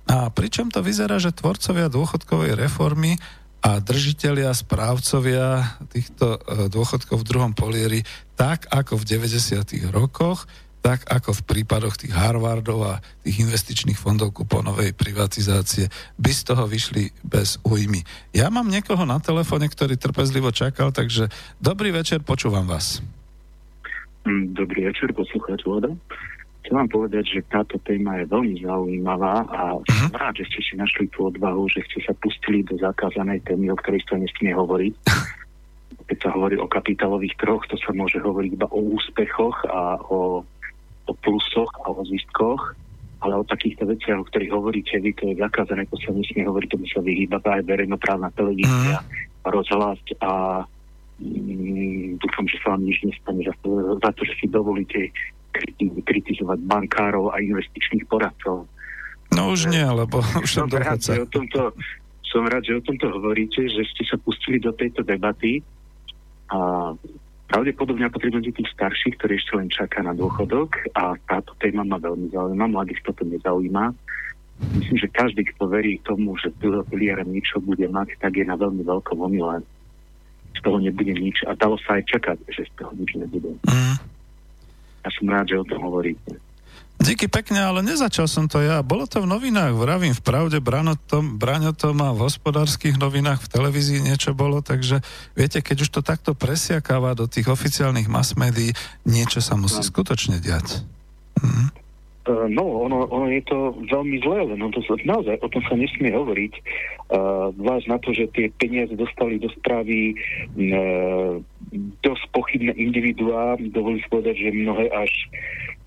A 0.07 0.31
pričom 0.31 0.71
to 0.71 0.87
vyzerá, 0.87 1.19
že 1.19 1.35
tvorcovia 1.35 1.91
dôchodkovej 1.91 2.55
reformy 2.55 3.19
a 3.65 3.81
držiteľia, 3.81 4.53
správcovia 4.53 5.79
týchto 5.91 6.37
e, 6.37 6.39
dôchodkov 6.71 7.23
v 7.23 7.29
druhom 7.29 7.53
polieri, 7.57 8.05
tak 8.37 8.69
ako 8.69 9.01
v 9.01 9.19
90. 9.19 9.93
rokoch, 9.93 10.45
tak 10.87 11.03
ako 11.11 11.35
v 11.35 11.47
prípadoch 11.51 11.99
tých 11.99 12.15
Harvardov 12.15 12.81
a 12.87 12.95
tých 13.27 13.43
investičných 13.43 13.99
fondov 13.99 14.31
kuponovej 14.31 14.95
privatizácie, 14.95 15.91
by 16.15 16.31
z 16.31 16.43
toho 16.47 16.71
vyšli 16.71 17.11
bez 17.27 17.59
újmy. 17.67 18.07
Ja 18.31 18.55
mám 18.55 18.71
niekoho 18.71 19.03
na 19.03 19.19
telefóne, 19.19 19.67
ktorý 19.67 19.99
trpezlivo 19.99 20.55
čakal, 20.55 20.95
takže 20.95 21.27
dobrý 21.59 21.91
večer, 21.91 22.23
počúvam 22.23 22.71
vás. 22.71 23.03
Mm, 24.23 24.55
dobrý 24.55 24.87
večer, 24.87 25.11
poslucháč 25.11 25.67
Voda. 25.67 25.91
Chcem 26.67 26.83
vám 26.83 26.91
povedať, 26.91 27.25
že 27.31 27.47
táto 27.47 27.79
téma 27.87 28.19
je 28.19 28.27
veľmi 28.27 28.59
zaujímavá 28.59 29.47
a 29.55 29.79
uh-huh. 29.79 29.87
som 29.87 30.11
rád, 30.19 30.43
že 30.43 30.51
ste 30.51 30.61
si 30.67 30.75
našli 30.75 31.07
tú 31.15 31.31
odvahu, 31.31 31.71
že 31.71 31.87
ste 31.87 32.03
sa 32.03 32.11
pustili 32.19 32.67
do 32.67 32.75
zakázanej 32.75 33.39
témy, 33.47 33.71
o 33.71 33.79
ktorej 33.79 34.03
sa 34.11 34.19
nesmie 34.19 34.51
hovoriť. 34.51 34.95
Keď 36.11 36.19
sa 36.27 36.35
hovorí 36.35 36.59
o 36.59 36.67
kapitálových 36.67 37.39
troch, 37.39 37.63
to 37.71 37.79
sa 37.79 37.95
môže 37.95 38.19
hovoriť 38.19 38.51
iba 38.59 38.67
o 38.67 38.83
úspechoch 38.99 39.63
a 39.71 39.95
o, 40.11 40.43
o 41.07 41.13
plusoch 41.23 41.71
a 41.87 41.95
o 41.95 42.03
zistkoch, 42.03 42.75
ale 43.23 43.39
o 43.39 43.47
takýchto 43.47 43.87
veciach, 43.87 44.19
o 44.19 44.27
ktorých 44.27 44.51
hovoríte 44.51 44.99
vy, 44.99 45.15
to 45.15 45.31
je 45.31 45.39
zakázané, 45.39 45.87
to 45.87 45.95
sa 46.03 46.11
nesmie 46.11 46.51
hovoriť, 46.51 46.67
to 46.67 46.83
by 46.83 46.87
sa 46.91 46.99
vyhýba 47.07 47.39
aj 47.47 47.63
verejnoprávna 47.63 48.35
televízia, 48.35 48.99
uh-huh. 49.07 49.55
rozhlas 49.55 50.03
a 50.19 50.67
mm, 51.23 52.19
dúfam, 52.19 52.47
že 52.51 52.59
sa 52.59 52.75
vám 52.75 52.83
nič 52.83 53.07
nestane 53.07 53.47
za 53.47 53.55
to, 53.63 53.95
za 54.03 54.11
to, 54.19 54.27
že 54.27 54.35
si 54.43 54.47
dovolíte 54.51 55.15
kritizovať 56.05 56.59
bankárov 56.65 57.33
a 57.33 57.41
investičných 57.43 58.07
poradcov. 58.07 58.69
No 59.35 59.53
už 59.53 59.69
nie, 59.73 59.83
lebo 59.83 60.23
už 60.45 60.51
som 60.51 60.69
rád, 60.71 61.03
že 61.03 61.23
o 61.23 61.29
tomto, 61.29 61.75
som 62.27 62.47
rád, 62.47 62.63
že 62.67 62.79
o 62.79 62.83
tomto 62.85 63.11
hovoríte, 63.11 63.67
že 63.67 63.83
ste 63.91 64.03
sa 64.07 64.17
pustili 64.21 64.63
do 64.63 64.71
tejto 64.71 65.03
debaty 65.03 65.63
a 66.51 66.93
pravdepodobne 67.51 68.11
potrebujem 68.11 68.55
tých 68.55 68.71
starších, 68.75 69.19
ktorí 69.19 69.39
ešte 69.39 69.53
len 69.59 69.69
čaká 69.71 70.03
na 70.03 70.15
dôchodok 70.15 70.91
a 70.95 71.15
táto 71.27 71.55
téma 71.59 71.83
ma 71.83 71.99
veľmi 71.99 72.31
zaujíma, 72.31 72.71
mladých 72.71 73.03
toto 73.07 73.23
nezaujíma. 73.27 73.95
Myslím, 74.57 74.97
že 74.97 75.13
každý, 75.13 75.45
kto 75.53 75.69
verí 75.69 76.01
tomu, 76.01 76.33
že 76.41 76.49
druhého 76.57 76.87
piliera 76.89 77.21
niečo 77.29 77.61
bude 77.61 77.85
mať, 77.93 78.17
tak 78.17 78.41
je 78.41 78.45
na 78.49 78.57
veľmi 78.57 78.83
veľkom 78.89 79.21
omyle. 79.21 79.61
Z 80.57 80.61
toho 80.65 80.81
nebude 80.81 81.13
nič 81.13 81.45
a 81.45 81.53
dalo 81.53 81.77
sa 81.85 82.01
aj 82.01 82.09
čakať, 82.09 82.39
že 82.49 82.65
z 82.65 82.73
toho 82.81 82.93
nič 82.97 83.11
nebude. 83.21 83.53
Mm. 83.69 84.16
Ja 85.07 85.11
som 85.15 85.31
rád, 85.31 85.55
že 85.55 85.63
o 85.63 85.65
tom 85.65 85.87
hovoríte. 85.87 86.43
Díky 86.97 87.29
pekne, 87.31 87.63
ale 87.63 87.85
nezačal 87.85 88.27
som 88.27 88.51
to 88.51 88.59
ja. 88.59 88.83
Bolo 88.83 89.07
to 89.07 89.23
v 89.23 89.31
novinách, 89.31 89.79
vravím 89.79 90.17
v 90.17 90.25
pravde, 90.25 90.59
Branotom, 90.59 91.39
Braňotom 91.39 91.95
a 92.03 92.11
v 92.11 92.27
hospodárskych 92.27 92.99
novinách, 92.99 93.47
v 93.47 93.53
televízii 93.53 94.01
niečo 94.03 94.35
bolo, 94.35 94.65
takže 94.65 95.05
viete, 95.39 95.63
keď 95.63 95.87
už 95.87 95.91
to 95.93 96.01
takto 96.03 96.33
presiakáva 96.33 97.15
do 97.15 97.31
tých 97.31 97.53
oficiálnych 97.53 98.11
mass 98.11 98.35
médií, 98.35 98.75
niečo 99.07 99.45
sa 99.45 99.55
musí 99.55 99.85
skutočne 99.85 100.43
diať. 100.43 100.83
Mhm. 101.39 101.86
Uh, 102.27 102.51
no, 102.51 102.83
ono, 102.91 103.07
ono 103.07 103.31
je 103.31 103.39
to 103.47 103.79
veľmi 103.87 104.19
zlé, 104.27 104.51
len 104.51 104.59
to, 104.75 104.83
naozaj 105.07 105.39
o 105.39 105.47
tom 105.47 105.63
sa 105.71 105.79
nesmie 105.79 106.11
hovoriť. 106.11 106.53
Uh, 107.07 107.55
Váž 107.55 107.87
na 107.87 108.03
to, 108.03 108.11
že 108.11 108.27
tie 108.35 108.51
peniaze 108.59 108.91
dostali 108.99 109.39
do 109.39 109.47
správy 109.55 110.11
uh, 110.11 111.39
dosť 112.03 112.25
pochybné 112.35 112.75
individuá, 112.75 113.55
dovolím 113.71 114.03
povedať, 114.11 114.43
že 114.43 114.59
mnohé 114.59 114.91
až 114.91 115.11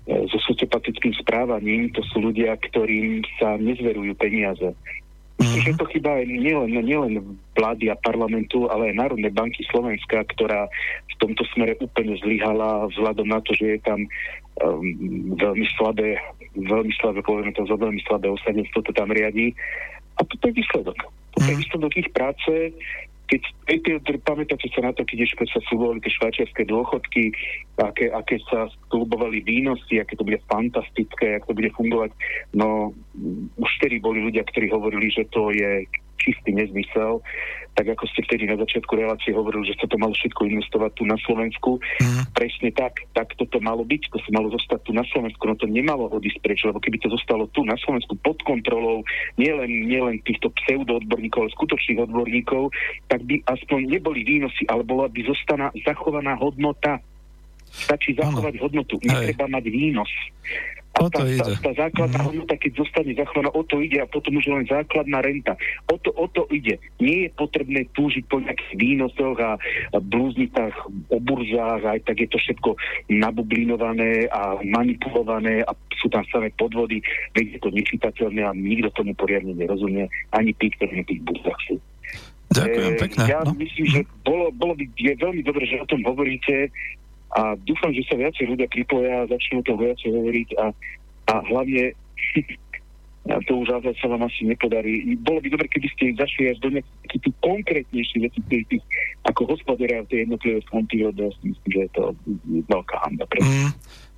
uh, 0.08 0.24
so 0.32 0.40
sociopatickým 0.48 1.12
správaním, 1.20 1.92
to 1.92 2.00
sú 2.08 2.24
ľudia, 2.24 2.56
ktorým 2.56 3.20
sa 3.36 3.60
nezverujú 3.60 4.16
peniaze. 4.16 4.72
Myslím, 5.40 5.72
že 5.72 5.80
to 5.80 5.88
chyba 5.88 6.20
aj 6.20 6.24
nielen, 6.28 6.68
nielen 6.84 7.12
vlády 7.56 7.88
a 7.88 7.96
parlamentu, 7.96 8.68
ale 8.68 8.92
aj 8.92 9.00
Národnej 9.00 9.32
banky 9.32 9.64
Slovenska, 9.72 10.20
ktorá 10.36 10.68
v 11.08 11.14
tomto 11.16 11.48
smere 11.56 11.80
úplne 11.80 12.12
zlyhala 12.20 12.84
vzhľadom 12.92 13.24
na 13.24 13.40
to, 13.40 13.56
že 13.56 13.76
je 13.76 13.80
tam 13.80 14.04
um, 14.64 15.36
veľmi 15.36 15.66
slabé, 15.76 16.16
veľmi 16.56 16.92
slabé, 17.00 17.20
povieme 17.24 17.52
to, 17.52 17.64
veľmi 17.64 18.00
slabé 18.06 18.28
osadenstvo 18.30 18.84
to 18.84 18.92
tam 18.92 19.12
riadi. 19.12 19.52
A 20.16 20.24
to 20.24 20.44
je 20.48 20.56
výsledok. 20.56 20.98
To 21.36 21.38
je 21.46 21.54
mhm. 21.56 21.60
výsledok 21.64 21.92
ich 21.96 22.10
práce, 22.12 22.52
keď, 23.30 23.42
keď 24.02 24.16
pamätáte 24.26 24.66
sa 24.74 24.82
na 24.82 24.90
to, 24.90 25.06
keď 25.06 25.22
ešte 25.22 25.46
sa 25.54 25.62
slubovali 25.70 26.02
tie 26.02 26.10
švajčiarske 26.18 26.66
dôchodky, 26.66 27.30
aké, 27.78 28.10
aké 28.10 28.42
sa 28.50 28.66
slubovali 28.90 29.38
výnosy, 29.46 30.02
aké 30.02 30.18
to 30.18 30.26
bude 30.26 30.42
fantastické, 30.50 31.38
ako 31.38 31.54
to 31.54 31.58
bude 31.62 31.70
fungovať, 31.78 32.10
no 32.58 32.90
už 33.54 33.70
vtedy 33.78 34.02
boli 34.02 34.18
ľudia, 34.18 34.42
ktorí 34.50 34.66
hovorili, 34.74 35.14
že 35.14 35.30
to 35.30 35.54
je 35.54 35.86
čistý 36.20 36.52
nezmysel, 36.52 37.24
tak 37.74 37.96
ako 37.96 38.04
ste 38.12 38.20
vtedy 38.26 38.44
na 38.50 38.60
začiatku 38.60 38.92
relácie 38.92 39.32
hovorili, 39.32 39.70
že 39.70 39.78
sa 39.80 39.86
to 39.88 39.96
malo 39.96 40.12
všetko 40.12 40.42
investovať 40.52 40.90
tu 41.00 41.02
na 41.08 41.16
Slovensku. 41.24 41.80
Mm. 42.02 42.22
Presne 42.36 42.68
tak, 42.76 43.00
tak 43.16 43.32
toto 43.38 43.56
malo 43.62 43.86
byť, 43.86 44.12
to 44.12 44.18
sa 44.20 44.30
malo 44.36 44.52
zostať 44.52 44.80
tu 44.84 44.92
na 44.92 45.06
Slovensku, 45.08 45.40
no 45.48 45.56
to 45.56 45.70
nemalo 45.70 46.10
odísť 46.10 46.44
preč, 46.44 46.60
lebo 46.66 46.82
keby 46.82 47.00
to 47.00 47.08
zostalo 47.08 47.46
tu 47.54 47.64
na 47.64 47.78
Slovensku 47.80 48.18
pod 48.20 48.36
kontrolou 48.44 49.06
nielen, 49.40 49.88
nielen 49.88 50.20
týchto 50.26 50.52
pseudoodborníkov, 50.60 51.48
ale 51.48 51.56
skutočných 51.56 52.02
odborníkov, 52.04 52.74
tak 53.08 53.24
by 53.24 53.40
aspoň 53.48 53.80
neboli 53.86 54.26
výnosy, 54.26 54.66
ale 54.68 54.84
bola 54.84 55.08
by 55.08 55.20
zostaná 55.24 55.72
zachovaná 55.86 56.36
hodnota. 56.36 57.00
Stačí 57.70 58.18
zachovať 58.18 58.58
ano. 58.58 58.62
hodnotu, 58.66 58.98
netreba 58.98 59.46
mať 59.46 59.64
výnos. 59.70 60.10
A 61.00 61.08
tá, 61.08 61.24
tá, 61.24 61.48
tá 61.64 61.72
základná 61.88 62.20
mm. 62.20 62.26
hodnota, 62.28 62.54
keď 62.60 62.72
zostane 62.84 63.12
zachovaná, 63.16 63.48
o 63.56 63.64
to 63.64 63.80
ide 63.80 64.04
a 64.04 64.06
potom 64.06 64.36
už 64.36 64.46
len 64.52 64.68
základná 64.68 65.24
renta. 65.24 65.56
O 65.88 65.96
to, 65.96 66.12
o 66.12 66.28
to 66.28 66.44
ide. 66.52 66.76
Nie 67.00 67.26
je 67.26 67.30
potrebné 67.32 67.88
túžiť 67.96 68.28
po 68.28 68.36
nejakých 68.36 68.76
výnosoch 68.76 69.36
a, 69.40 69.56
a 69.96 69.98
blúznitách 69.98 70.76
o 71.08 71.18
burzách, 71.18 71.82
aj 71.88 72.00
tak 72.04 72.20
je 72.20 72.28
to 72.28 72.36
všetko 72.36 72.76
nabublinované 73.08 74.28
a 74.28 74.60
manipulované 74.60 75.64
a 75.64 75.72
sú 75.96 76.12
tam 76.12 76.24
samé 76.28 76.52
podvody, 76.60 77.00
veď 77.32 77.56
je 77.56 77.60
to 77.64 77.70
nečitateľné 77.72 78.44
a 78.44 78.52
nikto 78.52 78.92
tomu 78.92 79.16
poriadne 79.16 79.56
nerozumie, 79.56 80.04
ani 80.36 80.52
tí, 80.60 80.68
ktorí 80.76 81.00
na 81.00 81.04
tých 81.08 81.20
burzách 81.24 81.60
sú. 81.64 81.76
Ďakujem 82.50 82.94
e, 82.94 82.98
pekne. 82.98 83.22
Ja 83.30 83.40
no. 83.46 83.54
myslím, 83.54 83.86
že 83.86 84.00
bolo, 84.26 84.50
bolo 84.50 84.74
by 84.74 84.84
je 84.98 85.14
veľmi 85.14 85.42
dobré, 85.46 85.62
že 85.70 85.78
o 85.78 85.86
tom 85.86 86.02
hovoríte 86.02 86.74
a 87.30 87.54
dúfam, 87.62 87.94
že 87.94 88.02
sa 88.10 88.18
viacej 88.18 88.50
ľudia 88.50 88.66
pripoja 88.66 89.30
začnú 89.30 89.62
to 89.62 89.78
viacej 89.78 90.10
hovoriť 90.10 90.48
a, 90.58 90.66
a 91.30 91.34
hlavne 91.46 91.94
a 93.30 93.36
to 93.46 93.52
už 93.60 93.68
sa 94.00 94.06
vám 94.08 94.26
asi 94.26 94.48
nepodarí. 94.48 95.14
Bolo 95.20 95.44
by 95.44 95.48
dobre, 95.52 95.68
keby 95.68 95.88
ste 95.92 96.16
zašli 96.16 96.50
až 96.50 96.58
do 96.64 96.72
nejakých 96.72 97.20
tých 97.20 97.36
konkrétnejších 97.44 98.22
vecí, 98.26 98.40
tých, 98.48 98.84
ako 99.28 99.54
hospodária 99.54 100.02
v 100.02 100.10
tej 100.10 100.18
jednotlivé 100.24 100.58
fronty, 100.66 101.04
myslím, 101.04 101.68
že 101.68 101.80
je 101.86 101.90
to 101.92 102.04
veľká 102.66 102.96
hamba 103.04 103.24
pre 103.28 103.40
mm. 103.44 103.70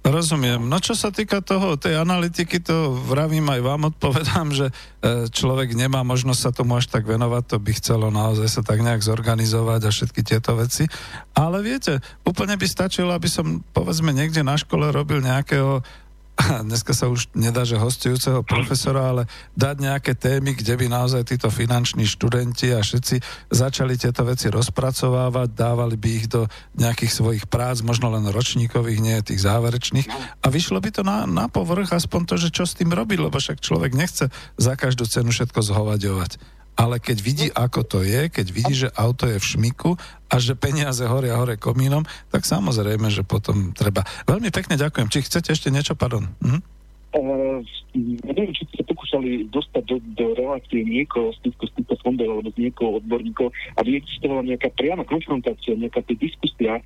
Rozumiem. 0.02 0.66
No 0.66 0.82
čo 0.82 0.98
sa 0.98 1.14
týka 1.14 1.38
toho, 1.46 1.78
tej 1.78 1.94
analytiky, 2.02 2.58
to 2.58 2.90
vravím 3.06 3.46
aj 3.54 3.60
vám, 3.62 3.80
odpovedám, 3.94 4.50
že 4.50 4.66
e, 4.68 5.30
človek 5.30 5.78
nemá 5.78 6.02
možnosť 6.02 6.40
sa 6.42 6.50
tomu 6.50 6.74
až 6.74 6.90
tak 6.90 7.06
venovať, 7.06 7.42
to 7.46 7.56
by 7.62 7.70
chcelo 7.78 8.10
naozaj 8.10 8.50
sa 8.50 8.62
tak 8.66 8.82
nejak 8.82 8.98
zorganizovať 8.98 9.80
a 9.86 9.94
všetky 9.94 10.26
tieto 10.26 10.58
veci. 10.58 10.90
Ale 11.38 11.62
viete, 11.62 12.02
úplne 12.26 12.58
by 12.58 12.66
stačilo, 12.66 13.14
aby 13.14 13.30
som 13.30 13.62
povedzme 13.70 14.10
niekde 14.10 14.42
na 14.42 14.58
škole 14.58 14.90
robil 14.90 15.22
nejakého 15.22 15.86
dneska 16.68 16.96
sa 16.96 17.08
už 17.08 17.28
nedá, 17.36 17.62
že 17.62 17.80
hostujúceho 17.80 18.40
profesora, 18.44 19.12
ale 19.12 19.22
dať 19.54 19.76
nejaké 19.78 20.12
témy, 20.16 20.56
kde 20.56 20.74
by 20.76 20.86
naozaj 20.88 21.28
títo 21.28 21.52
finanční 21.52 22.08
študenti 22.08 22.72
a 22.72 22.80
všetci 22.80 23.20
začali 23.52 23.94
tieto 24.00 24.24
veci 24.24 24.48
rozpracovávať, 24.48 25.48
dávali 25.52 25.96
by 26.00 26.08
ich 26.08 26.26
do 26.32 26.48
nejakých 26.76 27.12
svojich 27.12 27.44
prác, 27.48 27.84
možno 27.84 28.08
len 28.12 28.24
ročníkových, 28.28 29.00
nie 29.00 29.16
tých 29.20 29.44
záverečných. 29.44 30.08
A 30.42 30.46
vyšlo 30.48 30.80
by 30.80 30.90
to 30.90 31.02
na, 31.04 31.28
na 31.28 31.46
povrch 31.46 31.92
aspoň 31.92 32.20
to, 32.24 32.34
že 32.40 32.48
čo 32.54 32.64
s 32.64 32.76
tým 32.76 32.90
robiť, 32.90 33.18
lebo 33.28 33.36
však 33.36 33.60
človek 33.60 33.92
nechce 33.92 34.32
za 34.56 34.72
každú 34.74 35.04
cenu 35.04 35.30
všetko 35.30 35.60
zhovaďovať 35.60 36.61
ale 36.76 36.96
keď 36.98 37.18
vidí, 37.20 37.46
ako 37.52 37.80
to 37.84 37.98
je, 38.00 38.32
keď 38.32 38.46
vidí, 38.48 38.74
že 38.74 38.88
auto 38.96 39.28
je 39.28 39.36
v 39.36 39.44
šmiku 39.44 39.90
a 40.32 40.34
že 40.40 40.56
peniaze 40.56 41.04
horia 41.04 41.36
hore 41.36 41.60
komínom, 41.60 42.02
tak 42.32 42.48
samozrejme, 42.48 43.12
že 43.12 43.22
potom 43.22 43.76
treba. 43.76 44.02
Veľmi 44.24 44.48
pekne 44.48 44.80
ďakujem. 44.80 45.12
Či 45.12 45.28
chcete 45.28 45.52
ešte 45.52 45.68
niečo? 45.68 45.92
Pardon. 45.92 46.32
Hm? 46.40 46.60
Neviem, 48.24 48.56
či 48.56 48.64
ste 48.72 48.82
pokúšali 48.88 49.44
dostať 49.52 49.82
do, 49.84 49.96
do 50.16 50.26
relácie 50.32 50.80
niekoho 50.80 51.28
z 51.36 51.48
týchto, 51.48 51.68
týchto 51.76 51.96
fondov 52.00 52.40
alebo 52.40 52.48
z 52.56 52.68
niekoho 52.68 53.04
odborníkov, 53.04 53.52
aby 53.76 54.00
existovala 54.00 54.48
nejaká 54.48 54.72
priama 54.72 55.04
konfrontácia, 55.04 55.76
nejaká 55.76 56.00
diskusia 56.16 56.80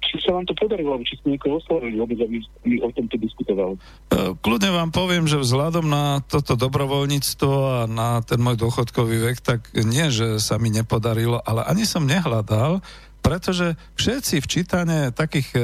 či 0.00 0.14
sa 0.24 0.32
vám 0.32 0.46
to 0.48 0.54
podarilo, 0.56 0.96
či 1.04 1.20
ste 1.20 1.36
niekoho 1.36 1.60
oslovili 1.60 2.00
aby 2.00 2.40
mi 2.64 2.76
o 2.80 2.88
tomto 2.88 3.16
diskutoval? 3.20 3.76
E, 3.76 4.32
kľudne 4.40 4.70
vám 4.72 4.90
poviem, 4.94 5.28
že 5.28 5.40
vzhľadom 5.40 5.84
na 5.84 6.24
toto 6.24 6.56
dobrovoľníctvo 6.56 7.52
a 7.52 7.78
na 7.84 8.24
ten 8.24 8.40
môj 8.40 8.56
dôchodkový 8.56 9.32
vek, 9.32 9.38
tak 9.44 9.60
nie, 9.76 10.08
že 10.08 10.40
sa 10.40 10.56
mi 10.56 10.72
nepodarilo, 10.72 11.42
ale 11.44 11.66
ani 11.68 11.84
som 11.84 12.08
nehľadal, 12.08 12.80
pretože 13.24 13.72
všetci 13.96 14.44
v 14.44 14.50
čítane 14.52 14.98
takých 15.16 15.48
e, 15.56 15.60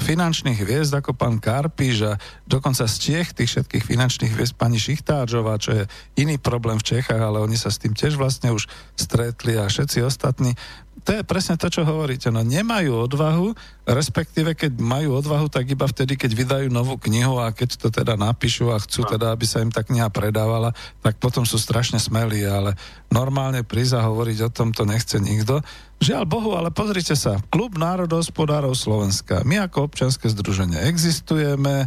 finančných 0.00 0.64
hviezd 0.64 0.96
ako 0.96 1.12
pán 1.12 1.36
Karpiš 1.36 1.96
a 2.08 2.12
dokonca 2.48 2.88
z 2.88 2.96
Čech, 2.96 3.36
tých 3.36 3.52
všetkých 3.52 3.84
finančných 3.84 4.32
hviezd 4.32 4.56
pani 4.56 4.80
Šichtářová, 4.80 5.60
čo 5.60 5.76
je 5.76 5.84
iný 6.16 6.40
problém 6.40 6.80
v 6.80 6.96
Čechách, 6.96 7.20
ale 7.20 7.44
oni 7.44 7.60
sa 7.60 7.68
s 7.68 7.76
tým 7.76 7.92
tiež 7.92 8.16
vlastne 8.16 8.56
už 8.56 8.64
stretli 8.96 9.60
a 9.60 9.68
všetci 9.68 10.00
ostatní, 10.00 10.56
to 11.02 11.18
je 11.18 11.22
presne 11.26 11.58
to, 11.58 11.66
čo 11.66 11.82
hovoríte. 11.82 12.30
No 12.30 12.46
nemajú 12.46 13.10
odvahu, 13.10 13.58
respektíve 13.82 14.54
keď 14.54 14.78
majú 14.78 15.18
odvahu, 15.18 15.50
tak 15.50 15.66
iba 15.66 15.86
vtedy, 15.86 16.14
keď 16.14 16.30
vydajú 16.32 16.66
novú 16.70 16.94
knihu 17.08 17.42
a 17.42 17.50
keď 17.50 17.76
to 17.78 17.88
teda 17.90 18.14
napíšu 18.14 18.70
a 18.70 18.78
chcú 18.78 19.02
teda, 19.06 19.34
aby 19.34 19.42
sa 19.42 19.58
im 19.58 19.74
tá 19.74 19.82
kniha 19.82 20.06
predávala, 20.08 20.70
tak 21.02 21.18
potom 21.18 21.42
sú 21.42 21.58
strašne 21.58 21.98
smelí, 21.98 22.46
ale 22.46 22.78
normálne 23.10 23.66
prísť 23.66 23.98
a 23.98 24.06
hovoriť 24.06 24.38
o 24.46 24.50
tom 24.54 24.70
to 24.70 24.86
nechce 24.86 25.18
nikto. 25.18 25.60
Žiaľ 26.02 26.24
Bohu, 26.26 26.58
ale 26.58 26.74
pozrite 26.74 27.14
sa, 27.14 27.38
Klub 27.46 27.78
národohospodárov 27.78 28.74
Slovenska, 28.74 29.46
my 29.46 29.62
ako 29.70 29.86
občianske 29.86 30.26
združenie 30.34 30.90
existujeme, 30.90 31.86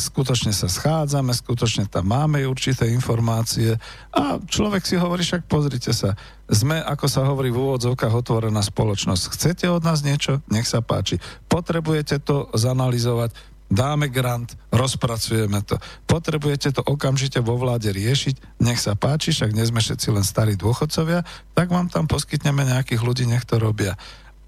skutočne 0.00 0.48
sa 0.48 0.64
schádzame, 0.64 1.36
skutočne 1.36 1.84
tam 1.92 2.08
máme 2.08 2.40
určité 2.48 2.88
informácie 2.88 3.76
a 4.16 4.40
človek 4.40 4.80
si 4.88 4.96
hovorí, 4.96 5.20
však 5.20 5.44
pozrite 5.44 5.92
sa, 5.92 6.16
sme, 6.48 6.80
ako 6.80 7.04
sa 7.04 7.28
hovorí 7.28 7.52
v 7.52 7.60
úvodzovkách, 7.68 8.16
otvorená 8.16 8.64
spoločnosť. 8.64 9.22
Chcete 9.36 9.68
od 9.68 9.84
nás 9.84 10.00
niečo? 10.00 10.40
Nech 10.48 10.64
sa 10.64 10.80
páči. 10.80 10.97
Potrebujete 11.50 12.18
to 12.22 12.48
zanalizovať? 12.54 13.34
Dáme 13.68 14.08
grant, 14.08 14.56
rozpracujeme 14.72 15.60
to. 15.60 15.76
Potrebujete 16.08 16.72
to 16.72 16.80
okamžite 16.80 17.36
vo 17.44 17.60
vláde 17.60 17.92
riešiť? 17.92 18.64
Nech 18.64 18.80
sa 18.80 18.96
páči, 18.96 19.36
však 19.36 19.52
nie 19.52 19.68
sme 19.68 19.84
všetci 19.84 20.08
len 20.08 20.24
starí 20.24 20.56
dôchodcovia, 20.56 21.20
tak 21.52 21.68
vám 21.68 21.92
tam 21.92 22.08
poskytneme 22.08 22.64
nejakých 22.64 23.04
ľudí, 23.04 23.28
nech 23.28 23.44
to 23.44 23.60
robia. 23.60 23.92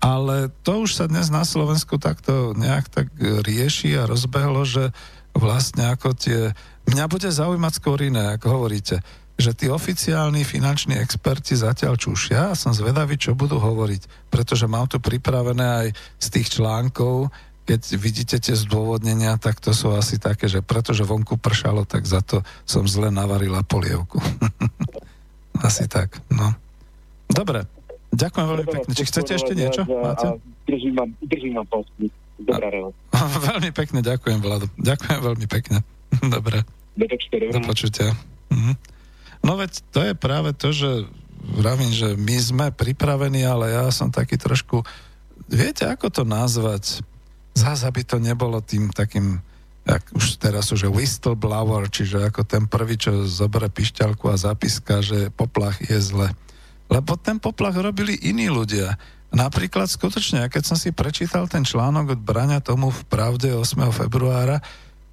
Ale 0.00 0.48
to 0.64 0.88
už 0.88 0.96
sa 0.96 1.04
dnes 1.04 1.28
na 1.28 1.44
Slovensku 1.44 2.00
takto 2.00 2.56
nejak 2.56 2.88
tak 2.88 3.12
rieši 3.20 4.00
a 4.00 4.08
rozbehlo, 4.08 4.64
že 4.64 4.96
vlastne 5.36 5.92
ako 5.92 6.16
tie... 6.16 6.56
Mňa 6.88 7.04
bude 7.06 7.28
zaujímať 7.28 7.72
skôr 7.76 8.00
iné, 8.00 8.40
ako 8.40 8.56
hovoríte 8.56 9.04
že 9.40 9.56
tí 9.56 9.66
oficiálni 9.72 10.44
finanční 10.44 11.00
experti 11.00 11.56
zatiaľ 11.56 11.96
čušia 11.96 12.52
a 12.52 12.58
som 12.58 12.76
zvedavý, 12.76 13.16
čo 13.16 13.32
budú 13.32 13.56
hovoriť, 13.56 14.30
pretože 14.30 14.68
mám 14.68 14.86
tu 14.86 15.00
pripravené 15.00 15.66
aj 15.66 15.88
z 16.20 16.26
tých 16.30 16.60
článkov, 16.60 17.32
keď 17.64 17.80
vidíte 17.96 18.36
tie 18.42 18.56
zdôvodnenia, 18.56 19.38
tak 19.38 19.62
to 19.62 19.70
sú 19.70 19.94
asi 19.94 20.18
také, 20.18 20.50
že 20.50 20.58
pretože 20.58 21.06
vonku 21.06 21.38
pršalo, 21.38 21.86
tak 21.86 22.02
za 22.02 22.18
to 22.20 22.42
som 22.66 22.84
zle 22.84 23.14
navarila 23.14 23.62
polievku. 23.62 24.18
asi 25.66 25.86
tak, 25.86 26.18
no. 26.34 26.50
Dobre, 27.30 27.64
ďakujem 28.10 28.46
veľmi 28.46 28.66
pekne. 28.66 28.92
Či 28.92 29.04
chcete 29.06 29.32
ešte 29.38 29.52
niečo? 29.54 29.86
Máte? 29.86 30.42
Držím 30.66 30.94
vám, 30.98 31.10
držím 31.22 31.54
vám 31.62 31.66
Dobrá 32.40 32.68
Veľmi 33.52 33.70
pekne 33.70 34.00
ďakujem, 34.00 34.40
Vlado. 34.40 34.66
Ďakujem 34.80 35.20
veľmi 35.20 35.46
pekne. 35.46 35.84
Dobre. 36.34 36.64
Do 36.96 37.60
počutia. 37.64 38.16
Mhm. 38.50 38.99
No 39.40 39.56
veď 39.56 39.72
to 39.90 40.00
je 40.04 40.14
práve 40.16 40.52
to, 40.52 40.70
že 40.70 41.08
vravím, 41.40 41.90
že 41.90 42.14
my 42.16 42.36
sme 42.36 42.66
pripravení, 42.70 43.44
ale 43.44 43.72
ja 43.72 43.88
som 43.88 44.12
taký 44.12 44.36
trošku... 44.36 44.84
Viete, 45.50 45.88
ako 45.88 46.12
to 46.12 46.22
nazvať? 46.28 47.00
Zás, 47.56 47.82
aby 47.82 48.04
to 48.06 48.20
nebolo 48.20 48.62
tým 48.62 48.92
takým 48.92 49.42
jak 49.90 50.04
už 50.12 50.38
teraz 50.38 50.70
už 50.70 50.92
whistleblower, 50.92 51.88
čiže 51.88 52.28
ako 52.30 52.44
ten 52.44 52.68
prvý, 52.68 53.00
čo 53.00 53.26
zoberie 53.26 53.72
pišťalku 53.72 54.28
a 54.28 54.36
zapíska, 54.36 55.00
že 55.00 55.32
poplach 55.32 55.80
je 55.82 55.98
zle. 55.98 56.28
Lebo 56.92 57.16
ten 57.16 57.40
poplach 57.40 57.74
robili 57.74 58.18
iní 58.22 58.52
ľudia. 58.52 58.98
Napríklad 59.30 59.86
skutočne, 59.86 60.50
keď 60.50 60.62
som 60.66 60.78
si 60.78 60.90
prečítal 60.90 61.46
ten 61.46 61.62
článok 61.62 62.18
od 62.18 62.20
Braňa 62.20 62.58
tomu 62.62 62.90
v 62.90 63.02
Pravde 63.06 63.54
8. 63.54 63.78
februára, 63.94 64.58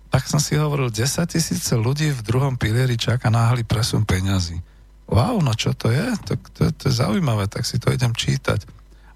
tak 0.07 0.25
som 0.25 0.39
si 0.39 0.55
hovoril, 0.55 0.91
10 0.91 1.27
tisíce 1.27 1.73
ľudí 1.75 2.11
v 2.11 2.21
druhom 2.23 2.55
pilieri 2.55 2.95
čaká 2.95 3.27
náhly 3.27 3.67
presun 3.67 4.07
peňazí. 4.07 4.59
Wow, 5.07 5.39
no 5.39 5.55
čo 5.55 5.71
to 5.71 5.87
je? 5.87 6.03
To, 6.27 6.33
to, 6.51 6.61
to 6.75 6.83
je 6.91 6.99
zaujímavé, 6.99 7.47
tak 7.47 7.63
si 7.63 7.79
to 7.79 7.91
idem 7.91 8.11
čítať. 8.11 8.67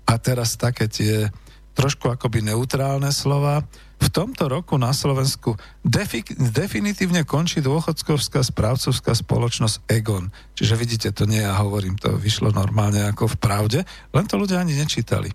A 0.07 0.15
teraz 0.19 0.55
také 0.55 0.87
tie 0.87 1.27
trošku 1.75 2.11
akoby 2.11 2.43
neutrálne 2.43 3.11
slova. 3.11 3.63
V 4.01 4.09
tomto 4.09 4.49
roku 4.49 4.81
na 4.81 4.91
Slovensku 4.91 5.55
defi- 5.85 6.25
definitívne 6.35 7.21
končí 7.21 7.61
dôchodcovská 7.61 8.41
správcovská 8.41 9.13
spoločnosť 9.13 9.85
Egon. 9.87 10.33
Čiže 10.57 10.73
vidíte, 10.73 11.09
to 11.13 11.29
nie 11.29 11.45
ja 11.45 11.53
hovorím, 11.61 11.95
to 12.01 12.17
vyšlo 12.17 12.49
normálne 12.49 13.05
ako 13.05 13.37
v 13.37 13.39
pravde, 13.39 13.79
len 14.11 14.25
to 14.25 14.41
ľudia 14.41 14.57
ani 14.57 14.73
nečítali. 14.73 15.29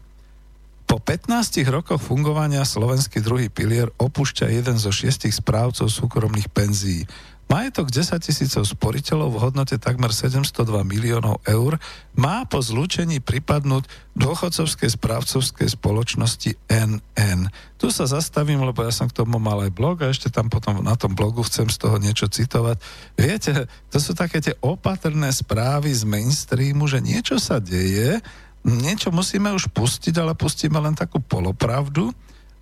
Po 0.86 1.02
15 1.02 1.66
rokoch 1.66 1.98
fungovania 1.98 2.62
slovenský 2.62 3.18
druhý 3.18 3.50
pilier 3.50 3.90
opúšťa 3.98 4.46
jeden 4.54 4.78
zo 4.78 4.94
šiestich 4.94 5.34
správcov 5.34 5.90
súkromných 5.90 6.46
penzií. 6.54 7.02
Majetok 7.46 7.94
10 7.94 8.18
tisícov 8.26 8.66
sporiteľov 8.66 9.30
v 9.30 9.38
hodnote 9.38 9.78
takmer 9.78 10.10
702 10.10 10.66
miliónov 10.82 11.38
eur 11.46 11.78
má 12.18 12.42
po 12.42 12.58
zlúčení 12.58 13.22
pripadnúť 13.22 13.86
dôchodcovskej 14.18 14.90
správcovskej 14.98 15.68
spoločnosti 15.78 16.58
NN. 16.66 17.40
Tu 17.78 17.86
sa 17.94 18.10
zastavím, 18.10 18.66
lebo 18.66 18.82
ja 18.82 18.90
som 18.90 19.06
k 19.06 19.22
tomu 19.22 19.38
mal 19.38 19.62
aj 19.62 19.70
blog 19.70 20.02
a 20.02 20.10
ešte 20.10 20.26
tam 20.26 20.50
potom 20.50 20.82
na 20.82 20.98
tom 20.98 21.14
blogu 21.14 21.46
chcem 21.46 21.70
z 21.70 21.78
toho 21.78 22.02
niečo 22.02 22.26
citovať. 22.26 22.82
Viete, 23.14 23.70
to 23.94 24.02
sú 24.02 24.18
také 24.18 24.42
tie 24.42 24.58
opatrné 24.58 25.30
správy 25.30 25.94
z 25.94 26.02
mainstreamu, 26.02 26.90
že 26.90 26.98
niečo 26.98 27.38
sa 27.38 27.62
deje, 27.62 28.18
niečo 28.66 29.14
musíme 29.14 29.54
už 29.54 29.70
pustiť, 29.70 30.18
ale 30.18 30.34
pustíme 30.34 30.76
len 30.82 30.98
takú 30.98 31.22
polopravdu, 31.22 32.10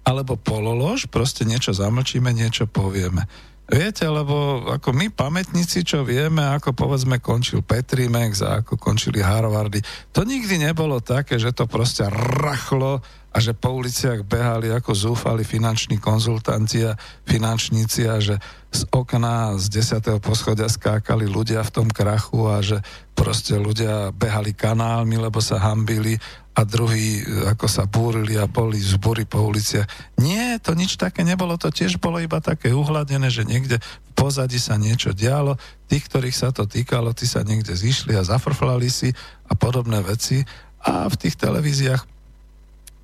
alebo 0.04 0.36
pololož, 0.36 1.08
proste 1.08 1.48
niečo 1.48 1.72
zamlčíme, 1.72 2.28
niečo 2.30 2.68
povieme. 2.68 3.24
Viete, 3.64 4.04
lebo 4.04 4.68
ako 4.68 4.92
my 4.92 5.08
pamätníci, 5.08 5.88
čo 5.88 6.04
vieme, 6.04 6.44
ako 6.44 6.76
povedzme 6.76 7.16
končil 7.16 7.64
Petrimex 7.64 8.44
a 8.44 8.60
ako 8.60 8.76
končili 8.76 9.24
Harvardy, 9.24 9.80
to 10.12 10.28
nikdy 10.28 10.60
nebolo 10.60 11.00
také, 11.00 11.40
že 11.40 11.56
to 11.56 11.64
proste 11.64 12.04
rachlo 12.12 13.00
a 13.34 13.42
že 13.42 13.50
po 13.50 13.74
uliciach 13.74 14.22
behali 14.22 14.70
ako 14.70 14.94
zúfali 14.94 15.42
finanční 15.42 15.98
konzultanti 15.98 16.86
a 16.86 16.94
finančníci 17.26 18.06
a 18.06 18.22
že 18.22 18.38
z 18.70 18.86
okna 18.94 19.58
z 19.58 19.82
10. 19.98 20.22
poschodia 20.22 20.70
skákali 20.70 21.26
ľudia 21.26 21.66
v 21.66 21.74
tom 21.74 21.88
krachu 21.90 22.46
a 22.46 22.62
že 22.62 22.78
proste 23.18 23.58
ľudia 23.58 24.14
behali 24.14 24.54
kanálmi, 24.54 25.18
lebo 25.18 25.42
sa 25.42 25.58
hambili 25.58 26.14
a 26.54 26.62
druhí 26.62 27.26
e, 27.26 27.50
ako 27.50 27.66
sa 27.66 27.90
búrili 27.90 28.38
a 28.38 28.46
boli 28.46 28.78
zbory 28.78 29.26
po 29.26 29.42
uliciach. 29.42 29.90
Nie, 30.22 30.62
to 30.62 30.78
nič 30.78 30.94
také 30.94 31.26
nebolo, 31.26 31.58
to 31.58 31.74
tiež 31.74 31.98
bolo 31.98 32.22
iba 32.22 32.38
také 32.38 32.70
uhladené, 32.70 33.26
že 33.34 33.42
niekde 33.42 33.82
v 33.82 34.10
pozadí 34.14 34.62
sa 34.62 34.78
niečo 34.78 35.10
dialo, 35.10 35.58
tých, 35.90 36.06
ktorých 36.06 36.38
sa 36.38 36.54
to 36.54 36.70
týkalo, 36.70 37.10
tí 37.10 37.26
sa 37.26 37.42
niekde 37.42 37.74
zišli 37.74 38.14
a 38.14 38.22
zafrflali 38.22 38.86
si 38.86 39.10
a 39.50 39.58
podobné 39.58 39.98
veci 40.06 40.46
a 40.86 41.10
v 41.10 41.18
tých 41.18 41.34
televíziách 41.34 42.13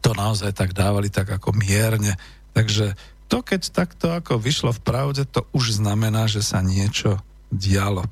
to 0.01 0.17
naozaj 0.17 0.53
tak 0.57 0.73
dávali 0.73 1.13
tak 1.13 1.29
ako 1.29 1.53
mierne. 1.57 2.17
Takže 2.57 2.97
to, 3.31 3.47
keď 3.47 3.63
takto 3.71 4.11
ako 4.11 4.43
vyšlo 4.43 4.75
v 4.75 4.83
pravde, 4.83 5.23
to 5.29 5.47
už 5.55 5.79
znamená, 5.79 6.27
že 6.27 6.43
sa 6.43 6.59
niečo 6.65 7.21
dialo. 7.53 8.03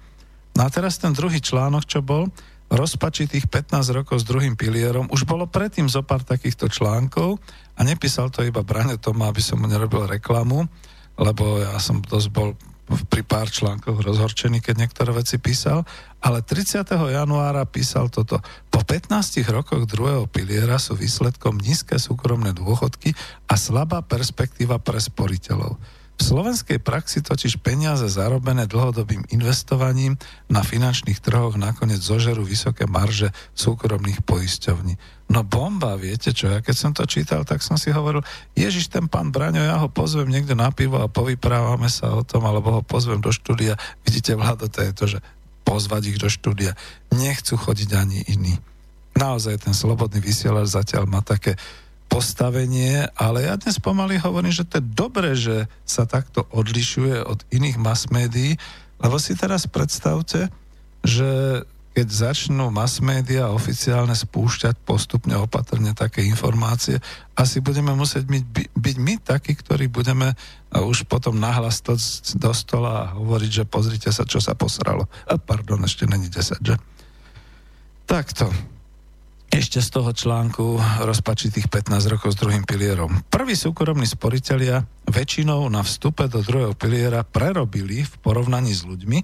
No 0.54 0.60
a 0.62 0.68
teraz 0.70 0.98
ten 0.98 1.10
druhý 1.10 1.42
článok, 1.42 1.86
čo 1.86 2.02
bol, 2.04 2.30
rozpačitých 2.68 3.48
15 3.48 3.96
rokov 3.96 4.20
s 4.20 4.28
druhým 4.28 4.52
pilierom. 4.52 5.08
Už 5.08 5.24
bolo 5.24 5.48
predtým 5.48 5.88
zo 5.88 6.04
pár 6.04 6.20
takýchto 6.20 6.68
článkov 6.68 7.40
a 7.74 7.80
nepísal 7.80 8.28
to 8.28 8.44
iba 8.44 8.60
Brane 8.60 9.00
Toma, 9.00 9.32
aby 9.32 9.40
som 9.40 9.56
mu 9.56 9.66
nerobil 9.66 10.04
reklamu, 10.04 10.68
lebo 11.16 11.64
ja 11.64 11.80
som 11.80 12.04
dosť 12.04 12.28
bol 12.28 12.52
pri 12.88 13.22
pár 13.22 13.52
článkoch 13.52 14.00
rozhorčený, 14.00 14.64
keď 14.64 14.74
niektoré 14.80 15.10
veci 15.12 15.36
písal, 15.36 15.84
ale 16.24 16.40
30. 16.40 16.88
januára 16.88 17.68
písal 17.68 18.08
toto. 18.08 18.40
Po 18.72 18.80
15 18.80 19.12
rokoch 19.52 19.84
druhého 19.84 20.24
piliera 20.26 20.80
sú 20.80 20.96
výsledkom 20.96 21.60
nízke 21.60 22.00
súkromné 22.00 22.56
dôchodky 22.56 23.12
a 23.46 23.54
slabá 23.60 24.00
perspektíva 24.00 24.80
pre 24.80 24.98
sporiteľov. 24.98 25.76
V 26.18 26.26
slovenskej 26.26 26.82
praxi 26.82 27.22
totiž 27.22 27.62
peniaze 27.62 28.02
zarobené 28.10 28.66
dlhodobým 28.66 29.22
investovaním 29.30 30.18
na 30.50 30.66
finančných 30.66 31.22
trhoch 31.22 31.54
nakoniec 31.54 32.02
zožerú 32.02 32.42
vysoké 32.42 32.90
marže 32.90 33.30
súkromných 33.54 34.26
poisťovní. 34.26 34.98
No 35.30 35.46
bomba, 35.46 35.94
viete 35.94 36.34
čo, 36.34 36.50
ja 36.50 36.58
keď 36.58 36.74
som 36.74 36.90
to 36.90 37.06
čítal, 37.06 37.46
tak 37.46 37.62
som 37.62 37.78
si 37.78 37.94
hovoril, 37.94 38.26
Ježiš, 38.58 38.90
ten 38.90 39.06
pán 39.06 39.30
Braňo, 39.30 39.62
ja 39.62 39.78
ho 39.78 39.86
pozvem 39.86 40.26
niekde 40.26 40.58
na 40.58 40.74
pivo 40.74 40.98
a 40.98 41.06
povyprávame 41.06 41.86
sa 41.86 42.10
o 42.10 42.26
tom, 42.26 42.42
alebo 42.50 42.80
ho 42.80 42.82
pozvem 42.82 43.22
do 43.22 43.30
štúdia. 43.30 43.78
Vidíte, 44.02 44.34
vláda, 44.34 44.66
to 44.66 44.82
je 44.82 44.92
to, 44.96 45.04
že 45.06 45.18
pozvať 45.62 46.02
ich 46.10 46.18
do 46.18 46.26
štúdia. 46.26 46.74
Nechcú 47.14 47.54
chodiť 47.60 47.90
ani 47.94 48.24
iní. 48.26 48.58
Naozaj 49.14 49.68
ten 49.68 49.74
slobodný 49.76 50.18
vysielač 50.18 50.72
zatiaľ 50.72 51.04
má 51.06 51.20
také 51.20 51.60
postavenie, 52.08 53.06
ale 53.14 53.46
ja 53.46 53.54
dnes 53.60 53.76
pomaly 53.78 54.16
hovorím, 54.18 54.50
že 54.50 54.64
to 54.64 54.80
je 54.80 54.90
dobré, 54.96 55.36
že 55.36 55.68
sa 55.84 56.08
takto 56.08 56.48
odlišuje 56.50 57.20
od 57.22 57.44
iných 57.52 57.76
mass 57.76 58.08
médií, 58.08 58.56
lebo 58.98 59.20
si 59.20 59.36
teraz 59.36 59.68
predstavte, 59.68 60.48
že 61.04 61.62
keď 61.98 62.30
začnú 62.30 62.70
mass 62.70 63.02
média 63.02 63.50
oficiálne 63.50 64.14
spúšťať 64.14 64.86
postupne 64.86 65.34
opatrne 65.34 65.90
také 65.98 66.22
informácie, 66.22 67.02
asi 67.34 67.58
budeme 67.58 67.90
musieť 67.90 68.22
byť, 68.22 68.44
byť 68.70 68.96
my 69.02 69.14
takí, 69.18 69.58
ktorí 69.58 69.90
budeme 69.90 70.30
už 70.70 71.10
potom 71.10 71.34
nahlas 71.34 71.82
to 71.82 71.98
do 72.38 72.54
stola 72.54 72.92
a 73.02 73.10
hovoriť, 73.18 73.50
že 73.50 73.64
pozrite 73.66 74.10
sa, 74.14 74.22
čo 74.22 74.38
sa 74.38 74.54
posralo. 74.54 75.10
A 75.26 75.42
pardon, 75.42 75.82
ešte 75.82 76.06
není 76.06 76.30
10, 76.30 76.62
že? 76.62 76.78
Takto 78.06 78.46
ešte 79.48 79.80
z 79.80 79.88
toho 79.88 80.12
článku 80.12 80.76
rozpačitých 81.08 81.72
15 81.72 82.12
rokov 82.12 82.36
s 82.36 82.40
druhým 82.40 82.68
pilierom. 82.68 83.24
Prví 83.32 83.56
súkromní 83.56 84.04
sporiteľia 84.04 84.84
väčšinou 85.08 85.64
na 85.72 85.80
vstupe 85.80 86.28
do 86.28 86.44
druhého 86.44 86.76
piliera 86.76 87.24
prerobili 87.24 88.04
v 88.04 88.14
porovnaní 88.20 88.76
s 88.76 88.84
ľuďmi, 88.84 89.18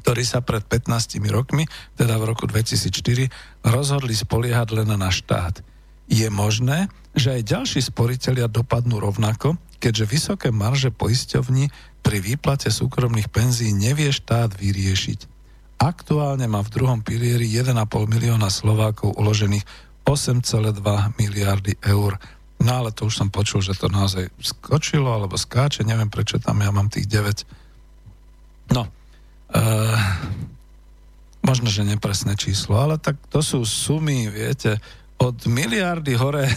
ktorí 0.00 0.22
sa 0.22 0.40
pred 0.40 0.62
15 0.62 1.18
rokmi, 1.28 1.66
teda 1.98 2.16
v 2.16 2.24
roku 2.30 2.46
2004, 2.48 3.28
rozhodli 3.66 4.14
spoliehať 4.14 4.68
len 4.78 4.94
na 4.96 5.10
štát. 5.10 5.60
Je 6.06 6.30
možné, 6.30 6.86
že 7.18 7.34
aj 7.34 7.42
ďalší 7.50 7.80
sporiteľia 7.82 8.46
dopadnú 8.46 9.02
rovnako, 9.02 9.58
keďže 9.82 10.04
vysoké 10.06 10.48
marže 10.54 10.94
poisťovní 10.94 11.68
pri 12.06 12.18
výplate 12.22 12.70
súkromných 12.70 13.28
penzí 13.28 13.74
nevie 13.74 14.14
štát 14.14 14.54
vyriešiť. 14.54 15.35
Aktuálne 15.76 16.48
má 16.48 16.64
v 16.64 16.72
druhom 16.72 17.00
pilieri 17.04 17.44
1,5 17.44 17.76
milióna 18.08 18.48
Slovákov 18.48 19.12
uložených 19.20 19.64
8,2 20.08 20.80
miliardy 21.20 21.76
eur. 21.84 22.16
No 22.62 22.70
ale 22.72 22.94
to 22.94 23.10
už 23.10 23.20
som 23.20 23.28
počul, 23.28 23.60
že 23.60 23.76
to 23.76 23.92
naozaj 23.92 24.32
skočilo 24.40 25.12
alebo 25.12 25.36
skáče, 25.36 25.84
neviem 25.84 26.08
prečo 26.08 26.40
tam 26.40 26.64
ja 26.64 26.72
mám 26.72 26.88
tých 26.88 27.04
9. 27.10 27.44
No, 28.72 28.88
e, 29.52 29.62
možno, 31.44 31.68
že 31.68 31.84
nepresné 31.84 32.34
číslo, 32.40 32.80
ale 32.80 32.96
tak 32.96 33.20
to 33.28 33.44
sú 33.44 33.62
sumy, 33.68 34.32
viete, 34.32 34.80
od 35.20 35.36
miliardy 35.44 36.16
hore, 36.16 36.48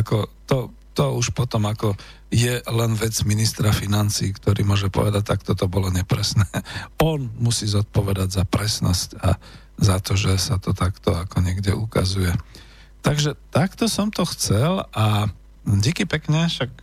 ako 0.00 0.26
to, 0.48 0.56
to 0.96 1.12
už 1.20 1.36
potom 1.36 1.68
ako 1.68 1.92
je 2.32 2.64
len 2.64 2.96
vec 2.96 3.12
ministra 3.28 3.68
financí, 3.70 4.32
ktorý 4.32 4.64
môže 4.64 4.88
povedať, 4.88 5.36
tak 5.36 5.44
toto 5.44 5.68
bolo 5.68 5.92
nepresné. 5.92 6.48
On 7.04 7.28
musí 7.36 7.68
zodpovedať 7.68 8.40
za 8.40 8.44
presnosť 8.48 9.08
a 9.20 9.36
za 9.76 10.00
to, 10.00 10.16
že 10.16 10.40
sa 10.40 10.56
to 10.56 10.72
takto 10.72 11.12
ako 11.12 11.44
niekde 11.44 11.76
ukazuje. 11.76 12.32
Takže 13.04 13.36
takto 13.52 13.86
som 13.92 14.08
to 14.08 14.24
chcel 14.24 14.88
a 14.96 15.30
díky 15.62 16.08
pekne, 16.08 16.48
však 16.48 16.70
e, 16.72 16.82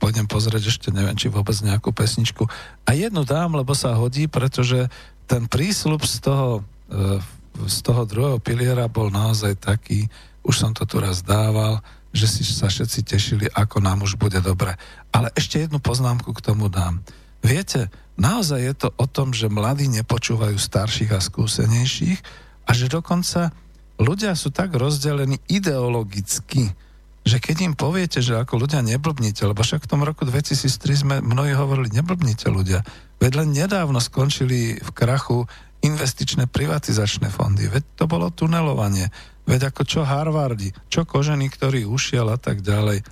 pôjdem 0.00 0.24
pozrieť 0.24 0.72
ešte, 0.72 0.88
neviem, 0.90 1.14
či 1.14 1.30
vôbec 1.30 1.54
nejakú 1.60 1.92
pesničku. 1.92 2.48
A 2.88 2.90
jednu 2.96 3.22
dám, 3.28 3.54
lebo 3.54 3.76
sa 3.76 3.94
hodí, 3.94 4.26
pretože 4.26 4.88
ten 5.30 5.46
prísľub 5.46 6.02
z 6.02 6.16
toho, 6.24 6.48
e, 6.90 7.20
z 7.68 7.78
toho 7.84 8.02
druhého 8.08 8.42
piliera 8.42 8.88
bol 8.90 9.12
naozaj 9.12 9.60
taký, 9.60 10.08
už 10.42 10.56
som 10.56 10.72
to 10.72 10.88
tu 10.88 10.98
raz 10.98 11.22
dával, 11.22 11.84
že 12.10 12.26
si 12.26 12.42
sa 12.42 12.66
všetci 12.66 13.00
tešili, 13.06 13.46
ako 13.50 13.78
nám 13.78 14.02
už 14.02 14.18
bude 14.18 14.42
dobre. 14.42 14.74
Ale 15.14 15.30
ešte 15.38 15.62
jednu 15.62 15.78
poznámku 15.78 16.34
k 16.34 16.44
tomu 16.44 16.66
dám. 16.66 17.02
Viete, 17.40 17.88
naozaj 18.20 18.60
je 18.60 18.74
to 18.76 18.88
o 18.98 19.06
tom, 19.08 19.32
že 19.32 19.48
mladí 19.48 19.88
nepočúvajú 19.88 20.58
starších 20.58 21.14
a 21.16 21.20
skúsenejších 21.22 22.20
a 22.68 22.70
že 22.76 22.92
dokonca 22.92 23.54
ľudia 23.96 24.36
sú 24.36 24.52
tak 24.52 24.76
rozdelení 24.76 25.40
ideologicky, 25.48 26.72
že 27.20 27.36
keď 27.36 27.56
im 27.72 27.74
poviete, 27.76 28.24
že 28.24 28.36
ako 28.36 28.64
ľudia 28.64 28.80
neblbnite, 28.80 29.44
lebo 29.44 29.60
však 29.60 29.84
v 29.84 29.90
tom 29.90 30.02
roku 30.04 30.24
2003 30.24 31.04
sme 31.04 31.16
mnohí 31.20 31.52
hovorili, 31.52 31.92
neblbnite 31.92 32.48
ľudia. 32.48 32.80
Veď 33.20 33.44
len 33.44 33.52
nedávno 33.52 34.00
skončili 34.00 34.80
v 34.80 34.90
krachu 34.96 35.44
investičné 35.84 36.48
privatizačné 36.48 37.28
fondy. 37.32 37.68
Veď 37.68 37.84
to 37.96 38.04
bolo 38.08 38.32
tunelovanie. 38.32 39.12
Veď 39.50 39.74
ako 39.74 39.82
čo 39.82 40.06
Harvardi, 40.06 40.70
čo 40.86 41.02
Kožený, 41.02 41.50
ktorý 41.50 41.82
ušiel 41.90 42.30
a 42.30 42.38
tak 42.38 42.62
ďalej. 42.62 43.02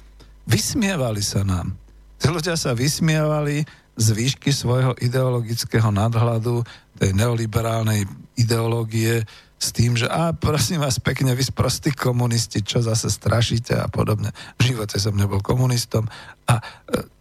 Vysmievali 0.46 1.18
sa 1.18 1.42
nám. 1.42 1.74
Tí 2.22 2.30
ľudia 2.30 2.54
sa 2.54 2.78
vysmievali 2.78 3.66
z 3.98 4.06
výšky 4.14 4.54
svojho 4.54 4.94
ideologického 5.02 5.90
nadhľadu, 5.90 6.62
tej 6.94 7.10
neoliberálnej 7.18 8.06
ideológie, 8.38 9.26
s 9.58 9.74
tým, 9.74 9.98
že 9.98 10.06
a 10.06 10.30
prosím 10.30 10.78
vás 10.78 11.02
pekne, 11.02 11.34
vy 11.34 11.42
sprostí 11.42 11.90
komunisti, 11.90 12.62
čo 12.62 12.78
zase 12.78 13.10
strašíte 13.10 13.74
a 13.74 13.90
podobne. 13.90 14.30
V 14.54 14.70
živote 14.70 15.02
som 15.02 15.18
nebol 15.18 15.42
komunistom 15.42 16.06
a 16.46 16.62
e, 16.62 16.62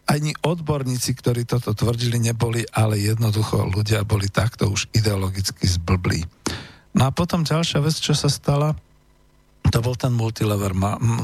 ani 0.05 0.38
odborníci, 0.45 1.18
ktorí 1.18 1.49
toto 1.49 1.74
tvrdili, 1.74 2.22
neboli, 2.22 2.61
ale 2.70 3.01
jednoducho 3.01 3.65
ľudia 3.74 4.05
boli 4.05 4.30
takto 4.30 4.70
už 4.70 4.86
ideologicky 4.93 5.65
zblblí. 5.65 6.30
No 6.93 7.09
a 7.09 7.11
potom 7.11 7.41
ďalšia 7.41 7.82
vec, 7.82 7.97
čo 7.97 8.13
sa 8.13 8.30
stala, 8.30 8.78
to 9.68 9.80
bol 9.84 9.95
ten 9.97 10.13
multilevel, 10.13 10.72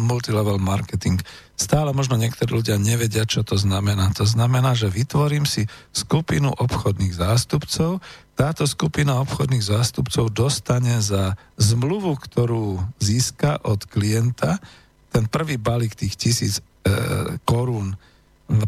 multilevel 0.04 0.60
marketing. 0.60 1.22
Stále 1.54 1.94
možno 1.96 2.18
niektorí 2.18 2.50
ľudia 2.50 2.82
nevedia, 2.82 3.24
čo 3.24 3.46
to 3.46 3.56
znamená. 3.56 4.12
To 4.18 4.26
znamená, 4.26 4.74
že 4.74 4.92
vytvorím 4.92 5.48
si 5.48 5.70
skupinu 5.96 6.52
obchodných 6.52 7.14
zástupcov. 7.14 8.04
Táto 8.34 8.64
skupina 8.66 9.22
obchodných 9.22 9.64
zástupcov 9.64 10.34
dostane 10.34 10.98
za 11.00 11.38
zmluvu, 11.62 12.18
ktorú 12.18 12.82
získa 12.98 13.62
od 13.64 13.86
klienta, 13.86 14.58
ten 15.14 15.30
prvý 15.30 15.62
balík 15.62 15.94
tých 15.94 16.18
tisíc 16.18 16.54
e, 16.58 16.62
korún 17.46 17.94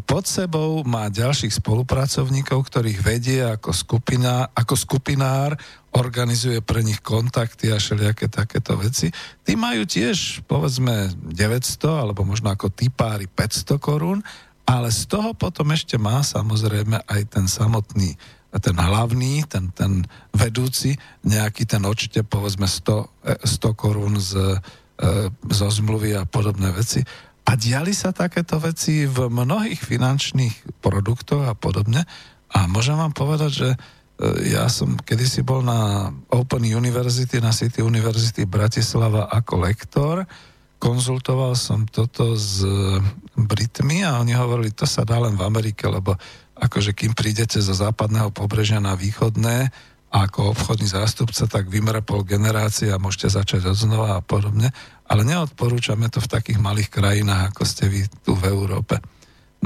pod 0.06 0.26
sebou 0.26 0.82
má 0.82 1.06
ďalších 1.06 1.62
spolupracovníkov, 1.62 2.58
ktorých 2.66 2.98
vedie 3.02 3.40
ako, 3.46 3.70
skupina, 3.70 4.50
ako 4.50 4.74
skupinár, 4.74 5.54
organizuje 5.94 6.60
pre 6.60 6.82
nich 6.82 7.00
kontakty 7.00 7.72
a 7.72 7.80
všelijaké 7.80 8.28
takéto 8.28 8.76
veci. 8.76 9.08
Tí 9.46 9.54
majú 9.54 9.86
tiež, 9.86 10.44
povedzme, 10.44 11.14
900 11.30 12.02
alebo 12.02 12.26
možno 12.26 12.52
ako 12.52 12.68
typári 12.68 13.30
500 13.30 13.78
korún, 13.80 14.20
ale 14.66 14.90
z 14.90 15.06
toho 15.06 15.32
potom 15.32 15.70
ešte 15.70 15.94
má 15.96 16.20
samozrejme 16.20 17.06
aj 17.06 17.22
ten 17.30 17.46
samotný 17.46 18.18
ten 18.56 18.76
hlavný, 18.76 19.44
ten, 19.44 19.68
ten 19.72 20.08
vedúci, 20.32 20.96
nejaký 21.28 21.68
ten 21.68 21.84
očite, 21.84 22.24
povedzme 22.24 22.64
100, 22.64 23.44
100 23.44 23.76
korún 23.76 24.16
z, 24.16 24.56
e, 24.96 25.28
zo 25.52 25.68
zmluvy 25.68 26.16
a 26.16 26.24
podobné 26.24 26.72
veci. 26.72 27.04
A 27.46 27.54
diali 27.54 27.94
sa 27.94 28.10
takéto 28.10 28.58
veci 28.58 29.06
v 29.06 29.30
mnohých 29.30 29.78
finančných 29.78 30.82
produktoch 30.82 31.46
a 31.46 31.54
podobne. 31.54 32.02
A 32.50 32.66
môžem 32.66 32.98
vám 32.98 33.14
povedať, 33.14 33.50
že 33.54 33.68
e, 33.70 33.78
ja 34.50 34.66
som 34.66 34.98
kedysi 34.98 35.46
bol 35.46 35.62
na 35.62 36.10
Open 36.34 36.66
University, 36.66 37.38
na 37.38 37.54
City 37.54 37.86
University 37.86 38.42
Bratislava 38.42 39.30
ako 39.30 39.62
lektor. 39.62 40.26
Konzultoval 40.82 41.54
som 41.54 41.86
toto 41.86 42.34
s 42.34 42.66
Britmi 43.38 44.02
a 44.02 44.18
oni 44.18 44.34
hovorili, 44.34 44.74
to 44.74 44.84
sa 44.84 45.06
dá 45.06 45.22
len 45.22 45.38
v 45.38 45.46
Amerike, 45.46 45.86
lebo 45.86 46.18
akože 46.56 46.96
kým 46.96 47.14
prídete 47.14 47.62
zo 47.62 47.72
západného 47.72 48.34
pobrežia 48.34 48.82
na 48.82 48.98
východné, 48.98 49.70
ako 50.10 50.56
obchodný 50.56 50.88
zástupca, 50.88 51.44
tak 51.50 51.68
vymre 51.68 52.00
pol 52.00 52.24
generácie 52.24 52.88
a 52.88 53.00
môžete 53.02 53.28
začať 53.28 53.68
od 53.68 53.76
a 54.06 54.22
podobne. 54.24 54.72
Ale 55.06 55.22
neodporúčame 55.22 56.10
to 56.10 56.18
v 56.18 56.32
takých 56.32 56.58
malých 56.58 56.90
krajinách, 56.90 57.54
ako 57.54 57.62
ste 57.62 57.86
vy 57.86 58.00
tu 58.26 58.34
v 58.34 58.50
Európe. 58.50 58.98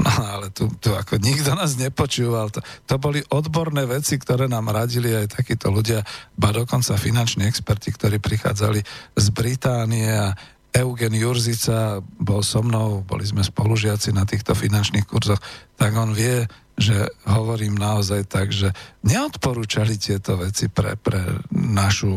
No 0.01 0.07
ale 0.07 0.49
tu, 0.49 0.71
tu 0.79 0.95
ako 0.95 1.19
nikto 1.19 1.53
nás 1.53 1.75
nepočúval. 1.77 2.49
To, 2.55 2.59
to 2.63 2.95
boli 2.97 3.19
odborné 3.29 3.85
veci, 3.85 4.17
ktoré 4.17 4.47
nám 4.47 4.71
radili 4.71 5.13
aj 5.13 5.37
takíto 5.41 5.69
ľudia, 5.69 6.01
ba 6.33 6.49
dokonca 6.55 6.97
finanční 6.97 7.45
experti, 7.45 7.93
ktorí 7.93 8.17
prichádzali 8.17 8.81
z 9.13 9.25
Británie 9.35 10.09
a 10.09 10.33
Eugen 10.71 11.11
Jurzica 11.11 11.99
bol 11.99 12.39
so 12.41 12.63
mnou, 12.63 13.03
boli 13.03 13.27
sme 13.27 13.43
spolužiaci 13.43 14.15
na 14.15 14.23
týchto 14.23 14.55
finančných 14.55 15.03
kurzoch, 15.03 15.43
tak 15.75 15.91
on 15.99 16.15
vie, 16.15 16.47
že 16.79 17.11
hovorím 17.27 17.75
naozaj 17.75 18.31
tak, 18.31 18.55
že 18.55 18.71
neodporúčali 19.03 19.99
tieto 19.99 20.39
veci 20.39 20.71
pre, 20.71 20.95
pre 20.95 21.43
našu 21.51 22.15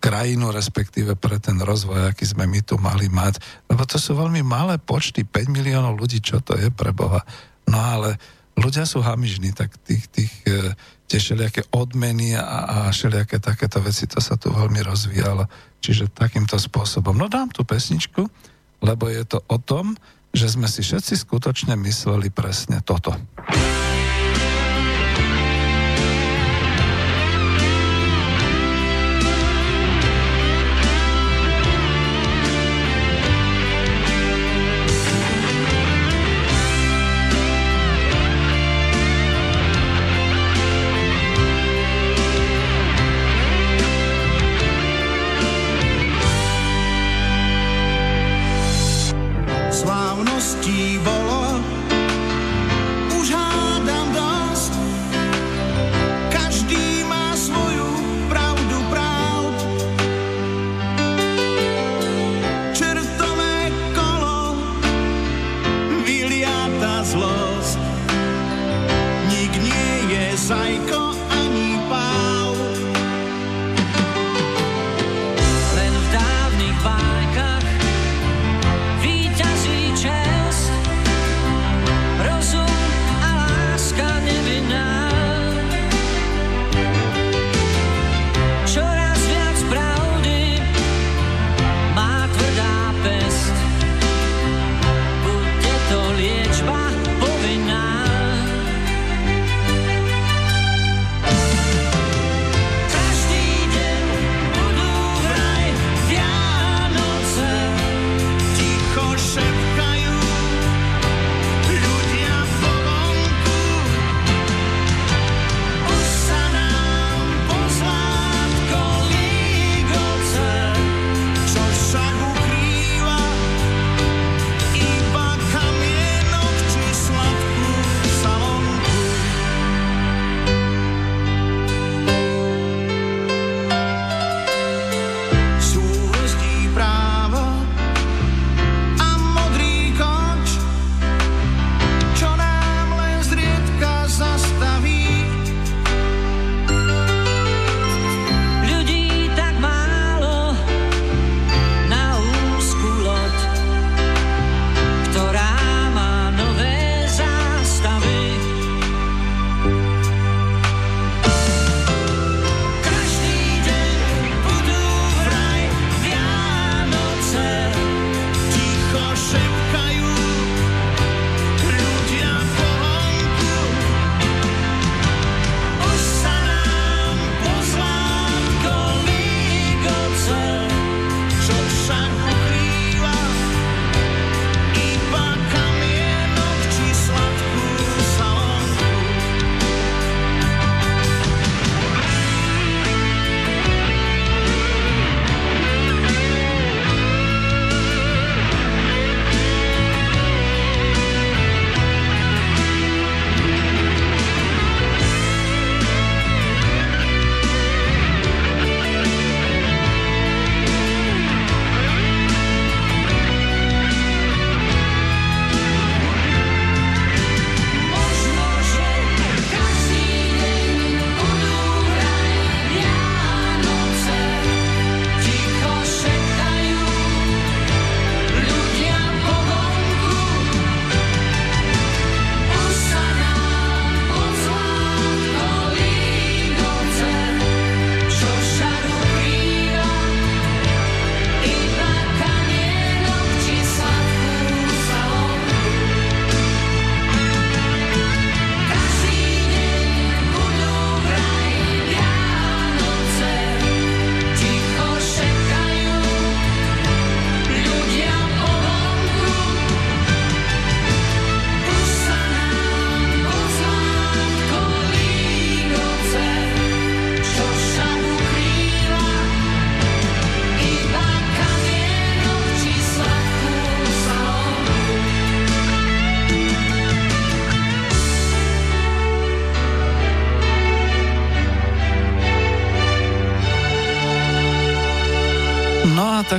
krajinu, 0.00 0.48
respektíve 0.50 1.14
pre 1.14 1.36
ten 1.36 1.60
rozvoj, 1.60 2.10
aký 2.10 2.24
sme 2.24 2.48
my 2.48 2.64
tu 2.64 2.80
mali 2.80 3.12
mať. 3.12 3.36
Lebo 3.68 3.84
to 3.84 4.00
sú 4.00 4.16
veľmi 4.16 4.40
malé 4.40 4.80
počty, 4.80 5.28
5 5.28 5.52
miliónov 5.52 6.00
ľudí, 6.00 6.24
čo 6.24 6.40
to 6.40 6.56
je 6.56 6.72
pre 6.72 6.90
Boha. 6.96 7.20
No 7.68 7.76
ale 7.76 8.16
ľudia 8.56 8.88
sú 8.88 9.04
hamižní, 9.04 9.52
tak 9.52 9.76
tých, 9.84 10.08
tých 10.08 10.32
e, 10.48 10.72
tie 11.10 11.18
všelijaké 11.18 11.66
odmeny 11.74 12.38
a, 12.38 12.46
a 12.46 12.76
všelijaké 12.94 13.42
takéto 13.42 13.82
veci, 13.82 14.06
to 14.06 14.22
sa 14.22 14.38
tu 14.38 14.54
veľmi 14.54 14.78
rozvíjalo. 14.86 15.50
Čiže 15.82 16.14
takýmto 16.14 16.54
spôsobom. 16.54 17.18
No 17.18 17.26
dám 17.26 17.50
tú 17.50 17.66
pesničku, 17.66 18.30
lebo 18.78 19.04
je 19.10 19.26
to 19.26 19.42
o 19.50 19.58
tom, 19.58 19.98
že 20.30 20.54
sme 20.54 20.70
si 20.70 20.86
všetci 20.86 21.18
skutočne 21.26 21.74
mysleli 21.74 22.30
presne 22.30 22.78
toto. 22.86 23.10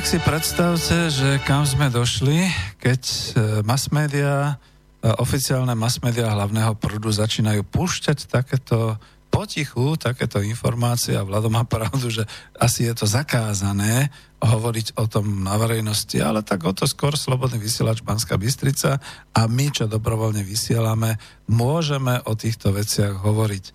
Tak 0.01 0.17
si 0.17 0.25
predstavte, 0.25 1.13
že 1.13 1.37
kam 1.45 1.61
sme 1.61 1.85
došli, 1.93 2.49
keď 2.81 3.01
e, 3.05 3.21
mass 3.61 3.93
media, 3.93 4.57
e, 4.97 5.13
oficiálne 5.21 5.77
mass 5.77 6.01
media 6.01 6.25
hlavného 6.25 6.73
prúdu 6.73 7.13
začínajú 7.13 7.61
púšťať 7.69 8.25
takéto 8.25 8.97
potichu 9.29 9.93
takéto 10.01 10.41
informácie, 10.41 11.13
a 11.13 11.21
Vlado 11.21 11.53
má 11.53 11.69
pravdu, 11.77 12.09
že 12.09 12.25
asi 12.57 12.89
je 12.89 12.97
to 12.97 13.05
zakázané 13.05 14.09
hovoriť 14.41 14.97
o 14.97 15.05
tom 15.05 15.45
na 15.45 15.53
verejnosti, 15.61 16.17
ale 16.17 16.41
tak 16.41 16.65
o 16.65 16.73
to 16.73 16.89
skôr 16.89 17.13
Slobodný 17.13 17.61
vysielač 17.61 18.01
Banská 18.01 18.41
Bystrica 18.41 18.97
a 19.37 19.41
my, 19.45 19.69
čo 19.69 19.85
dobrovoľne 19.85 20.41
vysielame, 20.41 21.21
môžeme 21.45 22.25
o 22.25 22.33
týchto 22.33 22.73
veciach 22.73 23.21
hovoriť. 23.21 23.63
E, 23.69 23.71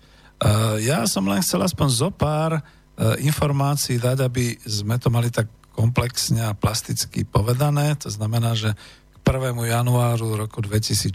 ja 0.91 1.07
som 1.07 1.23
len 1.23 1.39
chcel 1.39 1.63
aspoň 1.63 1.87
zo 1.87 2.11
pár 2.11 2.59
informácií 2.97 4.01
dať, 4.01 4.25
aby 4.25 4.57
sme 4.65 4.97
to 4.97 5.13
mali 5.13 5.29
tak 5.29 5.45
komplexne 5.77 6.41
a 6.41 6.57
plasticky 6.57 7.21
povedané. 7.21 7.93
To 8.01 8.09
znamená, 8.09 8.57
že 8.57 8.73
k 9.13 9.17
1. 9.21 9.53
januáru 9.53 10.33
roku 10.33 10.65
2004 10.65 11.13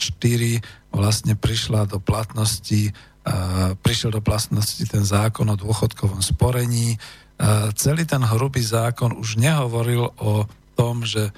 vlastne 0.95 1.35
prišla 1.35 1.91
do 1.91 1.99
platnosti 1.99 2.95
prišiel 3.87 4.11
do 4.11 4.23
platnosti 4.23 4.83
ten 4.83 5.07
zákon 5.07 5.47
o 5.47 5.55
dôchodkovom 5.55 6.19
sporení. 6.19 6.99
Celý 7.79 8.03
ten 8.03 8.23
hrubý 8.23 8.63
zákon 8.63 9.15
už 9.15 9.39
nehovoril 9.39 10.11
o 10.19 10.51
tom, 10.75 11.07
že 11.07 11.31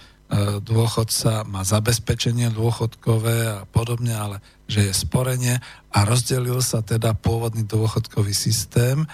dôchodca 0.65 1.45
má 1.45 1.61
zabezpečenie 1.61 2.49
dôchodkové 2.57 3.39
a 3.53 3.69
podobne, 3.69 4.17
ale 4.17 4.37
že 4.65 4.89
je 4.89 4.97
sporenie 4.97 5.61
a 5.93 6.09
rozdelil 6.09 6.65
sa 6.65 6.81
teda 6.81 7.13
pôvodný 7.13 7.69
dôchodkový 7.69 8.33
systém 8.33 9.05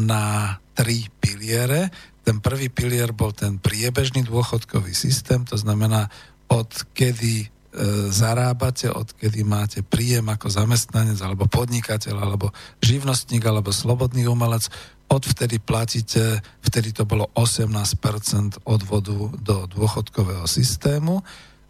na 0.00 0.56
tri 0.72 1.12
piliere. 1.20 1.92
Ten 2.26 2.38
prvý 2.38 2.68
pilier 2.68 3.12
bol 3.14 3.32
ten 3.32 3.56
priebežný 3.56 4.26
dôchodkový 4.26 4.92
systém, 4.92 5.44
to 5.44 5.56
znamená 5.56 6.12
od 6.50 6.68
kedy 6.92 7.48
E, 7.70 8.10
zarábate, 8.10 8.90
odkedy 8.90 9.46
máte 9.46 9.86
príjem 9.86 10.26
ako 10.26 10.50
zamestnanec 10.50 11.14
alebo 11.22 11.46
podnikateľ 11.46 12.18
alebo 12.18 12.50
živnostník 12.82 13.46
alebo 13.46 13.70
slobodný 13.70 14.26
umelec, 14.26 14.66
odvtedy 15.06 15.62
platíte, 15.62 16.42
vtedy 16.66 16.90
to 16.90 17.06
bolo 17.06 17.30
18% 17.38 18.66
odvodu 18.66 19.14
do 19.38 19.70
dôchodkového 19.70 20.50
systému. 20.50 21.22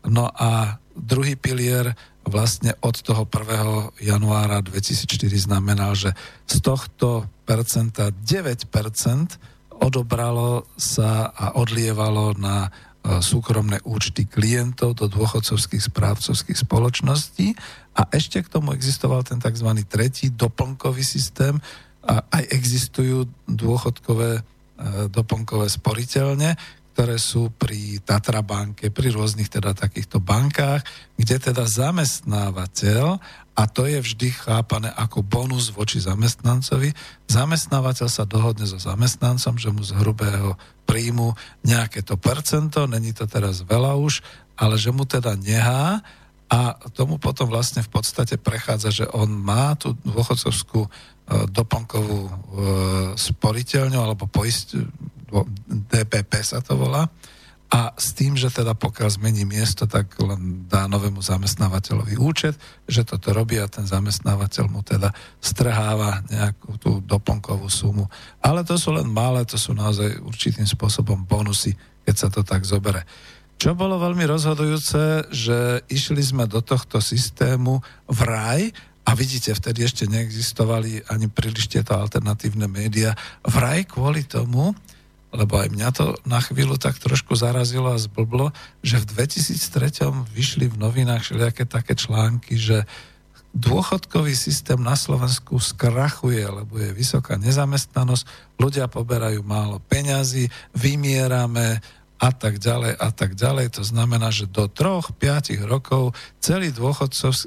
No 0.08 0.32
a 0.32 0.80
druhý 0.96 1.36
pilier 1.36 1.92
vlastne 2.24 2.72
od 2.80 2.96
toho 2.96 3.28
1. 3.28 4.00
januára 4.00 4.64
2004 4.64 5.04
znamenal, 5.36 5.92
že 5.92 6.16
z 6.48 6.64
tohto 6.64 7.28
percenta 7.44 8.08
9% 8.08 8.72
odobralo 9.80 10.68
sa 10.76 11.32
a 11.32 11.56
odlievalo 11.56 12.36
na 12.36 12.68
E, 13.00 13.24
súkromné 13.24 13.80
účty 13.88 14.28
klientov 14.28 14.92
do 14.92 15.08
dôchodcovských 15.08 15.88
správcovských 15.88 16.68
spoločností 16.68 17.56
a 17.96 18.04
ešte 18.12 18.44
k 18.44 18.52
tomu 18.52 18.76
existoval 18.76 19.24
ten 19.24 19.40
tzv. 19.40 19.72
tretí 19.88 20.28
doplnkový 20.28 21.00
systém 21.00 21.56
a 22.04 22.20
aj 22.28 22.44
existujú 22.52 23.24
dôchodkové 23.48 24.30
e, 24.36 24.42
doplnkové 25.08 25.72
sporiteľne, 25.72 26.60
ktoré 26.92 27.16
sú 27.16 27.48
pri 27.56 28.04
Tatra 28.04 28.44
banke, 28.44 28.92
pri 28.92 29.16
rôznych 29.16 29.48
teda 29.48 29.72
takýchto 29.72 30.20
bankách, 30.20 30.84
kde 31.16 31.40
teda 31.40 31.64
zamestnávateľ, 31.64 33.16
a 33.60 33.68
to 33.68 33.84
je 33.84 34.00
vždy 34.00 34.32
chápané 34.32 34.88
ako 34.88 35.20
bonus 35.20 35.68
voči 35.68 36.00
zamestnancovi, 36.00 36.96
zamestnávateľ 37.28 38.08
sa 38.08 38.24
dohodne 38.24 38.64
so 38.64 38.80
zamestnancom, 38.80 39.60
že 39.60 39.68
mu 39.68 39.84
z 39.84 39.92
hrubého 40.00 40.56
príjmu 40.88 41.36
nejaké 41.60 42.00
to 42.00 42.16
percento, 42.16 42.88
není 42.88 43.12
to 43.12 43.28
teraz 43.28 43.60
veľa 43.60 44.00
už, 44.00 44.24
ale 44.56 44.80
že 44.80 44.88
mu 44.88 45.04
teda 45.04 45.36
nehá. 45.36 46.00
A 46.50 46.74
tomu 46.96 47.20
potom 47.20 47.46
vlastne 47.46 47.84
v 47.84 47.92
podstate 47.92 48.40
prechádza, 48.40 48.90
že 48.90 49.06
on 49.12 49.30
má 49.30 49.78
tú 49.78 49.94
dôchodcovskú 50.02 50.82
e, 50.82 50.88
doplnkovú 51.46 52.20
e, 52.26 52.32
sporiteľňu 53.14 53.98
alebo 54.02 54.26
poist, 54.26 54.74
DPP 55.70 56.32
sa 56.42 56.58
to 56.58 56.74
volá, 56.74 57.06
a 57.70 57.94
s 57.94 58.10
tým, 58.18 58.34
že 58.34 58.50
teda 58.50 58.74
pokiaľ 58.74 59.22
zmení 59.22 59.46
miesto, 59.46 59.86
tak 59.86 60.18
len 60.18 60.66
dá 60.66 60.90
novému 60.90 61.22
zamestnávateľovi 61.22 62.18
účet, 62.18 62.58
že 62.90 63.06
toto 63.06 63.30
robí 63.30 63.62
a 63.62 63.70
ten 63.70 63.86
zamestnávateľ 63.86 64.64
mu 64.66 64.82
teda 64.82 65.14
strháva 65.38 66.18
nejakú 66.26 66.74
tú 66.82 66.98
doplnkovú 66.98 67.70
sumu. 67.70 68.10
Ale 68.42 68.66
to 68.66 68.74
sú 68.74 68.90
len 68.90 69.06
malé, 69.06 69.46
to 69.46 69.54
sú 69.54 69.70
naozaj 69.70 70.18
určitým 70.18 70.66
spôsobom 70.66 71.22
bonusy, 71.22 71.78
keď 72.02 72.14
sa 72.18 72.26
to 72.26 72.42
tak 72.42 72.66
zobere. 72.66 73.06
Čo 73.54 73.78
bolo 73.78 74.02
veľmi 74.02 74.26
rozhodujúce, 74.26 75.30
že 75.30 75.86
išli 75.86 76.26
sme 76.26 76.50
do 76.50 76.58
tohto 76.66 76.98
systému 76.98 77.78
v 78.10 78.20
raj, 78.26 78.62
a 79.00 79.16
vidíte, 79.16 79.56
vtedy 79.56 79.82
ešte 79.82 80.04
neexistovali 80.06 81.08
ani 81.08 81.26
príliš 81.26 81.66
tieto 81.66 81.96
alternatívne 81.96 82.68
médiá. 82.70 83.16
Vraj 83.42 83.88
kvôli 83.88 84.22
tomu, 84.22 84.76
lebo 85.30 85.62
aj 85.62 85.68
mňa 85.70 85.88
to 85.94 86.18
na 86.26 86.42
chvíľu 86.42 86.74
tak 86.74 86.98
trošku 86.98 87.38
zarazilo 87.38 87.94
a 87.94 88.02
zblblo, 88.02 88.50
že 88.82 88.98
v 88.98 89.14
2003 89.14 90.10
vyšli 90.34 90.66
v 90.66 90.76
novinách 90.76 91.22
všelijaké 91.22 91.64
také 91.70 91.94
články, 91.94 92.58
že 92.58 92.82
dôchodkový 93.50 94.30
systém 94.34 94.78
na 94.78 94.94
Slovensku 94.94 95.58
skrachuje, 95.58 96.42
lebo 96.46 96.78
je 96.78 96.94
vysoká 96.94 97.34
nezamestnanosť, 97.34 98.54
ľudia 98.62 98.86
poberajú 98.86 99.42
málo 99.42 99.82
peňazí, 99.90 100.46
vymierame 100.70 101.82
a 102.20 102.30
tak 102.30 102.62
ďalej 102.62 102.94
a 102.94 103.08
tak 103.10 103.34
ďalej. 103.34 103.80
To 103.80 103.82
znamená, 103.82 104.30
že 104.30 104.46
do 104.46 104.70
troch, 104.70 105.10
piatich 105.18 105.58
rokov 105.66 106.14
celý 106.38 106.70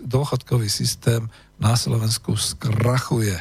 dôchodkový 0.03 0.67
systém 0.67 1.29
na 1.55 1.77
Slovensku 1.79 2.35
skrachuje. 2.35 3.39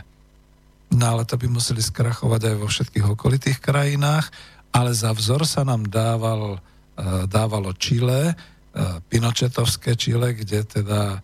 No 0.93 1.05
ale 1.17 1.25
to 1.25 1.41
by 1.41 1.49
museli 1.49 1.81
skrachovať 1.81 2.53
aj 2.53 2.57
vo 2.61 2.69
všetkých 2.69 3.07
okolitých 3.17 3.59
krajinách, 3.65 4.29
ale 4.77 4.93
za 4.93 5.13
vzor 5.17 5.49
sa 5.49 5.65
nám 5.65 5.89
dával, 5.89 6.61
e, 6.97 7.29
dávalo 7.29 7.73
Čile, 7.73 8.33
e, 8.33 8.35
Pinochetovské 9.09 9.97
Čile, 9.97 10.37
kde 10.37 10.65
teda 10.69 11.17
e, 11.17 11.19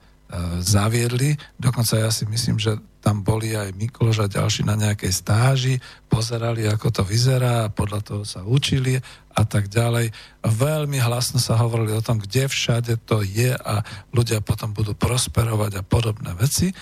zaviedli. 0.65 1.37
Dokonca 1.61 2.01
ja 2.01 2.09
si 2.09 2.25
myslím, 2.29 2.57
že 2.57 2.81
tam 2.99 3.25
boli 3.25 3.57
aj 3.57 3.73
Mikloš 3.73 4.27
a 4.27 4.29
ďalší 4.29 4.69
na 4.69 4.77
nejakej 4.77 5.13
stáži, 5.15 5.75
pozerali, 6.13 6.69
ako 6.69 6.93
to 6.93 7.03
vyzerá 7.07 7.71
podľa 7.73 8.01
toho 8.05 8.23
sa 8.29 8.45
učili 8.45 9.01
a 9.33 9.43
tak 9.49 9.71
ďalej. 9.71 10.13
Veľmi 10.45 10.99
hlasno 10.99 11.39
sa 11.39 11.57
hovorili 11.57 11.95
o 11.95 12.05
tom, 12.05 12.19
kde 12.19 12.51
všade 12.51 13.01
to 13.09 13.23
je 13.23 13.55
a 13.55 13.81
ľudia 14.13 14.43
potom 14.43 14.75
budú 14.75 14.93
prosperovať 14.93 15.81
a 15.81 15.87
podobné 15.87 16.37
veci. 16.37 16.75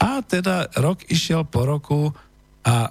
A 0.00 0.20
teda 0.22 0.70
rok 0.80 1.02
išiel 1.08 1.44
po 1.44 1.64
roku 1.66 2.14
a 2.66 2.90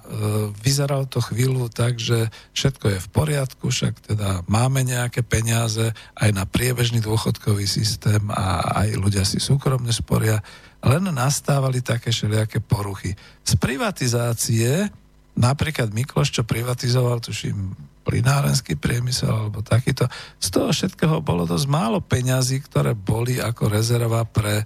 vyzeralo 0.56 1.04
to 1.04 1.20
chvíľu 1.20 1.68
tak, 1.68 2.00
že 2.00 2.32
všetko 2.56 2.96
je 2.96 2.98
v 3.04 3.08
poriadku, 3.12 3.68
však 3.68 4.08
teda 4.08 4.40
máme 4.48 4.80
nejaké 4.80 5.20
peniaze 5.20 5.92
aj 6.16 6.30
na 6.32 6.48
priebežný 6.48 7.04
dôchodkový 7.04 7.68
systém 7.68 8.24
a 8.32 8.64
aj 8.80 8.96
ľudia 8.96 9.28
si 9.28 9.36
súkromne 9.36 9.92
sporia, 9.92 10.40
len 10.80 11.04
nastávali 11.12 11.84
také 11.84 12.08
všelijaké 12.08 12.64
poruchy. 12.64 13.12
Z 13.44 13.60
privatizácie, 13.60 14.88
napríklad 15.36 15.92
Mikloš, 15.92 16.40
čo 16.40 16.42
privatizoval, 16.48 17.20
tuším, 17.20 17.76
plinárenský 18.08 18.80
priemysel 18.80 19.28
alebo 19.28 19.60
takýto, 19.60 20.08
z 20.40 20.48
toho 20.56 20.72
všetkého 20.72 21.20
bolo 21.20 21.44
dosť 21.44 21.66
málo 21.68 22.00
peňazí, 22.00 22.64
ktoré 22.64 22.96
boli 22.96 23.42
ako 23.42 23.68
rezerva 23.68 24.24
pre 24.24 24.62
e, 24.62 24.64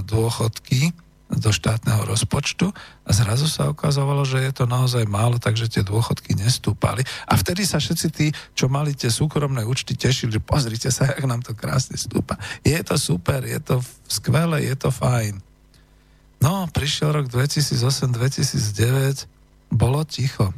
dôchodky 0.00 1.04
do 1.38 1.52
štátneho 1.52 2.04
rozpočtu 2.06 2.72
a 3.04 3.10
zrazu 3.10 3.46
sa 3.50 3.70
ukazovalo, 3.70 4.24
že 4.26 4.42
je 4.42 4.52
to 4.52 4.64
naozaj 4.64 5.06
málo, 5.06 5.38
takže 5.38 5.70
tie 5.70 5.82
dôchodky 5.86 6.34
nestúpali. 6.38 7.04
A 7.28 7.36
vtedy 7.38 7.66
sa 7.66 7.78
všetci 7.82 8.08
tí, 8.10 8.32
čo 8.54 8.68
mali 8.70 8.94
tie 8.94 9.10
súkromné 9.12 9.64
účty, 9.66 9.94
tešili, 9.94 10.32
že 10.34 10.42
pozrite 10.42 10.90
sa, 10.90 11.06
jak 11.10 11.24
nám 11.26 11.42
to 11.42 11.54
krásne 11.54 11.96
stúpa. 11.98 12.38
Je 12.62 12.78
to 12.82 12.98
super, 12.98 13.44
je 13.44 13.60
to 13.60 13.82
skvelé, 14.06 14.62
je 14.68 14.76
to 14.78 14.90
fajn. 14.94 15.42
No, 16.44 16.68
prišiel 16.68 17.12
rok 17.14 17.26
2008-2009, 17.32 19.72
bolo 19.72 20.04
ticho. 20.04 20.52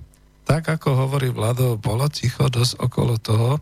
Tak 0.47 0.79
ako 0.79 1.07
hovorí 1.07 1.31
Vlado, 1.31 1.79
bolo 1.79 2.07
ticho 2.07 2.47
dosť 2.47 2.79
okolo 2.79 3.19
toho, 3.19 3.59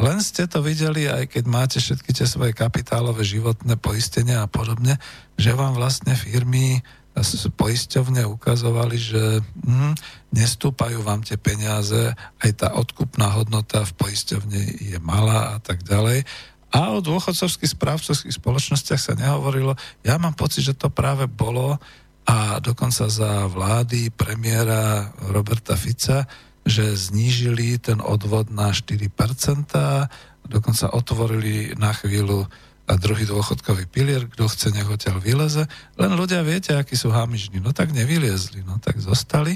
len 0.00 0.18
ste 0.24 0.48
to 0.48 0.64
videli, 0.64 1.04
aj 1.04 1.36
keď 1.36 1.44
máte 1.44 1.78
všetky 1.78 2.16
tie 2.16 2.24
svoje 2.24 2.56
kapitálové 2.56 3.24
životné 3.28 3.76
poistenia 3.76 4.44
a 4.44 4.48
podobne, 4.48 4.96
že 5.36 5.52
vám 5.52 5.76
vlastne 5.76 6.16
firmy 6.16 6.80
poisťovne 7.60 8.24
ukazovali, 8.24 8.96
že 8.96 9.44
hm, 9.44 9.92
nestúpajú 10.32 11.04
vám 11.04 11.20
tie 11.20 11.36
peniaze, 11.36 12.16
aj 12.40 12.50
tá 12.56 12.68
odkupná 12.72 13.28
hodnota 13.36 13.84
v 13.84 13.92
poisťovne 14.00 14.60
je 14.80 14.98
malá 15.04 15.56
a 15.56 15.58
tak 15.60 15.84
ďalej. 15.84 16.24
A 16.72 16.96
o 16.96 17.04
dôchodcovských 17.04 17.76
správcovských 17.76 18.32
spoločnostiach 18.32 18.96
sa 18.96 19.12
nehovorilo. 19.12 19.76
Ja 20.00 20.16
mám 20.16 20.32
pocit, 20.32 20.64
že 20.64 20.72
to 20.72 20.88
práve 20.88 21.28
bolo 21.28 21.76
a 22.24 22.56
dokonca 22.64 23.12
za 23.12 23.44
vlády 23.44 24.08
premiéra 24.08 25.12
Roberta 25.28 25.76
Fica 25.76 26.24
že 26.62 26.94
znížili 26.94 27.78
ten 27.78 27.98
odvod 27.98 28.50
na 28.50 28.70
4%, 28.70 29.10
dokonca 30.46 30.86
otvorili 30.94 31.74
na 31.74 31.90
chvíľu 31.94 32.46
a 32.90 32.98
druhý 32.98 33.24
dôchodkový 33.24 33.86
pilier, 33.86 34.26
kto 34.26 34.50
chce, 34.50 34.74
nech 34.74 34.90
odtiaľ 34.90 35.22
vyleze. 35.22 35.70
Len 35.96 36.12
ľudia 36.18 36.42
viete, 36.42 36.74
akí 36.74 36.98
sú 36.98 37.14
hamižní. 37.14 37.62
No 37.62 37.70
tak 37.70 37.94
nevyliezli, 37.94 38.66
no 38.66 38.82
tak 38.82 38.98
zostali. 38.98 39.54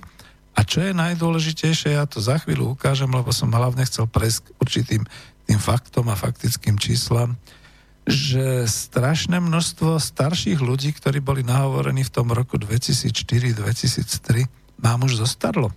A 0.57 0.65
čo 0.65 0.81
je 0.81 0.97
najdôležitejšie, 0.97 1.99
ja 1.99 2.07
to 2.09 2.23
za 2.23 2.41
chvíľu 2.41 2.79
ukážem, 2.79 3.11
lebo 3.11 3.29
som 3.35 3.53
hlavne 3.53 3.85
chcel 3.85 4.09
prejsť 4.09 4.39
k 4.41 4.55
určitým 4.63 5.03
tým 5.47 5.61
faktom 5.61 6.09
a 6.09 6.17
faktickým 6.17 6.81
číslam, 6.81 7.37
že 8.07 8.65
strašné 8.65 9.43
množstvo 9.43 9.99
starších 9.99 10.63
ľudí, 10.63 10.95
ktorí 10.95 11.19
boli 11.21 11.43
nahovorení 11.43 12.07
v 12.07 12.15
tom 12.15 12.31
roku 12.33 12.57
2004-2003, 12.57 14.47
nám 14.81 15.05
už 15.05 15.19
zostarlo. 15.21 15.75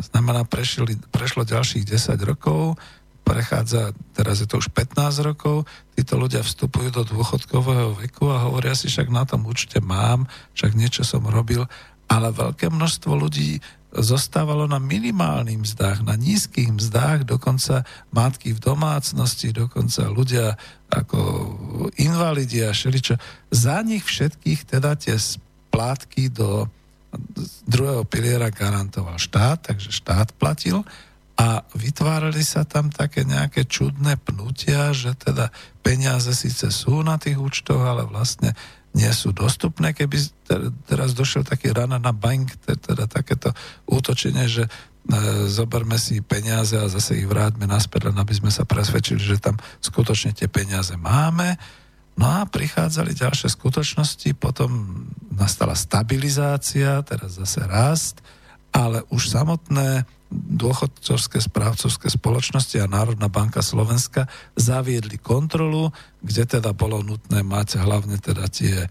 Znamená, 0.00 0.48
prešli, 0.48 0.96
prešlo 1.10 1.44
ďalších 1.44 1.84
10 1.84 2.16
rokov, 2.24 2.80
prechádza, 3.22 3.94
teraz 4.12 4.42
je 4.42 4.48
to 4.50 4.58
už 4.58 4.74
15 4.74 5.22
rokov, 5.22 5.64
títo 5.94 6.18
ľudia 6.18 6.42
vstupujú 6.42 6.90
do 6.90 7.02
dôchodkového 7.06 7.94
veku 8.02 8.28
a 8.28 8.42
hovoria 8.50 8.74
si, 8.74 8.90
však 8.90 9.08
na 9.08 9.22
tom 9.22 9.46
určite 9.46 9.78
mám, 9.78 10.26
však 10.58 10.74
niečo 10.74 11.06
som 11.06 11.22
robil, 11.24 11.64
ale 12.10 12.34
veľké 12.34 12.68
množstvo 12.68 13.12
ľudí 13.14 13.62
zostávalo 13.92 14.64
na 14.64 14.80
minimálnych 14.80 15.60
mzdách, 15.60 16.08
na 16.08 16.16
nízkych 16.16 16.72
mzdách, 16.72 17.28
dokonca 17.28 17.84
matky 18.08 18.56
v 18.56 18.60
domácnosti, 18.64 19.52
dokonca 19.52 20.08
ľudia 20.08 20.56
ako 20.88 21.20
invalidi 22.00 22.64
a 22.64 22.72
šeličo. 22.72 23.20
Za 23.52 23.84
nich 23.84 24.08
všetkých 24.08 24.64
teda 24.64 24.96
tie 24.96 25.20
splátky 25.20 26.32
do 26.32 26.72
druhého 27.68 28.04
piliera 28.08 28.48
garantoval 28.48 29.20
štát, 29.20 29.72
takže 29.72 29.92
štát 29.92 30.32
platil 30.36 30.84
a 31.36 31.64
vytvárali 31.72 32.44
sa 32.44 32.62
tam 32.68 32.92
také 32.92 33.24
nejaké 33.24 33.64
čudné 33.64 34.20
pnutia, 34.20 34.92
že 34.92 35.16
teda 35.16 35.48
peniaze 35.80 36.30
síce 36.36 36.68
sú 36.68 37.00
na 37.00 37.16
tých 37.16 37.40
účtoch, 37.40 37.80
ale 37.80 38.04
vlastne 38.04 38.52
nie 38.92 39.08
sú 39.10 39.32
dostupné. 39.32 39.96
Keby 39.96 40.20
teraz 40.84 41.16
došiel 41.16 41.48
taký 41.48 41.72
rana 41.72 41.96
na 41.96 42.12
bank, 42.12 42.52
teda 42.68 43.08
takéto 43.08 43.56
útočenie, 43.88 44.44
že 44.44 44.68
e, 44.68 44.70
zoberme 45.48 45.96
si 45.96 46.20
peniaze 46.20 46.76
a 46.76 46.92
zase 46.92 47.16
ich 47.16 47.28
vráťme 47.28 47.64
naspäť, 47.64 48.12
len 48.12 48.16
aby 48.20 48.36
sme 48.36 48.52
sa 48.52 48.68
presvedčili, 48.68 49.18
že 49.18 49.40
tam 49.40 49.56
skutočne 49.80 50.36
tie 50.36 50.52
peniaze 50.52 50.92
máme. 51.00 51.56
No 52.16 52.28
a 52.28 52.44
prichádzali 52.44 53.16
ďalšie 53.16 53.48
skutočnosti, 53.48 54.36
potom 54.36 55.04
nastala 55.32 55.72
stabilizácia, 55.72 57.00
teraz 57.02 57.40
zase 57.40 57.64
rast, 57.64 58.20
ale 58.72 59.04
už 59.08 59.32
samotné 59.32 60.04
dôchodcovské 60.32 61.44
správcovské 61.44 62.08
spoločnosti 62.08 62.80
a 62.80 62.88
Národná 62.88 63.28
banka 63.28 63.60
Slovenska 63.60 64.28
zaviedli 64.56 65.20
kontrolu, 65.20 65.92
kde 66.24 66.56
teda 66.56 66.72
bolo 66.72 67.04
nutné 67.04 67.44
mať 67.44 67.76
hlavne 67.84 68.16
teda 68.16 68.48
tie 68.48 68.76
e, 68.84 68.88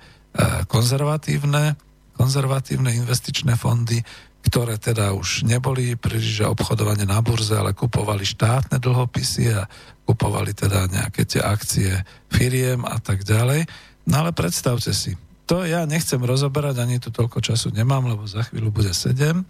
konzervatívne, 0.69 1.73
konzervatívne 2.13 2.93
investičné 2.93 3.57
fondy, 3.57 4.05
ktoré 4.41 4.81
teda 4.81 5.13
už 5.13 5.45
neboli 5.45 5.93
príliš 5.93 6.45
obchodovanie 6.49 7.05
na 7.05 7.21
burze, 7.21 7.53
ale 7.53 7.77
kupovali 7.77 8.25
štátne 8.25 8.81
dlhopisy 8.81 9.53
a 9.53 9.69
kupovali 10.05 10.51
teda 10.57 10.89
nejaké 10.89 11.23
tie 11.25 11.41
akcie 11.41 12.01
firiem 12.33 12.83
a 12.83 12.97
tak 12.97 13.21
ďalej. 13.21 13.69
No 14.09 14.25
ale 14.25 14.33
predstavte 14.33 14.91
si, 14.91 15.13
to 15.45 15.61
ja 15.61 15.85
nechcem 15.85 16.19
rozoberať, 16.19 16.81
ani 16.81 16.97
tu 16.97 17.13
toľko 17.13 17.39
času 17.39 17.69
nemám, 17.69 18.09
lebo 18.09 18.25
za 18.25 18.41
chvíľu 18.47 18.73
bude 18.73 18.91
7 18.91 19.45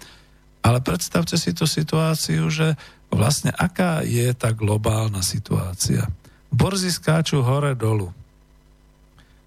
ale 0.62 0.80
predstavte 0.80 1.36
si 1.42 1.52
tú 1.58 1.66
situáciu, 1.66 2.46
že 2.54 2.78
vlastne 3.10 3.50
aká 3.52 4.06
je 4.06 4.30
tá 4.38 4.54
globálna 4.54 5.26
situácia. 5.26 6.06
Borzy 6.54 6.94
skáču 6.94 7.42
hore-dolu. 7.42 8.14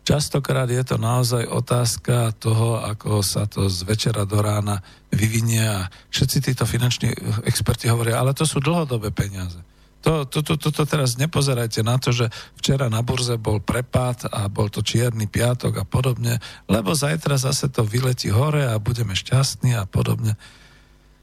Častokrát 0.05 0.69
je 0.69 0.85
to 0.85 1.01
naozaj 1.01 1.49
otázka 1.49 2.37
toho, 2.37 2.77
ako 2.85 3.25
sa 3.25 3.49
to 3.49 3.73
z 3.73 3.89
večera 3.89 4.29
do 4.29 4.37
rána 4.45 4.85
vyvinie 5.09 5.65
a 5.65 5.89
všetci 6.13 6.53
títo 6.53 6.69
finanční 6.69 7.17
experti 7.49 7.89
hovoria, 7.89 8.21
ale 8.21 8.37
to 8.37 8.45
sú 8.45 8.61
dlhodobé 8.61 9.09
peniaze. 9.17 9.57
To, 10.05 10.29
to, 10.29 10.45
to, 10.45 10.61
to, 10.61 10.69
to 10.69 10.85
teraz 10.85 11.17
nepozerajte 11.17 11.81
na 11.81 11.97
to, 11.97 12.13
že 12.13 12.29
včera 12.61 12.93
na 12.93 13.01
burze 13.01 13.41
bol 13.41 13.65
prepad 13.65 14.29
a 14.29 14.53
bol 14.53 14.69
to 14.69 14.85
čierny 14.85 15.25
piatok 15.25 15.81
a 15.81 15.85
podobne, 15.89 16.37
lebo 16.69 16.93
zajtra 16.93 17.41
zase 17.41 17.73
to 17.73 17.89
vyletí 17.89 18.29
hore 18.29 18.69
a 18.69 18.77
budeme 18.77 19.17
šťastní 19.17 19.73
a 19.73 19.89
podobne. 19.89 20.37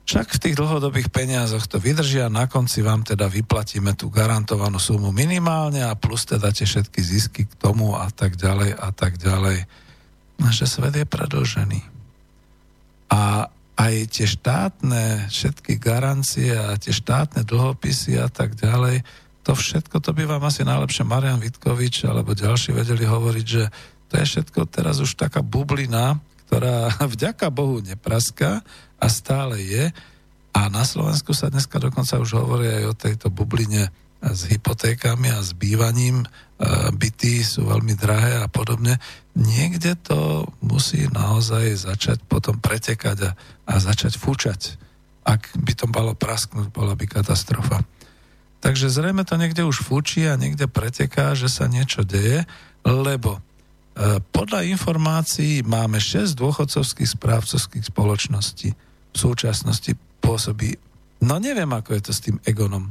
Však 0.02 0.28
v 0.34 0.42
tých 0.42 0.56
dlhodobých 0.58 1.14
peniazoch 1.14 1.70
to 1.70 1.78
vydržia, 1.78 2.28
na 2.28 2.50
konci 2.50 2.82
vám 2.82 3.06
teda 3.06 3.30
vyplatíme 3.30 3.94
tú 3.94 4.10
garantovanú 4.10 4.82
sumu 4.82 5.14
minimálne 5.14 5.86
a 5.86 5.94
plus 5.94 6.26
teda 6.26 6.50
tie 6.50 6.66
všetky 6.66 7.00
zisky 7.00 7.46
k 7.46 7.54
tomu 7.56 7.94
a 7.94 8.10
tak 8.10 8.36
ďalej 8.36 8.76
a 8.76 8.90
tak 8.92 9.22
ďalej. 9.22 9.64
Že 10.42 10.66
svet 10.66 10.96
je 10.98 11.06
predlžený. 11.06 11.80
A 13.14 13.46
aj 13.78 13.94
tie 14.14 14.28
štátne 14.30 15.30
všetky 15.30 15.78
garancie 15.78 16.54
a 16.54 16.76
tie 16.78 16.94
štátne 16.94 17.46
dlhopisy 17.46 18.18
a 18.18 18.28
tak 18.28 18.58
ďalej, 18.58 19.06
to 19.42 19.58
všetko, 19.58 19.98
to 20.06 20.14
by 20.14 20.30
vám 20.30 20.44
asi 20.46 20.62
najlepšie 20.62 21.02
Marian 21.02 21.42
Vitkovič 21.42 22.06
alebo 22.06 22.38
ďalší 22.38 22.78
vedeli 22.78 23.10
hovoriť, 23.10 23.46
že 23.46 23.64
to 24.12 24.14
je 24.22 24.26
všetko 24.28 24.70
teraz 24.70 25.02
už 25.02 25.18
taká 25.18 25.42
bublina, 25.42 26.22
ktorá 26.46 26.94
vďaka 27.14 27.50
Bohu 27.50 27.82
nepraská, 27.82 28.62
a 29.02 29.08
stále 29.10 29.58
je. 29.66 29.90
A 30.54 30.70
na 30.70 30.86
Slovensku 30.86 31.34
sa 31.34 31.50
dneska 31.50 31.82
dokonca 31.82 32.22
už 32.22 32.38
hovorí 32.38 32.70
aj 32.70 32.84
o 32.86 32.96
tejto 32.96 33.28
bubline 33.34 33.90
s 34.22 34.46
hypotékami 34.46 35.34
a 35.34 35.42
s 35.42 35.58
bývaním. 35.58 36.22
E, 36.22 36.28
byty 36.94 37.42
sú 37.42 37.66
veľmi 37.66 37.98
drahé 37.98 38.46
a 38.46 38.48
podobne. 38.52 39.02
Niekde 39.34 39.98
to 39.98 40.46
musí 40.62 41.10
naozaj 41.10 41.90
začať 41.90 42.22
potom 42.30 42.62
pretekať 42.62 43.18
a, 43.26 43.32
a 43.66 43.74
začať 43.82 44.22
fúčať. 44.22 44.78
Ak 45.26 45.50
by 45.58 45.74
to 45.74 45.90
malo 45.90 46.14
prasknúť, 46.14 46.70
bola 46.70 46.94
by 46.94 47.10
katastrofa. 47.10 47.82
Takže 48.62 48.94
zrejme 48.94 49.26
to 49.26 49.42
niekde 49.42 49.66
už 49.66 49.82
fúči 49.82 50.30
a 50.30 50.38
niekde 50.38 50.70
preteká, 50.70 51.34
že 51.34 51.50
sa 51.50 51.66
niečo 51.66 52.06
deje, 52.06 52.46
lebo 52.86 53.42
e, 53.42 54.22
podľa 54.30 54.70
informácií 54.70 55.66
máme 55.66 55.98
6 55.98 56.38
dôchodcovských 56.38 57.10
správcovských 57.18 57.90
spoločností 57.90 58.91
v 59.12 59.18
súčasnosti 59.18 59.92
pôsobí. 60.24 60.76
No 61.22 61.38
neviem, 61.38 61.70
ako 61.70 61.94
je 61.96 62.02
to 62.02 62.12
s 62.16 62.24
tým 62.24 62.38
Egonom. 62.48 62.90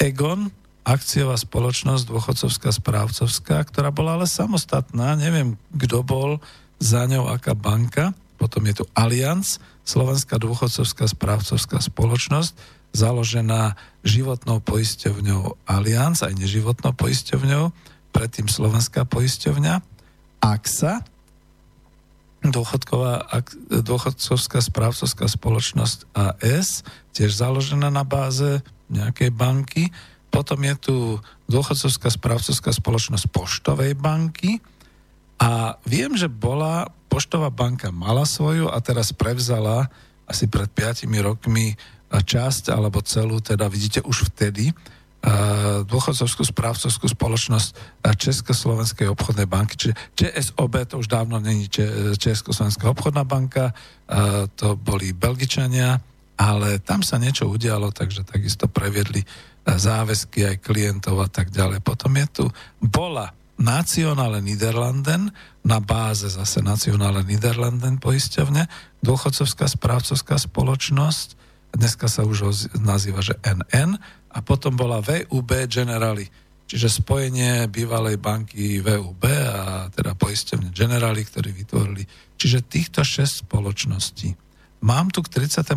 Egon, 0.00 0.48
akciová 0.86 1.36
spoločnosť 1.36 2.08
dôchodcovská 2.08 2.70
správcovská, 2.72 3.56
ktorá 3.68 3.92
bola 3.92 4.16
ale 4.16 4.26
samostatná, 4.26 5.12
neviem, 5.14 5.60
kto 5.76 6.00
bol 6.00 6.40
za 6.80 7.04
ňou, 7.04 7.28
aká 7.28 7.52
banka, 7.52 8.16
potom 8.40 8.64
je 8.64 8.80
tu 8.80 8.84
Allianz, 8.96 9.60
Slovenská 9.84 10.40
dôchodcovská 10.40 11.04
správcovská 11.04 11.84
spoločnosť, 11.84 12.56
založená 12.96 13.76
životnou 14.00 14.64
poisťovňou 14.64 15.68
Allianz, 15.68 16.24
aj 16.24 16.32
neživotnou 16.40 16.96
poisťovňou, 16.96 17.70
predtým 18.10 18.48
Slovenská 18.48 19.04
poisťovňa, 19.04 19.74
AXA, 20.40 21.04
dôchodková, 22.40 23.28
dôchodcovská 23.68 24.64
správcovská 24.64 25.28
spoločnosť 25.28 26.08
AS, 26.16 26.82
tiež 27.12 27.36
založená 27.36 27.92
na 27.92 28.00
báze 28.00 28.64
nejakej 28.88 29.30
banky. 29.30 29.92
Potom 30.32 30.62
je 30.64 30.74
tu 30.80 30.96
dôchodcovská 31.52 32.08
správcovská 32.08 32.70
spoločnosť 32.72 33.24
Poštovej 33.28 33.92
banky. 33.98 34.64
A 35.40 35.76
viem, 35.84 36.16
že 36.16 36.32
bola, 36.32 36.88
Poštová 37.10 37.50
banka 37.50 37.90
mala 37.92 38.24
svoju 38.24 38.70
a 38.70 38.78
teraz 38.80 39.10
prevzala 39.10 39.90
asi 40.30 40.46
pred 40.46 40.70
5 40.70 41.10
rokmi 41.20 41.74
časť 42.10 42.70
alebo 42.70 43.02
celú, 43.02 43.42
teda 43.42 43.66
vidíte 43.66 44.02
už 44.06 44.30
vtedy, 44.30 44.70
dôchodcovskú 45.84 46.48
správcovskú 46.48 47.04
spoločnosť 47.12 48.00
Československej 48.00 49.04
obchodnej 49.12 49.44
banky. 49.44 49.76
Čiže 49.76 49.94
ČSOB 50.16 50.88
to 50.88 50.96
už 50.96 51.12
dávno 51.12 51.36
není 51.36 51.68
Československá 52.16 52.88
obchodná 52.88 53.28
banka, 53.28 53.76
to 54.56 54.80
boli 54.80 55.12
Belgičania, 55.12 56.00
ale 56.40 56.80
tam 56.80 57.04
sa 57.04 57.20
niečo 57.20 57.52
udialo, 57.52 57.92
takže 57.92 58.24
takisto 58.24 58.64
previedli 58.64 59.20
záväzky 59.68 60.48
aj 60.48 60.56
klientov 60.64 61.20
a 61.20 61.28
tak 61.28 61.52
ďalej. 61.52 61.84
Potom 61.84 62.16
je 62.16 62.26
tu, 62.32 62.44
bola 62.80 63.36
Nacionále 63.60 64.40
Niederlanden, 64.40 65.36
na 65.60 65.84
báze 65.84 66.32
zase 66.32 66.64
Nacionále 66.64 67.20
Niederlanden 67.28 68.00
poisťovne, 68.00 68.72
dôchodcovská 69.04 69.68
správcovská 69.68 70.40
spoločnosť, 70.40 71.36
dneska 71.76 72.08
sa 72.08 72.24
už 72.24 72.56
nazýva, 72.80 73.20
že 73.20 73.36
NN, 73.44 74.00
a 74.30 74.38
potom 74.40 74.78
bola 74.78 75.02
VUB 75.02 75.66
Generali, 75.66 76.26
čiže 76.70 77.02
spojenie 77.02 77.66
bývalej 77.66 78.16
banky 78.22 78.78
VUB 78.78 79.24
a 79.26 79.90
teda 79.90 80.14
poistevne 80.14 80.70
Generali, 80.70 81.26
ktorí 81.26 81.50
vytvorili. 81.50 82.06
Čiže 82.38 82.66
týchto 82.66 83.02
šesť 83.02 83.46
spoločností. 83.46 84.28
Mám 84.80 85.12
tu 85.12 85.20
k 85.20 85.28
31.12. 85.44 85.76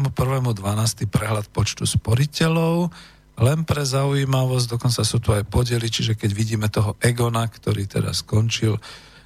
prehľad 1.12 1.52
počtu 1.52 1.84
sporiteľov, 1.84 2.88
len 3.34 3.66
pre 3.66 3.82
zaujímavosť, 3.82 4.78
dokonca 4.78 5.02
sú 5.02 5.18
tu 5.18 5.34
aj 5.34 5.44
podiely, 5.50 5.90
čiže 5.90 6.14
keď 6.14 6.32
vidíme 6.32 6.68
toho 6.70 6.94
Egona, 7.02 7.50
ktorý 7.50 7.90
teraz 7.90 8.22
skončil, 8.22 8.78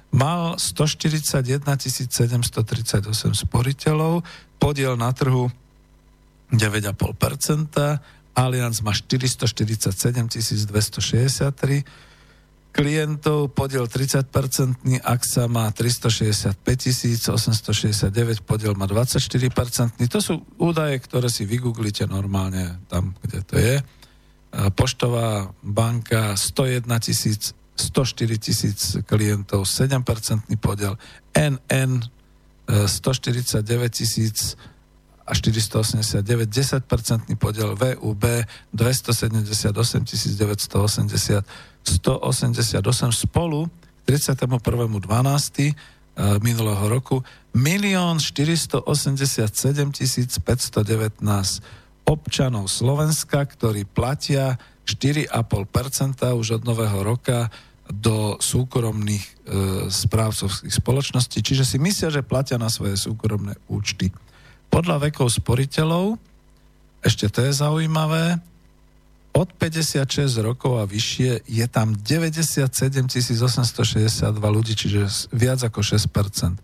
mal 0.08 0.56
141 0.56 1.68
738 1.68 3.04
sporiteľov, 3.36 4.24
podiel 4.56 4.96
na 4.96 5.12
trhu 5.12 5.52
9,5%, 6.48 8.17
Allianz 8.38 8.86
má 8.86 8.94
447 8.94 10.70
263 10.70 11.82
klientov, 12.70 13.50
podiel 13.50 13.90
30%, 13.90 15.02
AXA 15.02 15.50
má 15.50 15.66
365 15.74 16.54
869, 17.26 18.46
podiel 18.46 18.78
má 18.78 18.86
24%. 18.86 19.98
To 20.06 20.20
sú 20.22 20.46
údaje, 20.62 21.02
ktoré 21.02 21.26
si 21.26 21.42
vygooglite 21.42 22.06
normálne 22.06 22.78
tam, 22.86 23.18
kde 23.18 23.38
to 23.42 23.54
je. 23.58 23.82
Poštová 24.78 25.50
banka 25.66 26.38
101 26.38 26.86
tisíc 27.02 27.58
104 27.78 28.38
tisíc 28.38 28.78
klientov, 29.06 29.66
7% 29.66 30.02
podiel, 30.58 30.98
NN 31.34 32.02
149 32.68 33.62
tisíc 33.90 34.58
a 35.28 35.32
489, 35.36 36.24
10% 36.48 37.36
podiel 37.36 37.76
VUB 37.76 38.24
278 38.72 39.44
980 40.40 41.44
188 41.84 43.12
spolu 43.12 43.68
k 43.68 44.08
31.12. 44.08 45.76
Eh, 46.18 46.38
minulého 46.42 46.82
roku 46.88 47.22
1 47.54 48.18
487 48.18 48.88
519 49.92 51.62
občanov 52.08 52.72
Slovenska, 52.72 53.44
ktorí 53.44 53.84
platia 53.84 54.56
4,5% 54.88 55.28
už 56.32 56.58
od 56.58 56.62
nového 56.64 57.04
roka 57.04 57.52
do 57.88 58.36
súkromných 58.36 59.24
e, 59.24 59.32
správcovských 59.88 60.72
spoločností, 60.72 61.40
čiže 61.40 61.64
si 61.64 61.76
myslia, 61.80 62.12
že 62.12 62.24
platia 62.24 62.60
na 62.60 62.68
svoje 62.68 63.00
súkromné 63.00 63.56
účty. 63.68 64.12
Podľa 64.68 65.10
vekov 65.10 65.32
sporiteľov, 65.32 66.20
ešte 67.02 67.30
to 67.32 67.46
je 67.46 67.52
zaujímavé, 67.52 68.38
od 69.38 69.48
56 69.54 70.34
rokov 70.42 70.82
a 70.82 70.84
vyššie 70.88 71.46
je 71.46 71.66
tam 71.70 71.94
97 71.94 72.66
862 73.06 74.34
ľudí, 74.34 74.74
čiže 74.74 75.06
viac 75.30 75.62
ako 75.62 75.78
6% 75.78 76.58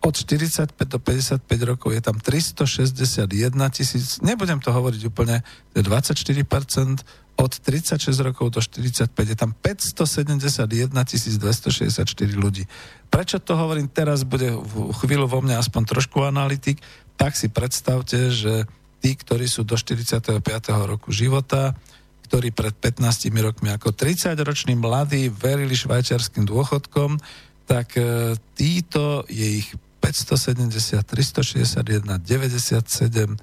Od 0.00 0.14
45 0.16 0.72
do 0.88 0.98
55 1.00 1.44
rokov 1.68 1.92
je 1.92 2.00
tam 2.00 2.16
361 2.16 3.28
tisíc, 3.76 4.24
nebudem 4.24 4.56
to 4.62 4.72
hovoriť 4.72 5.02
úplne, 5.04 5.44
to 5.76 5.80
je 5.80 5.84
24% 5.84 7.04
od 7.34 7.50
36 7.50 8.14
rokov 8.22 8.54
do 8.54 8.60
45 8.62 9.10
je 9.10 9.36
tam 9.36 9.50
571 9.58 10.94
264 10.94 12.14
ľudí. 12.38 12.64
Prečo 13.10 13.42
to 13.42 13.58
hovorím? 13.58 13.90
Teraz, 13.90 14.22
bude 14.22 14.54
v 14.54 14.94
chvíľu 15.02 15.26
vo 15.26 15.42
mne 15.42 15.58
aspoň 15.58 15.82
trošku 15.98 16.22
analytik, 16.22 16.78
tak 17.14 17.38
si 17.38 17.48
predstavte, 17.48 18.30
že 18.30 18.66
tí, 19.04 19.12
ktorí 19.12 19.44
sú 19.44 19.62
do 19.62 19.76
45. 19.76 20.40
roku 20.88 21.12
života, 21.12 21.76
ktorí 22.24 22.50
pred 22.56 22.72
15 22.72 23.30
rokmi 23.36 23.68
ako 23.70 23.92
30-roční 23.92 24.74
mladí 24.80 25.28
verili 25.28 25.76
švajčiarským 25.76 26.48
dôchodkom, 26.48 27.20
tak 27.68 27.96
e, 28.00 28.34
títo 28.56 29.28
je 29.28 29.60
ich 29.60 29.68
570, 30.00 31.00
361, 31.00 32.20
97, 32.20 33.36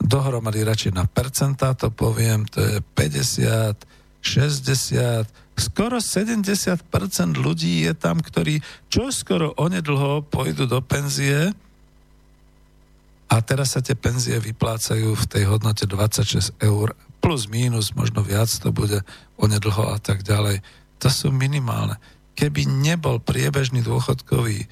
dohromady 0.00 0.60
radšej 0.64 0.92
na 0.92 1.04
percentá 1.08 1.72
to 1.72 1.88
poviem, 1.92 2.44
to 2.48 2.60
je 2.60 2.76
50, 2.96 3.76
60, 4.20 5.28
skoro 5.56 5.96
70% 6.00 6.84
ľudí 7.36 7.88
je 7.88 7.92
tam, 7.96 8.20
ktorí 8.20 8.60
čo 8.92 9.08
skoro 9.12 9.56
onedlho 9.56 10.24
pôjdu 10.28 10.68
do 10.68 10.80
penzie 10.84 11.56
a 13.26 13.42
teraz 13.42 13.74
sa 13.74 13.82
tie 13.82 13.98
penzie 13.98 14.38
vyplácajú 14.38 15.18
v 15.18 15.24
tej 15.26 15.50
hodnote 15.50 15.82
26 15.84 16.62
eur 16.62 16.94
plus 17.18 17.50
mínus, 17.50 17.90
možno 17.90 18.22
viac 18.22 18.46
to 18.46 18.70
bude 18.70 19.02
onedlho 19.34 19.90
a 19.90 19.98
tak 19.98 20.22
ďalej. 20.22 20.62
To 21.02 21.08
sú 21.10 21.34
minimálne. 21.34 21.98
Keby 22.38 22.68
nebol 22.68 23.18
priebežný 23.18 23.82
dôchodkový 23.82 24.62
e, 24.62 24.66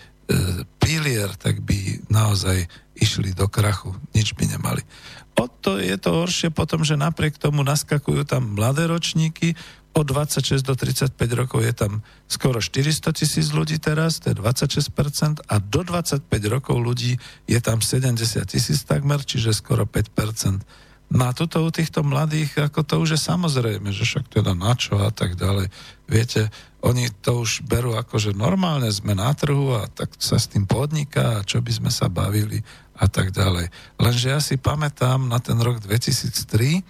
pilier, 0.78 1.34
tak 1.34 1.66
by 1.66 2.06
naozaj 2.06 2.68
išli 2.94 3.34
do 3.34 3.50
krachu. 3.50 3.90
Nič 4.14 4.38
by 4.38 4.54
nemali. 4.54 4.86
O 5.34 5.50
to 5.50 5.82
je 5.82 5.98
to 5.98 6.14
horšie 6.14 6.54
potom, 6.54 6.86
že 6.86 6.94
napriek 6.94 7.42
tomu 7.42 7.66
naskakujú 7.66 8.22
tam 8.22 8.54
mladé 8.54 8.86
ročníky, 8.86 9.58
od 9.94 10.06
26 10.10 10.66
do 10.66 10.74
35 10.74 11.14
rokov 11.38 11.62
je 11.62 11.74
tam 11.74 11.92
skoro 12.26 12.58
400 12.58 13.14
tisíc 13.14 13.54
ľudí 13.54 13.78
teraz, 13.78 14.18
to 14.18 14.34
je 14.34 14.36
26%, 14.36 15.46
a 15.46 15.54
do 15.62 15.80
25 15.86 16.26
rokov 16.50 16.76
ľudí 16.82 17.14
je 17.46 17.58
tam 17.62 17.78
70 17.78 18.18
tisíc 18.50 18.82
takmer, 18.82 19.22
čiže 19.22 19.54
skoro 19.54 19.86
5%. 19.86 20.66
No 21.14 21.30
a 21.30 21.36
tuto 21.36 21.62
u 21.62 21.70
týchto 21.70 22.02
mladých, 22.02 22.58
ako 22.58 22.80
to 22.82 22.94
už 22.98 23.14
je 23.14 23.20
samozrejme, 23.22 23.94
že 23.94 24.02
však 24.02 24.34
teda 24.34 24.56
na 24.56 24.74
čo 24.74 24.98
a 24.98 25.14
tak 25.14 25.38
ďalej. 25.38 25.70
Viete, 26.10 26.50
oni 26.82 27.06
to 27.22 27.46
už 27.46 27.62
berú 27.62 27.94
ako, 27.94 28.18
že 28.18 28.36
normálne 28.36 28.90
sme 28.90 29.14
na 29.14 29.30
trhu 29.30 29.78
a 29.78 29.86
tak 29.86 30.10
sa 30.18 30.40
s 30.40 30.50
tým 30.50 30.66
podniká 30.66 31.38
a 31.38 31.46
čo 31.46 31.62
by 31.62 31.70
sme 31.70 31.90
sa 31.94 32.10
bavili 32.10 32.66
a 32.98 33.06
tak 33.06 33.30
ďalej. 33.30 33.70
Lenže 34.00 34.26
ja 34.32 34.40
si 34.42 34.58
pamätám 34.58 35.30
na 35.30 35.38
ten 35.38 35.60
rok 35.60 35.78
2003, 35.82 36.82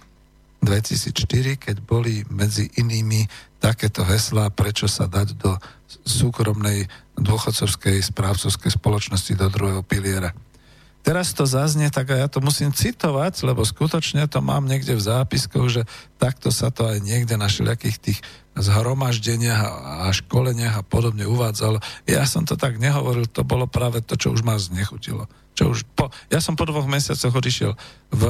2004, 0.65 1.61
keď 1.61 1.75
boli 1.85 2.25
medzi 2.27 2.67
inými 2.75 3.29
takéto 3.61 4.01
heslá, 4.01 4.49
prečo 4.49 4.89
sa 4.89 5.05
dať 5.05 5.37
do 5.37 5.55
súkromnej 6.03 6.89
dôchodcovskej 7.15 8.01
správcovskej 8.01 8.73
spoločnosti 8.73 9.33
do 9.37 9.47
druhého 9.47 9.85
piliera 9.85 10.35
teraz 11.05 11.37
to 11.37 11.45
zaznie, 11.45 11.93
tak 11.93 12.09
a 12.09 12.25
ja 12.25 12.27
to 12.27 12.41
musím 12.41 12.73
citovať, 12.73 13.45
lebo 13.45 13.61
skutočne 13.61 14.25
to 14.25 14.41
mám 14.41 14.65
niekde 14.65 14.97
v 14.97 15.05
zápiskoch, 15.05 15.69
že 15.69 15.81
takto 16.17 16.49
sa 16.49 16.73
to 16.73 16.89
aj 16.89 16.97
niekde 17.05 17.37
na 17.37 17.45
všelijakých 17.45 17.97
tých 18.01 18.19
zhromaždeniach 18.57 19.61
a 20.01 20.09
školeniach 20.09 20.81
a 20.81 20.83
podobne 20.83 21.29
uvádzalo. 21.29 21.77
Ja 22.09 22.25
som 22.25 22.49
to 22.49 22.57
tak 22.57 22.81
nehovoril, 22.81 23.29
to 23.29 23.45
bolo 23.45 23.69
práve 23.69 24.01
to, 24.01 24.17
čo 24.17 24.33
už 24.33 24.41
ma 24.41 24.57
znechutilo. 24.57 25.29
Čo 25.55 25.71
už 25.71 25.87
po, 25.95 26.11
ja 26.27 26.43
som 26.43 26.59
po 26.59 26.67
dvoch 26.67 26.85
mesiacoch 26.85 27.31
odišiel. 27.31 27.73
V 28.11 28.23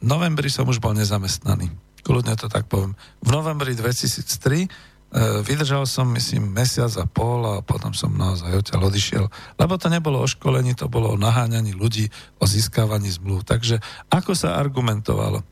novembri 0.00 0.48
som 0.48 0.64
už 0.64 0.80
bol 0.80 0.96
nezamestnaný. 0.96 1.68
Kľudne 2.02 2.34
to 2.34 2.50
tak 2.50 2.66
poviem. 2.66 2.98
V 3.22 3.30
novembri 3.30 3.76
2003 3.76 4.92
E, 5.12 5.44
vydržal 5.44 5.84
som, 5.84 6.08
myslím, 6.16 6.56
mesiac 6.56 6.88
a 6.96 7.04
pol 7.04 7.44
a 7.44 7.60
potom 7.60 7.92
som 7.92 8.08
naozaj 8.16 8.64
odtiaľ 8.64 8.88
odišiel. 8.88 9.28
Lebo 9.60 9.76
to 9.76 9.92
nebolo 9.92 10.24
o 10.24 10.24
školení, 10.24 10.72
to 10.72 10.88
bolo 10.88 11.12
o 11.12 11.20
naháňaní 11.20 11.76
ľudí, 11.76 12.08
o 12.40 12.48
získavaní 12.48 13.12
zmluv. 13.12 13.44
Takže 13.44 13.76
ako 14.08 14.32
sa 14.32 14.56
argumentovalo? 14.56 15.44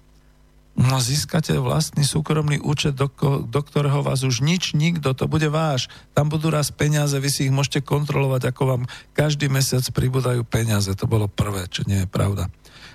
No 0.78 1.02
získate 1.02 1.58
vlastný 1.58 2.06
súkromný 2.06 2.62
účet, 2.62 2.94
do, 2.94 3.10
do 3.44 3.60
ktorého 3.60 4.06
vás 4.06 4.22
už 4.22 4.40
nič, 4.40 4.72
nikto, 4.72 5.12
to 5.12 5.26
bude 5.26 5.46
váš. 5.50 5.90
Tam 6.14 6.30
budú 6.30 6.48
raz 6.48 6.70
peniaze, 6.70 7.18
vy 7.18 7.30
si 7.30 7.50
ich 7.50 7.54
môžete 7.54 7.82
kontrolovať, 7.84 8.54
ako 8.54 8.62
vám 8.64 8.82
každý 9.12 9.50
mesiac 9.50 9.82
pribúdajú 9.90 10.46
peniaze. 10.46 10.94
To 10.94 11.10
bolo 11.10 11.26
prvé, 11.26 11.66
čo 11.68 11.84
nie 11.84 12.06
je 12.06 12.08
pravda. 12.08 12.48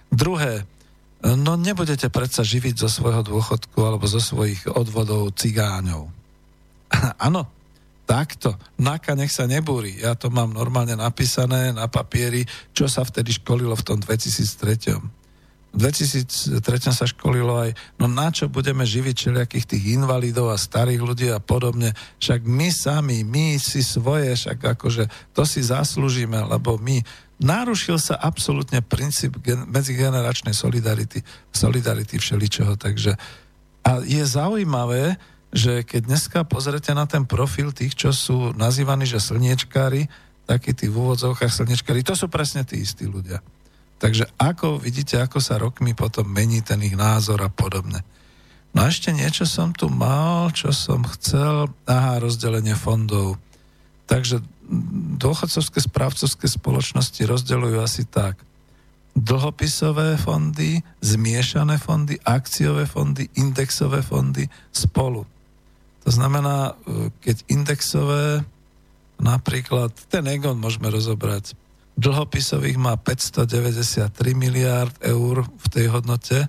Druhé, 0.10 0.64
no 1.22 1.60
nebudete 1.60 2.08
predsa 2.10 2.42
živiť 2.48 2.80
zo 2.80 2.90
svojho 2.90 3.22
dôchodku 3.22 3.78
alebo 3.84 4.08
zo 4.08 4.24
svojich 4.24 4.72
odvodov 4.72 5.36
cigáňov 5.36 6.16
Áno, 7.28 7.48
takto. 8.06 8.56
Naka 8.80 9.18
nech 9.18 9.34
sa 9.34 9.50
nebúri. 9.50 10.00
Ja 10.00 10.16
to 10.16 10.30
mám 10.30 10.54
normálne 10.54 10.96
napísané 10.96 11.74
na 11.74 11.90
papieri, 11.90 12.46
čo 12.72 12.86
sa 12.88 13.04
vtedy 13.04 13.36
školilo 13.36 13.74
v 13.76 13.86
tom 13.86 13.98
2003. 14.02 15.25
V 15.76 15.84
2003 15.84 16.64
sa 16.96 17.04
školilo 17.04 17.52
aj, 17.68 17.76
no 18.00 18.08
na 18.08 18.32
čo 18.32 18.48
budeme 18.48 18.88
živiť 18.88 19.12
všelijakých 19.12 19.66
tých 19.76 19.84
invalidov 20.00 20.56
a 20.56 20.58
starých 20.58 21.02
ľudí 21.04 21.28
a 21.28 21.44
podobne. 21.44 21.92
Však 22.24 22.48
my 22.48 22.72
sami, 22.72 23.28
my 23.28 23.60
si 23.60 23.84
svoje, 23.84 24.32
však 24.32 24.80
akože 24.80 25.36
to 25.36 25.44
si 25.44 25.60
zaslúžime, 25.60 26.40
lebo 26.48 26.80
my 26.80 27.04
narušil 27.44 28.00
sa 28.00 28.16
absolútne 28.16 28.80
princíp 28.80 29.36
gen- 29.44 29.68
medzigeneračnej 29.68 30.56
solidarity, 30.56 31.20
solidarity 31.52 32.16
všeličoho. 32.24 32.80
Takže 32.80 33.20
a 33.86 34.02
je 34.02 34.24
zaujímavé, 34.24 35.20
že 35.56 35.86
keď 35.86 36.02
dneska 36.10 36.40
pozrete 36.48 36.96
na 36.96 37.06
ten 37.06 37.28
profil 37.28 37.76
tých, 37.76 37.94
čo 37.94 38.10
sú 38.16 38.56
nazývaní, 38.56 39.04
že 39.04 39.22
slniečkári, 39.22 40.10
takí 40.48 40.74
tí 40.74 40.88
v 40.88 41.00
úvodzovkách 41.00 41.52
slniečkári, 41.52 42.02
to 42.02 42.18
sú 42.18 42.32
presne 42.32 42.64
tí 42.64 42.82
istí 42.82 43.06
ľudia. 43.06 43.44
Takže 44.06 44.30
ako 44.38 44.78
vidíte, 44.78 45.18
ako 45.18 45.42
sa 45.42 45.58
rokmi 45.58 45.98
potom 45.98 46.30
mení 46.30 46.62
ten 46.62 46.78
ich 46.86 46.94
názor 46.94 47.42
a 47.42 47.50
podobne. 47.50 48.06
No 48.78 48.86
a 48.86 48.94
ešte 48.94 49.10
niečo 49.10 49.50
som 49.50 49.74
tu 49.74 49.90
mal, 49.90 50.54
čo 50.54 50.70
som 50.70 51.02
chcel. 51.18 51.74
Aha, 51.90 52.22
rozdelenie 52.22 52.78
fondov. 52.78 53.42
Takže 54.06 54.46
dôchodcovské 55.18 55.82
správcovské 55.82 56.46
spoločnosti 56.46 57.18
rozdeľujú 57.18 57.78
asi 57.82 58.06
tak. 58.06 58.38
dlhopisové 59.18 60.22
fondy, 60.22 60.86
zmiešané 61.02 61.82
fondy, 61.82 62.22
akciové 62.22 62.86
fondy, 62.86 63.26
indexové 63.42 64.06
fondy 64.06 64.46
spolu. 64.76 65.26
To 66.04 66.10
znamená, 66.12 66.76
e, 66.84 67.10
keď 67.24 67.48
indexové, 67.48 68.44
napríklad 69.18 69.96
ten 70.12 70.28
Egon 70.28 70.60
môžeme 70.60 70.92
rozobrať, 70.92 71.56
dlhopisových 71.96 72.78
má 72.78 73.00
593 73.00 74.12
miliárd 74.36 74.96
eur 75.02 75.48
v 75.48 75.68
tej 75.72 75.88
hodnote, 75.92 76.48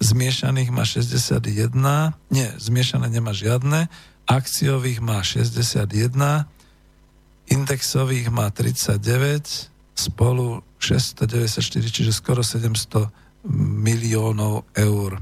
zmiešaných 0.00 0.72
má 0.72 0.84
61, 0.88 2.16
nie, 2.32 2.48
zmiešané 2.56 3.12
nemá 3.12 3.36
žiadne, 3.36 3.92
akciových 4.24 5.04
má 5.04 5.20
61, 5.20 6.48
indexových 7.50 8.32
má 8.32 8.48
39, 8.48 9.68
spolu 9.92 10.64
694, 10.80 11.60
čiže 11.92 12.12
skoro 12.16 12.40
700 12.40 13.12
miliónov 13.84 14.64
eur. 14.72 15.20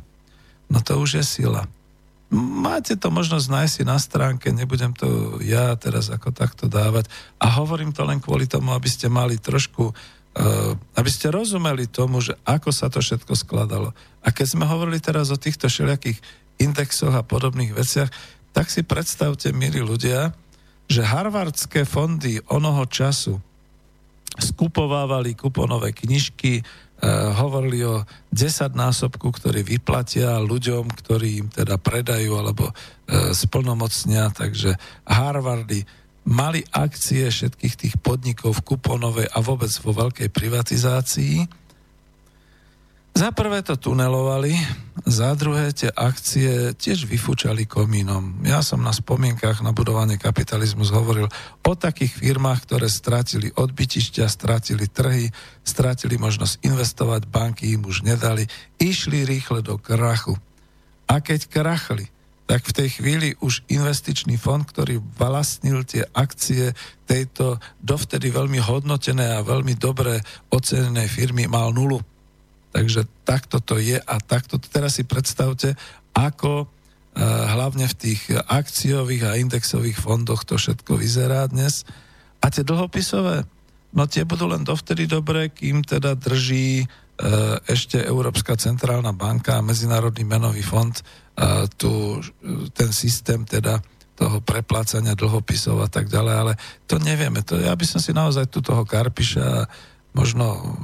No 0.71 0.79
to 0.85 1.03
už 1.03 1.23
je 1.23 1.25
sila. 1.25 1.67
Máte 2.35 2.93
to 3.01 3.09
možnosť 3.09 3.47
nájsť 3.49 3.73
si 3.73 3.83
na 3.89 3.97
stránke, 3.97 4.53
nebudem 4.53 4.93
to 4.93 5.41
ja 5.41 5.73
teraz 5.81 6.13
ako 6.13 6.29
takto 6.29 6.69
dávať. 6.69 7.09
A 7.41 7.49
hovorím 7.57 7.97
to 7.97 8.05
len 8.05 8.21
kvôli 8.21 8.45
tomu, 8.45 8.77
aby 8.77 8.85
ste 8.85 9.09
mali 9.09 9.41
trošku, 9.41 9.89
uh, 9.89 10.73
aby 10.93 11.09
ste 11.09 11.33
rozumeli 11.33 11.89
tomu, 11.89 12.21
že 12.21 12.37
ako 12.45 12.69
sa 12.69 12.93
to 12.93 13.01
všetko 13.01 13.33
skladalo. 13.33 13.97
A 14.21 14.29
keď 14.29 14.47
sme 14.57 14.69
hovorili 14.69 15.01
teraz 15.01 15.33
o 15.33 15.41
týchto 15.41 15.73
všelijakých 15.73 16.21
indexoch 16.61 17.17
a 17.17 17.25
podobných 17.25 17.73
veciach, 17.73 18.13
tak 18.53 18.69
si 18.69 18.85
predstavte, 18.85 19.49
milí 19.57 19.81
ľudia, 19.81 20.37
že 20.85 21.05
harvardské 21.05 21.89
fondy 21.89 22.45
onoho 22.53 22.85
času 22.85 23.41
skupovávali 24.37 25.33
kuponové 25.33 25.97
knižky, 25.97 26.61
hovorili 27.39 27.87
o 27.87 28.03
10 28.35 28.75
násobku, 28.75 29.31
ktorý 29.31 29.63
vyplatia 29.63 30.43
ľuďom, 30.43 30.91
ktorí 30.91 31.29
im 31.47 31.49
teda 31.51 31.79
predajú 31.79 32.35
alebo 32.35 32.67
e, 32.67 32.75
splnomocnia, 33.31 34.35
takže 34.35 34.75
Harvardy 35.07 35.87
mali 36.29 36.61
akcie 36.75 37.31
všetkých 37.31 37.75
tých 37.79 37.95
podnikov 38.03 38.61
v 38.61 38.75
kuponovej 38.75 39.31
a 39.31 39.39
vôbec 39.39 39.71
vo 39.81 39.95
veľkej 39.95 40.29
privatizácii 40.29 41.68
za 43.19 43.35
prvé 43.35 43.67
to 43.67 43.75
tunelovali, 43.75 44.55
za 45.03 45.35
druhé 45.35 45.75
tie 45.75 45.91
akcie 45.91 46.71
tiež 46.79 47.03
vyfúčali 47.11 47.67
komínom. 47.67 48.47
Ja 48.47 48.63
som 48.63 48.79
na 48.79 48.95
spomienkach 48.95 49.59
na 49.59 49.75
budovanie 49.75 50.15
kapitalizmus 50.15 50.95
hovoril 50.95 51.27
o 51.67 51.73
takých 51.75 52.15
firmách, 52.15 52.71
ktoré 52.71 52.87
strátili 52.87 53.51
odbytišťa, 53.51 54.23
strátili 54.31 54.87
trhy, 54.87 55.35
strátili 55.67 56.15
možnosť 56.15 56.63
investovať, 56.63 57.27
banky 57.27 57.75
im 57.75 57.91
už 57.91 58.07
nedali, 58.07 58.47
išli 58.79 59.27
rýchle 59.27 59.67
do 59.67 59.83
krachu. 59.83 60.39
A 61.11 61.19
keď 61.19 61.51
krachli, 61.51 62.07
tak 62.47 62.71
v 62.71 62.77
tej 62.79 62.89
chvíli 63.03 63.29
už 63.43 63.67
investičný 63.67 64.39
fond, 64.39 64.63
ktorý 64.63 65.03
vlastnil 65.19 65.83
tie 65.83 66.07
akcie 66.15 66.71
tejto 67.11 67.59
dovtedy 67.83 68.31
veľmi 68.31 68.63
hodnotené 68.63 69.35
a 69.35 69.43
veľmi 69.43 69.75
dobre 69.75 70.23
ocenené 70.55 71.11
firmy, 71.11 71.51
mal 71.51 71.75
nulu. 71.75 71.99
Takže 72.73 73.09
takto 73.25 73.59
to 73.65 73.81
je 73.81 73.97
a 73.97 74.15
takto 74.21 74.61
to 74.61 74.69
teraz 74.69 75.01
si 75.01 75.05
predstavte, 75.09 75.73
ako 76.13 76.65
uh, 76.65 76.69
hlavne 77.53 77.89
v 77.89 77.95
tých 77.97 78.29
akciových 78.35 79.25
a 79.25 79.39
indexových 79.41 79.99
fondoch 79.99 80.45
to 80.45 80.61
všetko 80.61 81.01
vyzerá 81.01 81.49
dnes. 81.49 81.89
A 82.45 82.53
tie 82.53 82.63
dlhopisové, 82.63 83.49
no 83.97 84.05
tie 84.07 84.29
budú 84.29 84.47
len 84.47 84.63
dovtedy 84.63 85.09
dobré, 85.09 85.49
kým 85.49 85.81
teda 85.81 86.15
drží 86.15 86.85
uh, 86.85 87.57
ešte 87.65 88.05
Európska 88.05 88.55
centrálna 88.55 89.17
banka 89.17 89.59
a 89.59 89.65
Medzinárodný 89.65 90.29
menový 90.29 90.61
fond 90.61 90.93
uh, 90.93 91.65
tu, 91.75 92.21
ten 92.77 92.93
systém 92.93 93.49
teda 93.49 93.81
toho 94.19 94.43
preplácania 94.43 95.15
dlhopisov 95.15 95.79
a 95.79 95.89
tak 95.89 96.11
ďalej, 96.11 96.35
ale 96.35 96.53
to 96.91 96.99
nevieme. 96.99 97.39
To, 97.47 97.55
ja 97.55 97.71
by 97.71 97.87
som 97.87 98.03
si 98.03 98.11
naozaj 98.11 98.51
tu 98.51 98.59
toho 98.59 98.83
Karpiša 98.83 99.71
možno 100.11 100.75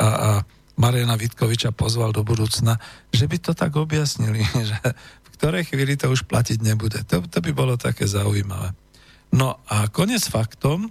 a, 0.00 0.08
a 0.08 0.30
Mariana 0.78 1.18
Vitkoviča 1.18 1.74
pozval 1.74 2.14
do 2.14 2.22
budúcna, 2.22 2.78
že 3.10 3.26
by 3.26 3.36
to 3.42 3.52
tak 3.52 3.74
objasnili, 3.74 4.46
že 4.70 4.78
v 5.26 5.28
ktorej 5.34 5.74
chvíli 5.74 5.98
to 5.98 6.08
už 6.08 6.24
platiť 6.24 6.62
nebude. 6.62 7.02
To, 7.10 7.26
to 7.26 7.38
by 7.42 7.50
bolo 7.50 7.74
také 7.74 8.06
zaujímavé. 8.06 8.72
No 9.34 9.60
a 9.68 9.90
konec 9.92 10.24
faktom, 10.24 10.88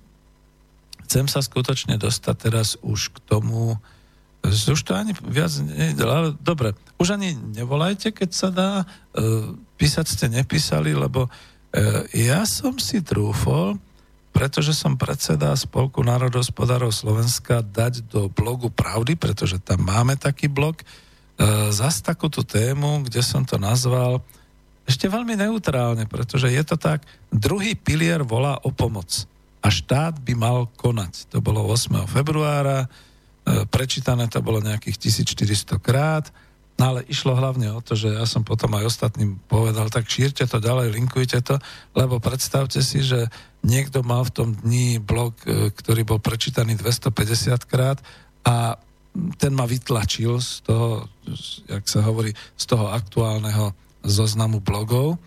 chcem 1.08 1.26
sa 1.32 1.40
skutočne 1.40 1.96
dostať 1.98 2.36
teraz 2.36 2.76
už 2.84 3.16
k 3.16 3.18
tomu, 3.26 3.80
už 4.46 4.82
to 4.84 4.94
ani 4.94 5.16
viac 5.26 5.50
ne, 5.64 5.96
ale 5.98 6.36
dobre, 6.38 6.76
už 7.02 7.18
ani 7.18 7.34
nevolajte, 7.34 8.14
keď 8.14 8.30
sa 8.30 8.50
dá, 8.54 8.72
e, 9.16 9.56
písať 9.80 10.06
ste 10.06 10.26
nepísali, 10.30 10.94
lebo 10.94 11.26
e, 11.26 11.30
ja 12.14 12.46
som 12.46 12.78
si 12.78 13.02
trúfol, 13.02 13.80
pretože 14.38 14.78
som 14.78 14.94
predseda 14.94 15.58
Spolku 15.58 16.06
národospodárov 16.06 16.94
Slovenska 16.94 17.66
dať 17.66 18.06
do 18.06 18.30
blogu 18.30 18.70
Pravdy, 18.70 19.18
pretože 19.18 19.58
tam 19.58 19.82
máme 19.82 20.14
taký 20.14 20.46
blog, 20.46 20.78
e, 20.78 20.86
zas 21.74 22.06
takúto 22.06 22.46
tému, 22.46 23.02
kde 23.10 23.26
som 23.26 23.42
to 23.42 23.58
nazval 23.58 24.22
ešte 24.86 25.10
veľmi 25.10 25.34
neutrálne, 25.34 26.06
pretože 26.06 26.54
je 26.54 26.62
to 26.62 26.78
tak, 26.78 27.02
druhý 27.34 27.74
pilier 27.74 28.22
volá 28.22 28.62
o 28.62 28.70
pomoc 28.70 29.26
a 29.60 29.74
štát 29.74 30.22
by 30.22 30.34
mal 30.38 30.70
konať. 30.78 31.34
To 31.34 31.42
bolo 31.42 31.66
8. 31.66 32.06
februára, 32.06 32.86
e, 32.86 32.88
prečítané 33.66 34.30
to 34.30 34.38
bolo 34.46 34.62
nejakých 34.62 35.02
1400 35.02 35.82
krát, 35.82 36.30
No 36.78 36.94
ale 36.94 37.10
išlo 37.10 37.34
hlavne 37.34 37.74
o 37.74 37.82
to, 37.82 37.98
že 37.98 38.14
ja 38.14 38.26
som 38.30 38.46
potom 38.46 38.70
aj 38.78 38.86
ostatným 38.86 39.42
povedal, 39.50 39.90
tak 39.90 40.06
šírte 40.06 40.46
to 40.46 40.62
ďalej, 40.62 40.94
linkujte 40.94 41.42
to, 41.42 41.58
lebo 41.98 42.22
predstavte 42.22 42.86
si, 42.86 43.02
že 43.02 43.26
niekto 43.66 44.06
mal 44.06 44.22
v 44.22 44.34
tom 44.34 44.50
dni 44.54 45.02
blog, 45.02 45.34
e, 45.50 45.74
ktorý 45.74 46.06
bol 46.06 46.22
prečítaný 46.22 46.78
250 46.78 47.66
krát 47.66 47.98
a 48.46 48.78
ten 49.42 49.58
ma 49.58 49.66
vytlačil 49.66 50.38
z 50.38 50.62
toho, 50.62 51.10
jak 51.66 51.84
sa 51.90 52.06
hovorí, 52.06 52.38
z 52.54 52.66
toho 52.70 52.94
aktuálneho 52.94 53.74
zoznamu 54.06 54.62
blogov. 54.62 55.18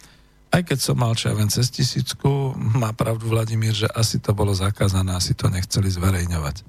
Aj 0.55 0.62
keď 0.62 0.78
som 0.78 0.98
mal 0.98 1.18
čo 1.18 1.30
ja 1.30 1.36
cez 1.51 1.70
tisícku, 1.74 2.55
má 2.55 2.94
pravdu 2.94 3.26
Vladimír, 3.26 3.74
že 3.74 3.90
asi 3.90 4.22
to 4.22 4.30
bolo 4.34 4.55
zakázané, 4.55 5.14
asi 5.14 5.34
to 5.34 5.51
nechceli 5.51 5.90
zverejňovať. 5.90 6.62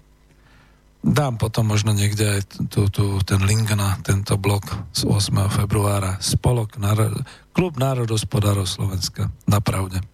Dám 1.01 1.41
potom 1.41 1.65
možno 1.65 1.97
niekde 1.97 2.37
aj 2.37 2.41
tu, 2.69 2.85
tu, 2.93 3.17
ten 3.25 3.41
link 3.41 3.73
na 3.73 3.97
tento 4.05 4.37
blog 4.37 4.61
z 4.93 5.09
8. 5.09 5.49
februára. 5.49 6.21
Spolok, 6.21 6.77
národ, 6.77 7.25
Klub 7.57 7.73
národospodárov 7.75 8.69
Slovenska. 8.69 9.33
Na 9.49 9.57
pravde. 9.59 10.05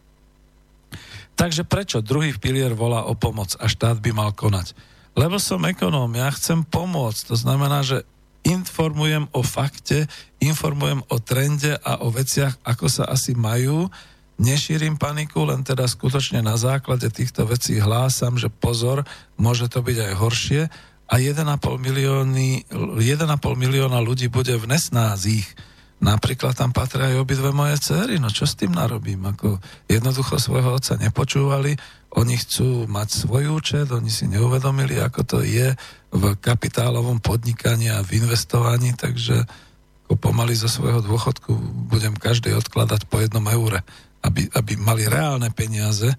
Takže 1.38 1.68
prečo 1.68 2.00
druhý 2.02 2.34
pilier 2.40 2.74
volá 2.74 3.06
o 3.06 3.14
pomoc 3.14 3.54
a 3.60 3.70
štát 3.70 4.00
by 4.02 4.16
mal 4.16 4.32
konať? 4.34 4.74
Lebo 5.14 5.38
som 5.38 5.62
ekonóm, 5.68 6.18
ja 6.18 6.32
chcem 6.34 6.66
pomôcť. 6.66 7.30
To 7.30 7.36
znamená, 7.36 7.84
že 7.84 8.08
informujem 8.48 9.28
o 9.36 9.44
fakte, 9.44 10.08
informujem 10.40 11.04
o 11.12 11.18
trende 11.20 11.76
a 11.84 12.00
o 12.00 12.10
veciach, 12.10 12.64
ako 12.64 12.88
sa 12.88 13.04
asi 13.12 13.36
majú 13.36 13.92
nešírim 14.38 15.02
paniku, 15.02 15.46
len 15.50 15.66
teda 15.66 15.90
skutočne 15.90 16.46
na 16.46 16.56
základe 16.58 17.10
týchto 17.10 17.50
vecí 17.50 17.82
hlásam, 17.82 18.38
že 18.38 18.54
pozor, 18.54 19.04
môže 19.38 19.66
to 19.70 19.82
byť 19.82 19.98
aj 19.98 20.14
horšie 20.18 20.62
a 21.08 21.14
1,5, 21.18 21.42
milióny, 21.80 22.70
1,5 22.70 23.02
milióna 23.58 23.98
ľudí 24.04 24.30
bude 24.30 24.54
v 24.60 24.70
nesnázích. 24.70 25.48
Napríklad 25.98 26.54
tam 26.54 26.70
patria 26.70 27.10
aj 27.10 27.26
obidve 27.26 27.50
moje 27.50 27.82
cery, 27.82 28.22
no 28.22 28.30
čo 28.30 28.46
s 28.46 28.54
tým 28.54 28.78
narobím? 28.78 29.26
Ako 29.34 29.58
jednoducho 29.90 30.38
svojho 30.38 30.78
otca 30.78 30.94
nepočúvali, 30.94 31.74
oni 32.14 32.38
chcú 32.38 32.86
mať 32.86 33.26
svoj 33.26 33.50
účet, 33.50 33.90
oni 33.90 34.14
si 34.14 34.30
neuvedomili, 34.30 35.02
ako 35.02 35.22
to 35.26 35.38
je 35.42 35.74
v 36.14 36.24
kapitálovom 36.38 37.18
podnikaní 37.18 37.90
a 37.90 38.06
v 38.06 38.22
investovaní, 38.22 38.94
takže 38.94 39.50
pomaly 40.16 40.56
zo 40.56 40.70
svojho 40.70 41.02
dôchodku 41.04 41.52
budem 41.92 42.16
každý 42.16 42.56
odkladať 42.56 43.10
po 43.10 43.20
jednom 43.20 43.44
eure 43.50 43.82
aby, 44.26 44.50
aby 44.54 44.74
mali 44.80 45.06
reálne 45.06 45.52
peniaze, 45.54 46.10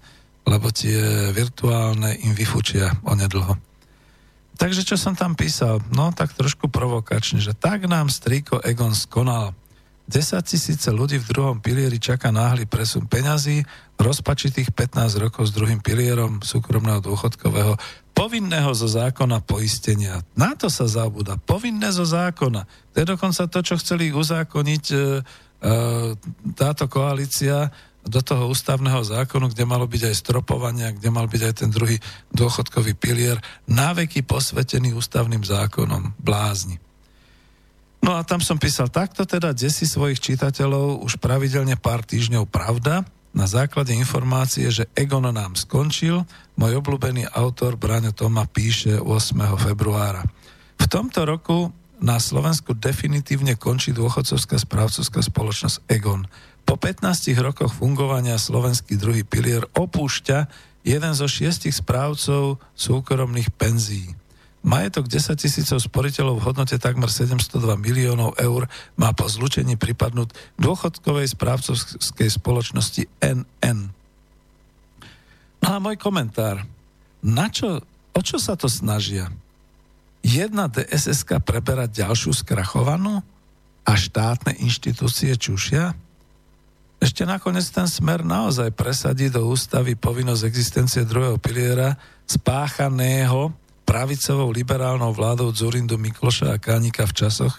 lebo 0.47 0.71
tie 0.71 1.29
virtuálne 1.35 2.15
im 2.23 2.33
vyfučia 2.33 2.93
onedlho. 3.05 3.57
Takže 4.59 4.83
čo 4.83 4.99
som 4.99 5.15
tam 5.15 5.39
písal? 5.39 5.79
No 5.95 6.11
tak 6.11 6.35
trošku 6.35 6.67
provokačne, 6.67 7.39
že 7.39 7.55
tak 7.55 7.87
nám 7.87 8.11
striko 8.11 8.59
Egon 8.59 8.91
skonal. 8.91 9.55
10 10.09 10.41
tisíce 10.41 10.89
ľudí 10.89 11.21
v 11.21 11.29
druhom 11.29 11.57
pilieri 11.61 12.01
čaká 12.01 12.33
náhly 12.33 12.65
presun 12.65 13.05
peňazí, 13.05 13.61
rozpačitých 13.95 14.73
15 14.73 15.21
rokov 15.21 15.47
s 15.47 15.55
druhým 15.55 15.79
pilierom 15.85 16.41
súkromného 16.41 16.97
dôchodkového, 16.97 17.77
povinného 18.17 18.73
zo 18.73 18.89
zákona 18.89 19.39
poistenia. 19.45 20.25
Na 20.33 20.57
to 20.57 20.67
sa 20.67 20.89
zabúda. 20.89 21.37
Povinné 21.37 21.93
zo 21.93 22.03
zákona. 22.03 22.65
To 22.65 22.95
je 22.99 23.05
dokonca 23.05 23.47
to, 23.47 23.59
čo 23.61 23.77
chceli 23.77 24.09
uzákoniť 24.09 24.85
e, 24.91 24.97
e, 24.97 25.01
táto 26.57 26.89
koalícia 26.89 27.69
do 28.09 28.19
toho 28.25 28.49
ústavného 28.49 28.99
zákonu, 29.05 29.53
kde 29.53 29.63
malo 29.69 29.85
byť 29.85 30.09
aj 30.09 30.15
stropovanie, 30.17 30.89
kde 30.97 31.09
mal 31.13 31.29
byť 31.29 31.41
aj 31.45 31.53
ten 31.53 31.69
druhý 31.69 32.01
dôchodkový 32.33 32.97
pilier, 32.97 33.37
náveky 33.69 34.25
posvetený 34.25 34.97
ústavným 34.97 35.45
zákonom. 35.45 36.17
Blázni. 36.17 36.81
No 37.99 38.17
a 38.17 38.25
tam 38.25 38.41
som 38.41 38.57
písal, 38.57 38.89
takto 38.89 39.27
teda 39.27 39.53
desi 39.53 39.85
svojich 39.85 40.17
čitateľov 40.17 41.05
už 41.05 41.21
pravidelne 41.21 41.77
pár 41.77 42.01
týždňov 42.01 42.49
pravda, 42.49 43.05
na 43.29 43.45
základe 43.45 43.93
informácie, 43.93 44.65
že 44.73 44.89
Egon 44.97 45.29
nám 45.29 45.53
skončil, 45.53 46.25
môj 46.57 46.81
obľúbený 46.81 47.29
autor 47.29 47.77
Braňo 47.77 48.09
Toma 48.09 48.49
píše 48.49 48.97
8. 48.97 49.05
februára. 49.53 50.25
V 50.81 50.85
tomto 50.89 51.29
roku 51.29 51.69
na 51.99 52.17
Slovensku 52.17 52.73
definitívne 52.73 53.59
končí 53.59 53.91
dôchodcovská 53.93 54.57
správcovská 54.57 55.19
spoločnosť 55.21 55.77
Egon. 55.91 56.25
Po 56.69 56.77
15 56.77 57.33
rokoch 57.41 57.73
fungovania 57.73 58.37
slovenský 58.37 58.93
druhý 58.93 59.25
pilier 59.25 59.65
opúšťa 59.73 60.45
jeden 60.85 61.13
zo 61.17 61.25
šiestich 61.25 61.73
správcov 61.73 62.61
súkromných 62.77 63.49
penzií. 63.57 64.13
Majetok 64.61 65.09
10 65.09 65.33
tisícov 65.33 65.81
sporiteľov 65.81 66.37
v 66.37 66.45
hodnote 66.45 66.77
takmer 66.77 67.09
702 67.09 67.73
miliónov 67.73 68.37
eur 68.37 68.69
má 69.01 69.09
po 69.17 69.25
zlučení 69.25 69.81
pripadnúť 69.81 70.29
dôchodkovej 70.61 71.33
správcovskej 71.33 72.29
spoločnosti 72.37 73.09
NN. 73.17 73.79
No 75.65 75.67
a 75.73 75.81
môj 75.81 75.97
komentár. 75.97 76.69
Na 77.25 77.49
čo, 77.49 77.81
o 78.13 78.21
čo 78.21 78.37
sa 78.37 78.53
to 78.53 78.69
snažia? 78.69 79.33
Jedna 80.21 80.69
DSSK 80.69 81.41
preberať 81.41 82.05
ďalšiu 82.05 82.29
skrachovanú 82.45 83.25
a 83.89 83.91
štátne 83.97 84.53
inštitúcie 84.61 85.33
čušia? 85.33 85.97
Ešte 86.99 87.23
nakoniec 87.23 87.63
ten 87.71 87.87
smer 87.87 88.27
naozaj 88.27 88.75
presadí 88.75 89.31
do 89.31 89.47
ústavy 89.47 89.95
povinnosť 89.95 90.43
existencie 90.43 91.07
druhého 91.07 91.39
piliera 91.39 91.95
spáchaného 92.27 93.55
pravicovou 93.87 94.51
liberálnou 94.51 95.15
vládou 95.15 95.47
Zurindu 95.55 95.95
Mikloša 95.95 96.53
a 96.53 96.61
Kánika 96.61 97.07
v 97.07 97.15
časoch, 97.15 97.55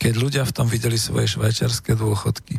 keď 0.00 0.12
ľudia 0.16 0.42
v 0.48 0.54
tom 0.56 0.66
videli 0.66 0.96
svoje 0.96 1.36
švajčiarske 1.36 1.92
dôchodky. 1.94 2.58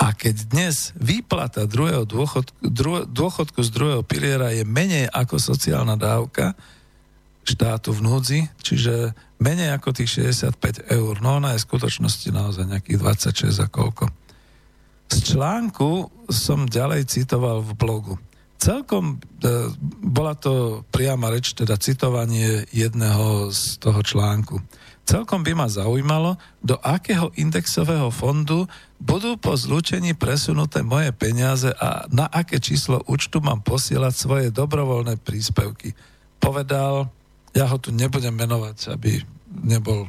A 0.00 0.12
keď 0.12 0.44
dnes 0.48 0.92
výplata 1.00 1.64
druhého 1.64 2.04
dôchodku, 2.04 2.60
druh, 2.68 3.08
dôchodku 3.08 3.64
z 3.64 3.70
druhého 3.72 4.04
piliera 4.04 4.52
je 4.52 4.64
menej 4.68 5.08
ako 5.08 5.40
sociálna 5.40 5.96
dávka 5.96 6.52
štátu 7.48 7.96
v 7.96 8.00
núdzi, 8.04 8.40
čiže 8.60 9.16
menej 9.40 9.72
ako 9.72 9.96
tých 9.96 10.36
65 10.36 10.92
eur, 10.92 11.12
no 11.24 11.40
ona 11.40 11.56
je 11.56 11.64
v 11.64 11.66
skutočnosti 11.68 12.28
naozaj 12.28 12.64
nejakých 12.68 12.98
26 13.00 13.64
a 13.64 13.68
koľko 13.72 14.12
z 15.10 15.34
článku 15.34 16.06
som 16.30 16.70
ďalej 16.70 17.10
citoval 17.10 17.66
v 17.66 17.72
blogu. 17.74 18.14
Celkom 18.60 19.16
e, 19.16 19.72
bola 20.04 20.36
to 20.36 20.84
priama 20.92 21.32
reč, 21.32 21.56
teda 21.56 21.80
citovanie 21.80 22.68
jedného 22.70 23.50
z 23.50 23.80
toho 23.80 24.04
článku. 24.04 24.60
Celkom 25.08 25.42
by 25.42 25.58
ma 25.58 25.66
zaujímalo, 25.66 26.38
do 26.62 26.78
akého 26.78 27.34
indexového 27.34 28.14
fondu 28.14 28.70
budú 29.00 29.34
po 29.40 29.58
zlúčení 29.58 30.14
presunuté 30.14 30.86
moje 30.86 31.10
peniaze 31.10 31.72
a 31.72 32.06
na 32.12 32.30
aké 32.30 32.62
číslo 32.62 33.02
účtu 33.10 33.42
mám 33.42 33.64
posielať 33.64 34.14
svoje 34.14 34.46
dobrovoľné 34.54 35.18
príspevky. 35.18 35.96
Povedal, 36.38 37.10
ja 37.56 37.66
ho 37.66 37.76
tu 37.80 37.90
nebudem 37.90 38.36
menovať, 38.36 38.94
aby 38.94 39.18
nebol 39.66 40.06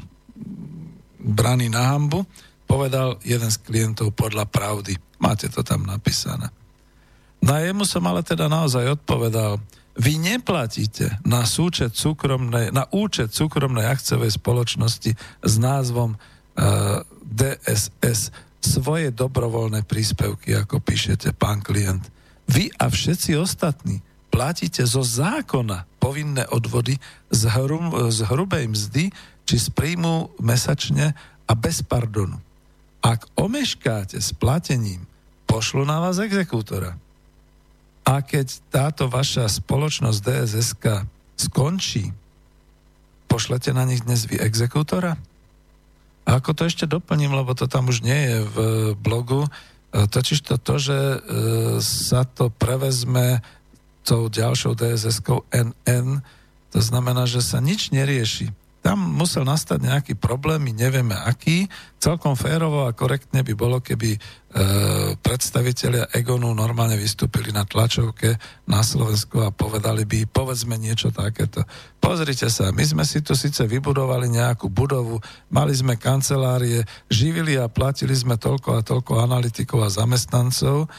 braný 1.18 1.72
na 1.72 1.98
hambu, 1.98 2.28
povedal 2.72 3.20
jeden 3.28 3.52
z 3.52 3.60
klientov 3.68 4.16
podľa 4.16 4.48
pravdy. 4.48 4.96
Máte 5.20 5.52
to 5.52 5.60
tam 5.60 5.84
napísané. 5.84 6.48
Na 7.44 7.60
jemu 7.60 7.84
som 7.84 8.00
ale 8.08 8.24
teda 8.24 8.48
naozaj 8.48 8.96
odpovedal, 8.96 9.60
vy 10.00 10.16
neplatíte 10.16 11.20
na, 11.28 11.44
súčet 11.44 12.00
súkromnej, 12.00 12.72
na 12.72 12.88
účet 12.96 13.36
súkromnej 13.36 13.92
akciovej 13.92 14.40
spoločnosti 14.40 15.12
s 15.44 15.54
názvom 15.60 16.16
uh, 16.16 16.24
e, 16.56 17.00
DSS 17.28 18.32
svoje 18.64 19.12
dobrovoľné 19.12 19.84
príspevky, 19.84 20.56
ako 20.56 20.80
píšete, 20.80 21.36
pán 21.36 21.60
klient. 21.60 22.08
Vy 22.48 22.72
a 22.80 22.88
všetci 22.88 23.36
ostatní 23.36 24.00
platíte 24.32 24.88
zo 24.88 25.04
zákona 25.04 26.00
povinné 26.00 26.48
odvody 26.48 26.96
z, 27.28 27.42
hru, 27.52 28.08
z 28.08 28.20
hrubej 28.32 28.72
mzdy 28.72 29.12
či 29.44 29.56
z 29.60 29.68
príjmu 29.76 30.40
mesačne 30.40 31.12
a 31.44 31.52
bez 31.52 31.84
pardonu. 31.84 32.40
Ak 33.02 33.26
omeškáte 33.34 34.22
s 34.22 34.30
platením, 34.30 35.10
pošlu 35.50 35.84
na 35.84 35.98
vás 35.98 36.22
exekútora. 36.22 36.96
A 38.06 38.22
keď 38.22 38.62
táto 38.70 39.10
vaša 39.10 39.50
spoločnosť 39.50 40.20
DSSK 40.22 40.86
skončí, 41.38 42.14
pošlete 43.26 43.74
na 43.74 43.90
nich 43.90 44.06
dnes 44.06 44.30
vy 44.30 44.38
exekútora? 44.38 45.18
A 46.30 46.38
ako 46.38 46.54
to 46.54 46.62
ešte 46.70 46.86
doplním, 46.86 47.34
lebo 47.34 47.58
to 47.58 47.66
tam 47.66 47.90
už 47.90 48.06
nie 48.06 48.16
je 48.16 48.38
v 48.46 48.58
blogu, 49.02 49.50
e, 49.50 49.50
totiž 50.06 50.46
to 50.46 50.62
to, 50.62 50.76
že 50.78 50.98
e, 50.98 51.18
sa 51.82 52.22
to 52.24 52.54
prevezme 52.54 53.42
tou 54.06 54.30
ďalšou 54.30 54.78
DSS-kou 54.78 55.50
NN, 55.50 56.22
to 56.70 56.80
znamená, 56.80 57.26
že 57.26 57.42
sa 57.42 57.58
nič 57.58 57.90
nerieši 57.90 58.54
tam 58.82 58.98
musel 58.98 59.46
nastať 59.46 59.78
nejaký 59.78 60.14
problém, 60.18 60.58
my 60.58 60.74
nevieme 60.74 61.14
aký. 61.14 61.70
Celkom 62.02 62.34
férovo 62.34 62.90
a 62.90 62.98
korektne 62.98 63.46
by 63.46 63.54
bolo, 63.54 63.78
keby 63.78 64.18
e, 64.18 64.20
predstavitelia 65.22 66.10
Egonu 66.18 66.50
normálne 66.58 66.98
vystúpili 66.98 67.54
na 67.54 67.62
tlačovke 67.62 68.42
na 68.66 68.82
Slovensku 68.82 69.38
a 69.46 69.54
povedali 69.54 70.10
by, 70.10 70.26
povedzme 70.34 70.82
niečo 70.82 71.14
takéto. 71.14 71.62
Pozrite 72.02 72.50
sa, 72.50 72.74
my 72.74 72.82
sme 72.82 73.06
si 73.06 73.22
tu 73.22 73.38
síce 73.38 73.62
vybudovali 73.70 74.34
nejakú 74.34 74.66
budovu, 74.74 75.22
mali 75.54 75.78
sme 75.78 76.02
kancelárie, 76.02 76.82
živili 77.06 77.62
a 77.62 77.70
platili 77.70 78.18
sme 78.18 78.42
toľko 78.42 78.82
a 78.82 78.86
toľko 78.86 79.22
analytikov 79.22 79.86
a 79.86 79.94
zamestnancov 79.94 80.90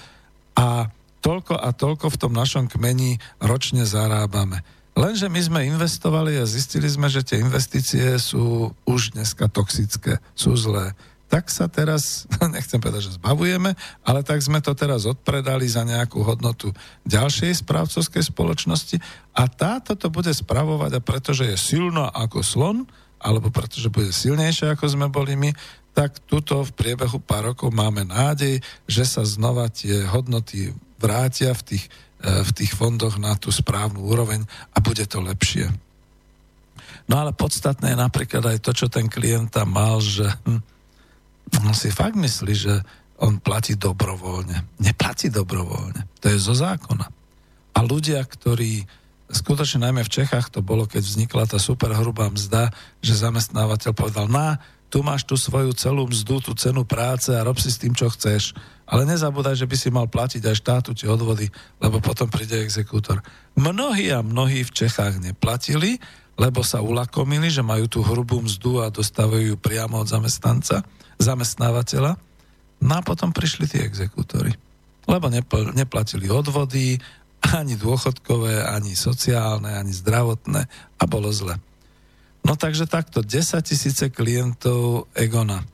a 0.54 0.86
toľko 1.18 1.58
a 1.58 1.74
toľko 1.74 2.06
v 2.14 2.20
tom 2.22 2.30
našom 2.30 2.70
kmeni 2.70 3.18
ročne 3.42 3.82
zarábame 3.82 4.81
Lenže 4.92 5.32
my 5.32 5.40
sme 5.40 5.60
investovali 5.72 6.36
a 6.36 6.44
zistili 6.44 6.84
sme, 6.84 7.08
že 7.08 7.24
tie 7.24 7.40
investície 7.40 8.12
sú 8.20 8.76
už 8.84 9.16
dneska 9.16 9.48
toxické, 9.48 10.20
sú 10.36 10.52
zlé. 10.52 10.92
Tak 11.32 11.48
sa 11.48 11.64
teraz, 11.64 12.28
nechcem 12.56 12.76
povedať, 12.76 13.08
že 13.08 13.16
zbavujeme, 13.16 13.72
ale 14.04 14.20
tak 14.20 14.44
sme 14.44 14.60
to 14.60 14.76
teraz 14.76 15.08
odpredali 15.08 15.64
za 15.64 15.88
nejakú 15.88 16.20
hodnotu 16.20 16.76
ďalšej 17.08 17.64
správcovskej 17.64 18.28
spoločnosti 18.28 19.00
a 19.32 19.48
táto 19.48 19.96
to 19.96 20.12
bude 20.12 20.28
spravovať 20.28 21.00
a 21.00 21.04
pretože 21.04 21.48
je 21.48 21.56
silná 21.56 22.12
ako 22.12 22.44
slon, 22.44 22.84
alebo 23.16 23.48
pretože 23.48 23.88
bude 23.88 24.12
silnejšia 24.12 24.76
ako 24.76 24.92
sme 24.92 25.08
boli 25.08 25.40
my, 25.40 25.56
tak 25.96 26.20
tuto 26.28 26.68
v 26.68 26.72
priebehu 26.76 27.16
pár 27.16 27.52
rokov 27.52 27.72
máme 27.72 28.04
nádej, 28.04 28.60
že 28.84 29.04
sa 29.08 29.24
znova 29.24 29.72
tie 29.72 30.04
hodnoty 30.04 30.76
vrátia 31.00 31.56
v 31.56 31.64
tých 31.64 31.84
v 32.22 32.50
tých 32.54 32.72
fondoch 32.72 33.18
na 33.18 33.34
tú 33.34 33.50
správnu 33.50 33.98
úroveň 33.98 34.46
a 34.72 34.78
bude 34.78 35.02
to 35.10 35.18
lepšie. 35.18 35.68
No 37.10 37.18
ale 37.18 37.34
podstatné 37.34 37.92
je 37.92 37.98
napríklad 37.98 38.46
aj 38.46 38.58
to, 38.62 38.70
čo 38.70 38.86
ten 38.86 39.10
klient 39.10 39.50
tam 39.50 39.74
mal, 39.74 39.98
že 39.98 40.30
hm, 40.46 40.62
on 41.66 41.74
si 41.74 41.90
fakt 41.90 42.14
myslí, 42.14 42.54
že 42.54 42.74
on 43.22 43.38
platí 43.38 43.78
dobrovoľne. 43.78 44.82
Neplatí 44.82 45.30
dobrovoľne. 45.30 46.06
To 46.22 46.26
je 46.30 46.38
zo 46.38 46.54
zákona. 46.54 47.06
A 47.72 47.78
ľudia, 47.82 48.22
ktorí 48.22 48.86
skutočne 49.32 49.88
najmä 49.88 50.02
v 50.04 50.12
Čechách 50.12 50.52
to 50.52 50.60
bolo, 50.60 50.84
keď 50.84 51.02
vznikla 51.02 51.44
tá 51.48 51.56
superhrubá 51.56 52.28
mzda, 52.28 52.70
že 53.00 53.16
zamestnávateľ 53.16 53.92
povedal, 53.96 54.26
na, 54.28 54.60
tu 54.92 55.00
máš 55.00 55.24
tu 55.24 55.40
svoju 55.40 55.72
celú 55.72 56.04
mzdu, 56.04 56.44
tú 56.44 56.52
cenu 56.52 56.84
práce 56.84 57.32
a 57.32 57.40
rob 57.40 57.56
si 57.56 57.72
s 57.72 57.80
tým, 57.80 57.96
čo 57.96 58.12
chceš. 58.12 58.52
Ale 58.92 59.08
nezabúdaj, 59.08 59.56
že 59.56 59.64
by 59.64 59.76
si 59.80 59.88
mal 59.88 60.04
platiť 60.04 60.44
aj 60.44 60.60
štátu 60.60 60.92
tie 60.92 61.08
odvody, 61.08 61.48
lebo 61.80 61.96
potom 62.04 62.28
príde 62.28 62.60
exekútor. 62.60 63.24
Mnohí 63.56 64.12
a 64.12 64.20
mnohí 64.20 64.68
v 64.68 64.74
Čechách 64.84 65.16
neplatili, 65.16 65.96
lebo 66.36 66.60
sa 66.60 66.84
ulakomili, 66.84 67.48
že 67.48 67.64
majú 67.64 67.88
tú 67.88 68.04
hrubú 68.04 68.44
mzdu 68.44 68.84
a 68.84 68.92
dostávajú 68.92 69.56
ju 69.56 69.56
priamo 69.56 69.96
od 69.96 70.12
zamestnanca, 70.12 70.84
zamestnávateľa. 71.16 72.20
No 72.84 72.92
a 72.92 73.00
potom 73.00 73.32
prišli 73.32 73.64
tí 73.64 73.78
exekútory. 73.80 74.52
Lebo 75.08 75.32
nepl- 75.32 75.72
neplatili 75.72 76.28
odvody, 76.28 77.00
ani 77.42 77.74
dôchodkové, 77.80 78.60
ani 78.60 78.92
sociálne, 78.92 79.72
ani 79.72 79.90
zdravotné 79.90 80.68
a 81.00 81.04
bolo 81.08 81.32
zle. 81.32 81.58
No 82.44 82.60
takže 82.60 82.84
takto, 82.84 83.24
10 83.24 83.62
tisíce 83.64 84.10
klientov 84.12 85.10
Egona. 85.16 85.64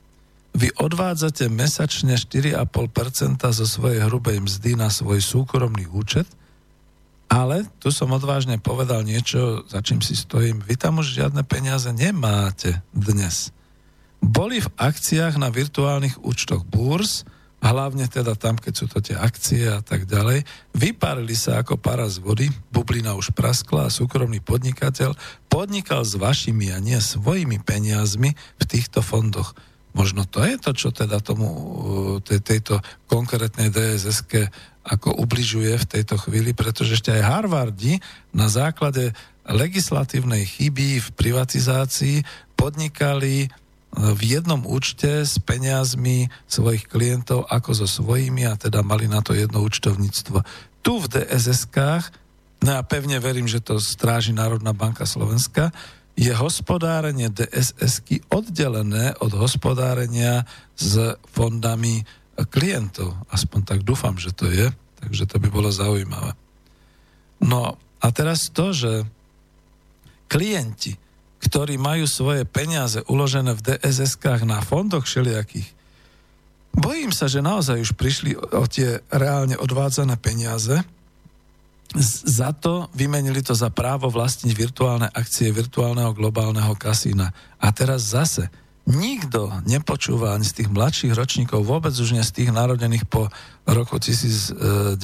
Vy 0.59 0.75
odvádzate 0.75 1.47
mesačne 1.47 2.19
4,5% 2.19 2.67
zo 3.47 3.63
svojej 3.63 4.03
hrubej 4.03 4.43
mzdy 4.43 4.75
na 4.75 4.91
svoj 4.91 5.23
súkromný 5.23 5.87
účet, 5.87 6.27
ale 7.31 7.63
tu 7.79 7.95
som 7.95 8.11
odvážne 8.11 8.59
povedal 8.59 9.07
niečo, 9.07 9.63
za 9.71 9.79
čím 9.79 10.03
si 10.03 10.19
stojím. 10.19 10.59
Vy 10.59 10.75
tam 10.75 10.99
už 10.99 11.15
žiadne 11.15 11.47
peniaze 11.47 11.87
nemáte 11.95 12.83
dnes. 12.91 13.55
Boli 14.19 14.59
v 14.59 14.67
akciách 14.75 15.39
na 15.39 15.47
virtuálnych 15.47 16.19
účtoch 16.27 16.67
Burs, 16.67 17.23
hlavne 17.63 18.11
teda 18.11 18.35
tam, 18.35 18.59
keď 18.59 18.73
sú 18.75 18.91
to 18.91 18.99
tie 18.99 19.15
akcie 19.15 19.63
a 19.63 19.79
tak 19.79 20.11
ďalej, 20.11 20.43
vyparili 20.75 21.39
sa 21.39 21.63
ako 21.63 21.79
para 21.79 22.03
z 22.11 22.19
vody, 22.19 22.51
bublina 22.67 23.15
už 23.15 23.31
praskla 23.31 23.87
a 23.87 23.93
súkromný 23.93 24.43
podnikateľ 24.43 25.15
podnikal 25.47 26.03
s 26.03 26.19
vašimi 26.19 26.75
a 26.75 26.83
nie 26.83 26.99
svojimi 26.99 27.63
peniazmi 27.63 28.35
v 28.35 28.63
týchto 28.67 28.99
fondoch. 28.99 29.55
Možno 29.93 30.25
to 30.25 30.45
je 30.45 30.55
to, 30.61 30.71
čo 30.77 30.89
teda 30.93 31.17
tomu 31.19 31.49
tej, 32.21 32.39
tejto 32.45 32.77
konkrétnej 33.09 33.73
dss 33.73 34.21
ako 34.85 35.21
ubližuje 35.21 35.75
v 35.77 35.89
tejto 35.89 36.17
chvíli, 36.17 36.53
pretože 36.53 36.97
ešte 36.97 37.13
aj 37.13 37.25
Harvardi 37.25 38.01
na 38.33 38.49
základe 38.49 39.13
legislatívnej 39.49 40.45
chyby 40.45 41.01
v 41.01 41.09
privatizácii 41.13 42.25
podnikali 42.57 43.49
v 43.89 44.21
jednom 44.21 44.61
účte 44.69 45.25
s 45.25 45.41
peniazmi 45.41 46.29
svojich 46.45 46.85
klientov 46.85 47.49
ako 47.49 47.73
so 47.73 47.87
svojimi 47.89 48.45
a 48.45 48.53
teda 48.53 48.85
mali 48.85 49.09
na 49.09 49.25
to 49.25 49.33
jedno 49.33 49.65
účtovníctvo. 49.65 50.45
Tu 50.85 50.93
v 50.93 51.05
DSS-kách, 51.09 52.05
no 52.61 52.69
ja 52.77 52.81
pevne 52.85 53.17
verím, 53.17 53.49
že 53.49 53.65
to 53.65 53.81
stráži 53.81 54.29
Národná 54.29 54.77
banka 54.77 55.09
Slovenska, 55.09 55.73
je 56.19 56.35
hospodárenie 56.35 57.31
DSS-ky 57.31 58.19
oddelené 58.27 59.15
od 59.23 59.31
hospodárenia 59.39 60.43
s 60.75 61.15
fondami 61.31 62.03
klientov. 62.51 63.15
Aspoň 63.31 63.59
tak 63.63 63.79
dúfam, 63.87 64.19
že 64.19 64.35
to 64.35 64.51
je, 64.51 64.67
takže 64.99 65.23
to 65.23 65.39
by 65.39 65.47
bolo 65.47 65.71
zaujímavé. 65.71 66.35
No 67.39 67.79
a 68.03 68.07
teraz 68.11 68.51
to, 68.51 68.75
že 68.75 69.07
klienti 70.27 70.99
ktorí 71.39 71.79
majú 71.79 72.03
svoje 72.03 72.43
peniaze 72.43 72.99
uložené 73.07 73.55
v 73.55 73.63
DSS-kách 73.63 74.43
na 74.43 74.59
fondoch 74.59 75.07
všelijakých, 75.07 75.71
bojím 76.75 77.15
sa, 77.15 77.31
že 77.31 77.39
naozaj 77.39 77.79
už 77.79 77.91
prišli 77.95 78.35
o 78.35 78.67
tie 78.67 78.99
reálne 79.07 79.55
odvádzané 79.55 80.19
peniaze, 80.19 80.83
za 81.97 82.53
to 82.53 82.85
vymenili 82.93 83.41
to 83.41 83.57
za 83.57 83.73
právo 83.73 84.13
vlastniť 84.13 84.53
virtuálne 84.53 85.07
akcie 85.09 85.49
virtuálneho 85.49 86.13
globálneho 86.13 86.77
kasína. 86.77 87.33
A 87.57 87.73
teraz 87.73 88.13
zase 88.13 88.53
nikto 88.89 89.49
nepočúva 89.65 90.33
ani 90.33 90.45
z 90.45 90.61
tých 90.61 90.69
mladších 90.69 91.13
ročníkov, 91.13 91.65
vôbec 91.65 91.93
už 91.93 92.13
nie 92.13 92.25
z 92.25 92.41
tých 92.41 92.49
narodených 92.53 93.05
po 93.09 93.29
roku 93.65 93.97
1990, 94.01 95.01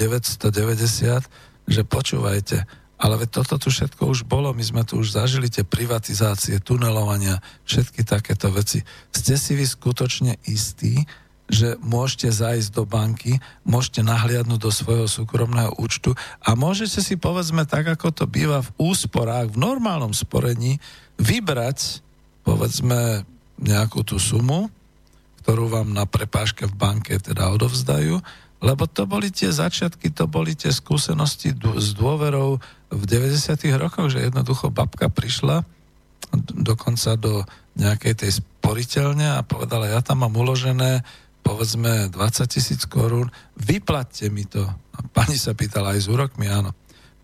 že 1.66 1.82
počúvajte, 1.86 2.66
ale 2.95 3.14
veď 3.22 3.30
toto 3.41 3.57
tu 3.62 3.70
všetko 3.70 4.10
už 4.10 4.26
bolo, 4.26 4.53
my 4.53 4.64
sme 4.64 4.82
tu 4.88 4.98
už 5.02 5.14
zažili 5.14 5.49
tie 5.49 5.62
privatizácie, 5.68 6.64
tunelovania, 6.64 7.41
všetky 7.68 8.02
takéto 8.02 8.49
veci. 8.49 8.82
Ste 9.14 9.36
si 9.38 9.53
vy 9.53 9.66
skutočne 9.68 10.38
istí, 10.49 11.06
že 11.46 11.78
môžete 11.78 12.34
zájsť 12.34 12.70
do 12.74 12.84
banky, 12.90 13.38
môžete 13.62 14.02
nahliadnúť 14.02 14.60
do 14.60 14.72
svojho 14.74 15.06
súkromného 15.06 15.78
účtu 15.78 16.18
a 16.42 16.58
môžete 16.58 17.06
si 17.06 17.16
povedzme 17.22 17.70
tak, 17.70 17.86
ako 17.86 18.10
to 18.10 18.26
býva 18.26 18.66
v 18.66 18.74
úsporách, 18.82 19.54
v 19.54 19.62
normálnom 19.62 20.10
sporení, 20.10 20.82
vybrať 21.22 22.02
povedzme 22.42 23.24
nejakú 23.62 24.02
tú 24.02 24.18
sumu, 24.18 24.74
ktorú 25.46 25.70
vám 25.70 25.94
na 25.94 26.10
prepážke 26.10 26.66
v 26.66 26.74
banke 26.74 27.14
teda 27.22 27.54
odovzdajú 27.54 28.20
lebo 28.66 28.90
to 28.90 29.06
boli 29.06 29.30
tie 29.30 29.54
začiatky, 29.54 30.10
to 30.10 30.26
boli 30.26 30.58
tie 30.58 30.74
skúsenosti 30.74 31.54
s 31.54 31.88
dôverou 31.94 32.58
v 32.90 33.04
90. 33.06 33.62
rokoch, 33.78 34.10
že 34.10 34.26
jednoducho 34.26 34.74
babka 34.74 35.12
prišla 35.12 35.62
dokonca 36.56 37.14
do 37.20 37.46
nejakej 37.78 38.14
tej 38.26 38.32
sporiteľne 38.42 39.38
a 39.38 39.46
povedala, 39.46 39.92
ja 39.92 40.02
tam 40.02 40.26
mám 40.26 40.34
uložené 40.34 41.06
povedzme 41.46 42.10
20 42.10 42.50
tisíc 42.50 42.90
korún, 42.90 43.30
vyplatte 43.54 44.34
mi 44.34 44.50
to. 44.50 44.66
A 44.66 44.98
pani 45.14 45.38
sa 45.38 45.54
pýtala 45.54 45.94
aj 45.94 46.00
s 46.02 46.08
úrokmi, 46.10 46.50
áno. 46.50 46.74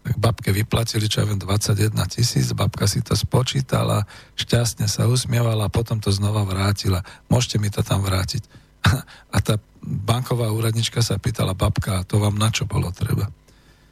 Tak 0.01 0.17
babke 0.17 0.49
vyplatili, 0.53 1.09
čo 1.09 1.25
ja 1.25 1.29
viem, 1.29 1.41
21 1.41 1.97
tisíc, 2.09 2.53
babka 2.53 2.85
si 2.85 3.01
to 3.01 3.17
spočítala, 3.17 4.05
šťastne 4.37 4.85
sa 4.85 5.09
usmievala 5.09 5.69
a 5.69 5.73
potom 5.73 5.97
to 5.97 6.13
znova 6.13 6.45
vrátila. 6.45 7.01
Môžete 7.33 7.57
mi 7.57 7.73
to 7.73 7.81
tam 7.81 8.05
vrátiť. 8.05 8.45
A 9.35 9.37
tá 9.45 9.61
banková 9.81 10.49
úradnička 10.49 11.05
sa 11.05 11.21
pýtala, 11.21 11.53
babka, 11.53 12.01
to 12.05 12.17
vám 12.17 12.37
na 12.37 12.49
čo 12.49 12.65
bolo 12.65 12.89
treba? 12.89 13.29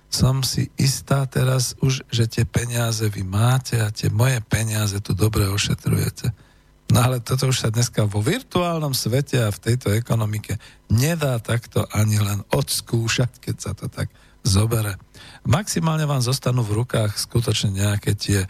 Som 0.10 0.42
si 0.42 0.74
istá 0.82 1.30
teraz 1.30 1.78
už, 1.86 2.02
že 2.10 2.26
tie 2.26 2.42
peniaze 2.42 3.06
vy 3.06 3.22
máte 3.22 3.78
a 3.78 3.94
tie 3.94 4.10
moje 4.10 4.42
peniaze 4.50 4.98
tu 5.06 5.14
dobre 5.14 5.46
ošetrujete. 5.46 6.34
No 6.90 7.06
ale 7.06 7.22
toto 7.22 7.54
už 7.54 7.58
sa 7.62 7.70
dneska 7.70 8.10
vo 8.10 8.20
virtuálnom 8.26 8.98
svete 8.98 9.46
a 9.46 9.54
v 9.54 9.62
tejto 9.62 9.94
ekonomike 9.94 10.58
nedá 10.90 11.38
takto 11.38 11.86
ani 11.94 12.18
len 12.18 12.42
odskúšať, 12.50 13.38
keď 13.38 13.56
sa 13.62 13.72
to 13.78 13.86
tak 13.86 14.10
zobere. 14.42 14.98
Maximálne 15.46 16.10
vám 16.10 16.26
zostanú 16.26 16.66
v 16.66 16.82
rukách 16.82 17.14
skutočne 17.14 17.78
nejaké 17.78 18.18
tie 18.18 18.40
e, 18.42 18.48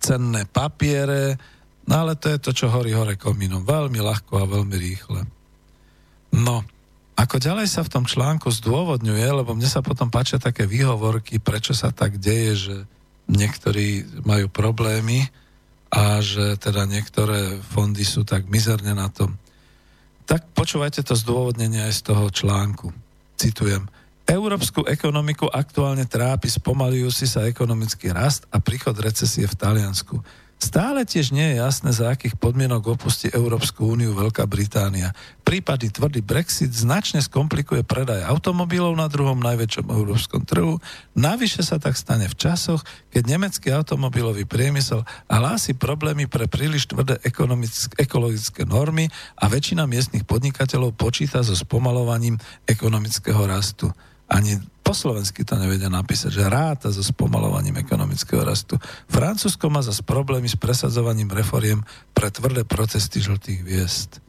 cenné 0.00 0.48
papiere, 0.48 1.36
no 1.84 1.94
ale 2.00 2.16
to 2.16 2.32
je 2.32 2.38
to, 2.40 2.50
čo 2.56 2.72
horí 2.72 2.96
hore 2.96 3.20
komínom. 3.20 3.68
Veľmi 3.68 4.00
ľahko 4.00 4.40
a 4.40 4.48
veľmi 4.48 4.76
rýchle. 4.80 5.20
No, 6.32 6.64
ako 7.16 7.36
ďalej 7.40 7.68
sa 7.68 7.84
v 7.84 7.92
tom 7.92 8.04
článku 8.08 8.48
zdôvodňuje, 8.52 9.26
lebo 9.44 9.52
mne 9.52 9.68
sa 9.68 9.84
potom 9.84 10.08
páčia 10.08 10.40
také 10.40 10.64
výhovorky, 10.64 11.40
prečo 11.40 11.76
sa 11.76 11.92
tak 11.92 12.16
deje, 12.20 12.52
že 12.56 12.76
niektorí 13.28 14.20
majú 14.24 14.48
problémy 14.48 15.28
a 15.90 16.18
že 16.18 16.58
teda 16.58 16.84
niektoré 16.84 17.62
fondy 17.62 18.02
sú 18.02 18.26
tak 18.26 18.50
mizerne 18.50 18.92
na 18.92 19.06
tom. 19.10 19.38
Tak 20.26 20.50
počúvajte 20.58 21.06
to 21.06 21.14
zdôvodnenie 21.14 21.86
aj 21.86 22.02
z 22.02 22.02
toho 22.10 22.26
článku. 22.30 22.90
Citujem. 23.38 23.86
Európsku 24.26 24.82
ekonomiku 24.82 25.46
aktuálne 25.46 26.02
trápi 26.02 26.50
spomalujúci 26.50 27.30
sa 27.30 27.46
ekonomický 27.46 28.10
rast 28.10 28.42
a 28.50 28.58
príchod 28.58 28.98
recesie 28.98 29.46
v 29.46 29.54
Taliansku. 29.54 30.18
Stále 30.56 31.04
tiež 31.04 31.36
nie 31.36 31.52
je 31.52 31.60
jasné, 31.60 31.92
za 31.92 32.08
akých 32.08 32.40
podmienok 32.40 32.96
opustí 32.96 33.28
Európsku 33.28 33.92
úniu 33.92 34.16
Veľká 34.16 34.48
Británia. 34.48 35.12
Prípady 35.44 35.92
tvrdý 35.92 36.24
Brexit 36.24 36.72
značne 36.72 37.20
skomplikuje 37.20 37.84
predaj 37.84 38.24
automobilov 38.24 38.96
na 38.96 39.04
druhom 39.04 39.36
najväčšom 39.36 39.92
európskom 39.92 40.48
trhu. 40.48 40.80
Navyše 41.12 41.60
sa 41.60 41.76
tak 41.76 42.00
stane 42.00 42.24
v 42.24 42.40
časoch, 42.40 42.80
keď 43.12 43.36
nemecký 43.36 43.68
automobilový 43.68 44.48
priemysel 44.48 45.04
hlási 45.28 45.76
problémy 45.76 46.24
pre 46.24 46.48
príliš 46.48 46.88
tvrdé 46.88 47.20
ekologické 48.00 48.64
normy 48.64 49.12
a 49.36 49.52
väčšina 49.52 49.84
miestnych 49.84 50.24
podnikateľov 50.24 50.96
počíta 50.96 51.44
so 51.44 51.52
spomalovaním 51.52 52.40
ekonomického 52.64 53.44
rastu. 53.44 53.92
Ani 54.26 54.58
po 54.86 54.94
slovensky 54.94 55.42
to 55.42 55.58
nevedia 55.58 55.90
napísať, 55.90 56.30
že 56.30 56.46
ráta 56.46 56.94
so 56.94 57.02
spomalovaním 57.02 57.78
ekonomického 57.82 58.42
rastu. 58.46 58.78
Francúzsko 59.10 59.66
má 59.66 59.82
zase 59.82 60.06
problémy 60.06 60.46
s 60.46 60.54
presadzovaním 60.54 61.30
reforiem 61.30 61.82
pre 62.14 62.30
tvrdé 62.30 62.62
protesty 62.62 63.18
žltých 63.18 63.66
hviezd. 63.66 64.22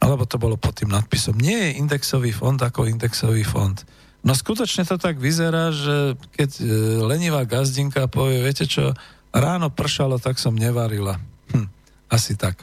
Alebo 0.00 0.24
to 0.24 0.40
bolo 0.40 0.56
pod 0.56 0.80
tým 0.80 0.88
nadpisom. 0.88 1.36
Nie 1.36 1.68
je 1.68 1.78
indexový 1.84 2.32
fond 2.32 2.56
ako 2.56 2.88
indexový 2.88 3.44
fond. 3.44 3.76
No 4.24 4.32
skutočne 4.32 4.88
to 4.88 4.96
tak 4.96 5.20
vyzerá, 5.20 5.68
že 5.74 6.16
keď 6.32 6.50
e, 6.58 6.64
lenivá 7.04 7.44
gazdinka 7.44 8.08
povie, 8.08 8.40
viete 8.40 8.64
čo, 8.64 8.96
ráno 9.34 9.68
pršalo, 9.68 10.16
tak 10.16 10.40
som 10.40 10.54
nevarila. 10.54 11.18
Hm, 11.52 11.68
asi 12.08 12.40
tak. 12.40 12.62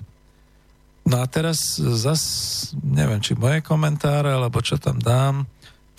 No 1.10 1.20
a 1.20 1.26
teraz 1.26 1.78
zas, 1.78 2.22
neviem, 2.80 3.20
či 3.20 3.34
moje 3.34 3.66
komentáre, 3.66 4.30
alebo 4.30 4.62
čo 4.62 4.78
tam 4.78 5.02
dám, 5.02 5.50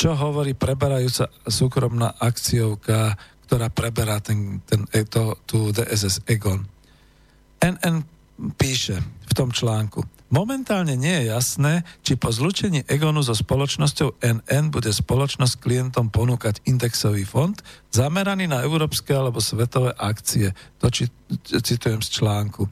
čo 0.00 0.16
hovorí 0.16 0.56
preberajúca 0.56 1.28
súkromná 1.44 2.16
akciovka, 2.16 3.20
ktorá 3.44 3.68
preberá 3.68 4.16
ten, 4.24 4.64
ten, 4.64 4.88
e, 4.96 5.04
to, 5.04 5.36
tú 5.44 5.68
DSS 5.76 6.24
Egon. 6.24 6.64
NN 7.60 8.00
píše 8.56 8.96
v 9.28 9.32
tom 9.36 9.52
článku, 9.52 10.00
Momentálne 10.30 10.94
nie 10.94 11.10
je 11.10 11.34
jasné, 11.34 11.82
či 12.06 12.14
po 12.14 12.30
zlučení 12.30 12.86
Egonu 12.86 13.18
so 13.18 13.34
spoločnosťou 13.34 14.22
NN 14.22 14.70
bude 14.70 14.94
spoločnosť 14.94 15.58
klientom 15.58 16.06
ponúkať 16.06 16.62
indexový 16.70 17.26
fond 17.26 17.58
zameraný 17.90 18.46
na 18.46 18.62
európske 18.62 19.10
alebo 19.10 19.42
svetové 19.42 19.90
akcie. 19.98 20.54
To 20.78 20.86
či, 20.86 21.10
citujem 21.42 21.98
z 21.98 22.22
článku. 22.22 22.62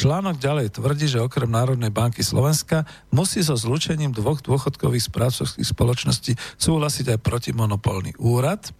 Článok 0.00 0.40
ďalej 0.40 0.80
tvrdí, 0.80 1.12
že 1.12 1.20
okrem 1.20 1.52
Národnej 1.52 1.92
banky 1.92 2.24
Slovenska 2.24 2.88
musí 3.12 3.44
so 3.44 3.52
zlučením 3.52 4.16
dvoch 4.16 4.40
dôchodkových 4.40 5.12
správcovských 5.12 5.68
spoločností 5.76 6.32
súhlasiť 6.56 7.12
aj 7.12 7.18
protimonopolný 7.20 8.16
úrad, 8.16 8.72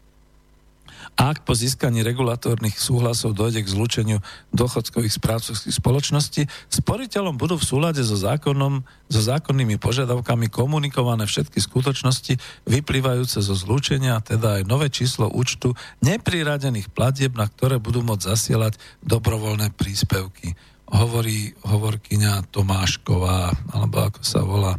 ak 1.20 1.44
po 1.44 1.52
získaní 1.52 2.00
regulatórnych 2.00 2.80
súhlasov 2.80 3.36
dojde 3.36 3.60
k 3.60 3.68
zlučeniu 3.68 4.24
dochodkových 4.56 5.20
správcovských 5.20 5.76
spoločností, 5.76 6.48
sporiteľom 6.72 7.36
budú 7.36 7.60
v 7.60 7.68
súlade 7.68 8.00
so, 8.00 8.16
zákonom, 8.16 8.80
so 9.12 9.20
zákonnými 9.20 9.76
požiadavkami 9.76 10.48
komunikované 10.48 11.28
všetky 11.28 11.60
skutočnosti 11.60 12.64
vyplývajúce 12.64 13.44
zo 13.44 13.52
zlúčenia, 13.52 14.24
teda 14.24 14.60
aj 14.60 14.62
nové 14.64 14.88
číslo 14.88 15.28
účtu 15.28 15.76
nepriradených 16.00 16.88
platieb, 16.88 17.36
na 17.36 17.44
ktoré 17.44 17.76
budú 17.76 18.00
môcť 18.00 18.24
zasielať 18.24 18.80
dobrovoľné 19.04 19.76
príspevky 19.76 20.56
hovorí 20.90 21.54
hovorkyňa 21.64 22.50
Tomášková, 22.50 23.54
alebo 23.74 23.96
ako 24.10 24.20
sa 24.26 24.42
volá. 24.42 24.74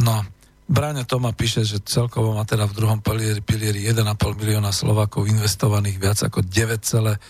No, 0.00 0.24
Bráňa 0.72 1.04
Toma 1.04 1.36
píše, 1.36 1.68
že 1.68 1.84
celkovo 1.84 2.32
má 2.32 2.48
teda 2.48 2.64
v 2.64 2.72
druhom 2.72 2.96
pilieri, 3.04 3.44
pilieri 3.44 3.80
1,5 3.84 4.16
milióna 4.40 4.72
Slovákov 4.72 5.28
investovaných 5.28 6.00
viac 6.00 6.18
ako 6.24 6.40
9,7 6.40 7.20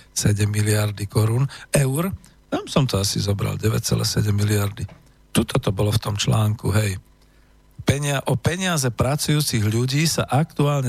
miliardy 0.46 1.10
korún, 1.10 1.50
eur. 1.74 2.14
Tam 2.46 2.64
som 2.70 2.86
to 2.86 3.02
asi 3.02 3.18
zobral, 3.18 3.58
9,7 3.58 4.30
miliardy. 4.30 4.86
Tuto 5.34 5.58
to 5.58 5.74
bolo 5.74 5.90
v 5.90 5.98
tom 5.98 6.14
článku, 6.14 6.70
hej. 6.70 7.02
Penia, 7.82 8.22
o 8.30 8.38
peniaze 8.38 8.86
pracujúcich 8.88 9.66
ľudí 9.66 10.06
sa 10.06 10.22
aktuálne 10.22 10.88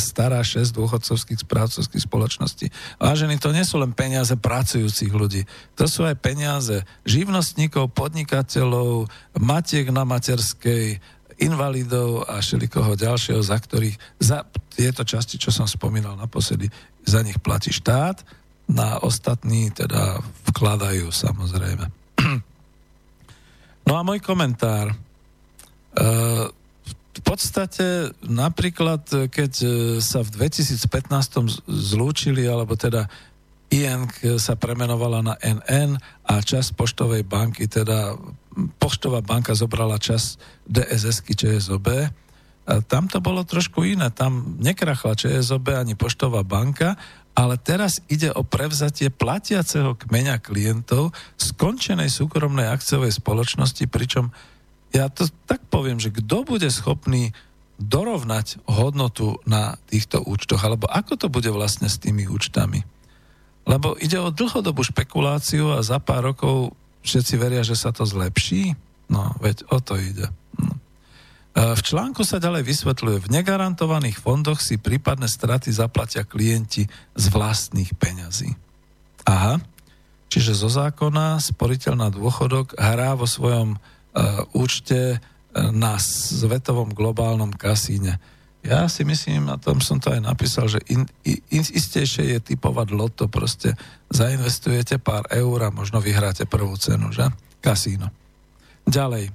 stará 0.00 0.40
6 0.40 0.72
dôchodcovských 0.72 1.44
správcovských 1.44 2.02
spoločností. 2.02 2.66
Vážení, 2.96 3.36
to 3.36 3.52
nie 3.52 3.62
sú 3.62 3.76
len 3.76 3.92
peniaze 3.92 4.32
pracujúcich 4.32 5.12
ľudí. 5.12 5.44
To 5.76 5.84
sú 5.84 6.08
aj 6.08 6.16
peniaze 6.18 6.80
živnostníkov, 7.04 7.92
podnikateľov, 7.92 9.06
matiek 9.36 9.92
na 9.92 10.08
materskej, 10.08 10.98
invalidov 11.42 12.24
a 12.30 12.38
všelikoho 12.38 12.94
ďalšieho, 12.94 13.42
za 13.42 13.58
ktorých 13.58 13.96
za 14.22 14.46
tieto 14.74 15.02
časti, 15.02 15.38
čo 15.38 15.50
som 15.50 15.66
spomínal 15.66 16.14
naposledy, 16.14 16.70
za 17.04 17.20
nich 17.20 17.38
platí 17.42 17.74
štát, 17.74 18.22
na 18.70 19.02
ostatní 19.04 19.68
teda 19.74 20.24
vkladajú 20.50 21.12
samozrejme. 21.12 21.86
No 23.84 24.00
a 24.00 24.02
môj 24.02 24.16
komentár. 24.24 24.96
E, 25.94 26.06
v 27.14 27.22
podstate 27.22 28.10
napríklad, 28.26 29.30
keď 29.30 29.52
sa 30.02 30.26
v 30.26 30.28
2015 30.34 31.62
zlúčili, 31.70 32.42
alebo 32.42 32.74
teda 32.74 33.06
INK 33.70 34.38
sa 34.38 34.54
premenovala 34.54 35.22
na 35.22 35.34
NN 35.38 35.98
a 36.26 36.34
čas 36.42 36.70
poštovej 36.70 37.26
banky, 37.26 37.66
teda 37.66 38.14
poštová 38.78 39.18
banka 39.24 39.54
zobrala 39.58 39.98
čas 39.98 40.38
DSS-ky 40.66 41.34
ČSOB. 41.34 41.88
A 42.64 42.80
tam 42.86 43.10
to 43.10 43.18
bolo 43.20 43.44
trošku 43.44 43.84
iné. 43.84 44.08
Tam 44.14 44.56
nekrachla 44.62 45.18
ČSOB 45.18 45.74
ani 45.74 45.98
poštová 45.98 46.46
banka, 46.46 46.96
ale 47.34 47.58
teraz 47.58 47.98
ide 48.06 48.30
o 48.30 48.46
prevzatie 48.46 49.10
platiaceho 49.10 49.98
kmeňa 49.98 50.38
klientov 50.38 51.10
skončenej 51.34 52.08
súkromnej 52.08 52.70
akciovej 52.70 53.10
spoločnosti, 53.10 53.90
pričom 53.90 54.30
ja 54.94 55.10
to 55.10 55.26
tak 55.50 55.66
poviem, 55.66 55.98
že 55.98 56.14
kto 56.14 56.46
bude 56.46 56.70
schopný 56.70 57.34
dorovnať 57.82 58.62
hodnotu 58.70 59.42
na 59.42 59.74
týchto 59.90 60.22
účtoch, 60.22 60.62
alebo 60.62 60.86
ako 60.86 61.18
to 61.18 61.26
bude 61.26 61.50
vlastne 61.50 61.90
s 61.90 61.98
tými 61.98 62.30
účtami. 62.30 62.86
Lebo 63.66 63.98
ide 63.98 64.22
o 64.22 64.30
dlhodobú 64.30 64.86
špekuláciu 64.86 65.74
a 65.74 65.82
za 65.82 65.98
pár 65.98 66.30
rokov 66.30 66.78
všetci 67.02 67.34
veria, 67.34 67.66
že 67.66 67.74
sa 67.74 67.90
to 67.90 68.06
zlepší. 68.06 68.78
No, 69.10 69.34
veď 69.42 69.66
o 69.74 69.82
to 69.82 69.98
ide. 69.98 70.30
No. 70.56 70.78
V 71.54 71.80
článku 71.82 72.22
sa 72.22 72.38
ďalej 72.38 72.62
vysvetľuje, 72.62 73.16
v 73.26 73.32
negarantovaných 73.34 74.22
fondoch 74.22 74.62
si 74.62 74.78
prípadné 74.78 75.26
straty 75.26 75.74
zaplatia 75.74 76.22
klienti 76.22 76.86
z 77.14 77.24
vlastných 77.30 77.94
peňazí. 77.98 78.54
Aha, 79.26 79.58
čiže 80.30 80.54
zo 80.54 80.70
zákona 80.70 81.40
sporiteľ 81.40 81.94
na 81.94 82.08
dôchodok 82.12 82.74
hrá 82.78 83.16
vo 83.18 83.24
svojom 83.24 83.78
účte 84.54 85.18
uh, 85.18 85.70
na 85.74 85.98
svetovom 85.98 86.94
globálnom 86.94 87.50
kasíne. 87.54 88.22
Ja 88.64 88.88
si 88.88 89.04
myslím, 89.04 89.52
a 89.52 89.60
tom 89.60 89.84
som 89.84 90.00
to 90.00 90.08
aj 90.08 90.24
napísal, 90.24 90.72
že 90.72 90.80
in, 90.88 91.04
in, 91.28 91.60
istejšie 91.60 92.32
je 92.32 92.38
typovať 92.40 92.88
loto, 92.96 93.28
proste 93.28 93.76
zainvestujete 94.08 94.96
pár 94.96 95.28
eur 95.28 95.68
a 95.68 95.74
možno 95.74 96.00
vyhráte 96.00 96.48
prvú 96.48 96.72
cenu, 96.80 97.12
že? 97.12 97.28
Kasíno. 97.60 98.08
Ďalej. 98.88 99.28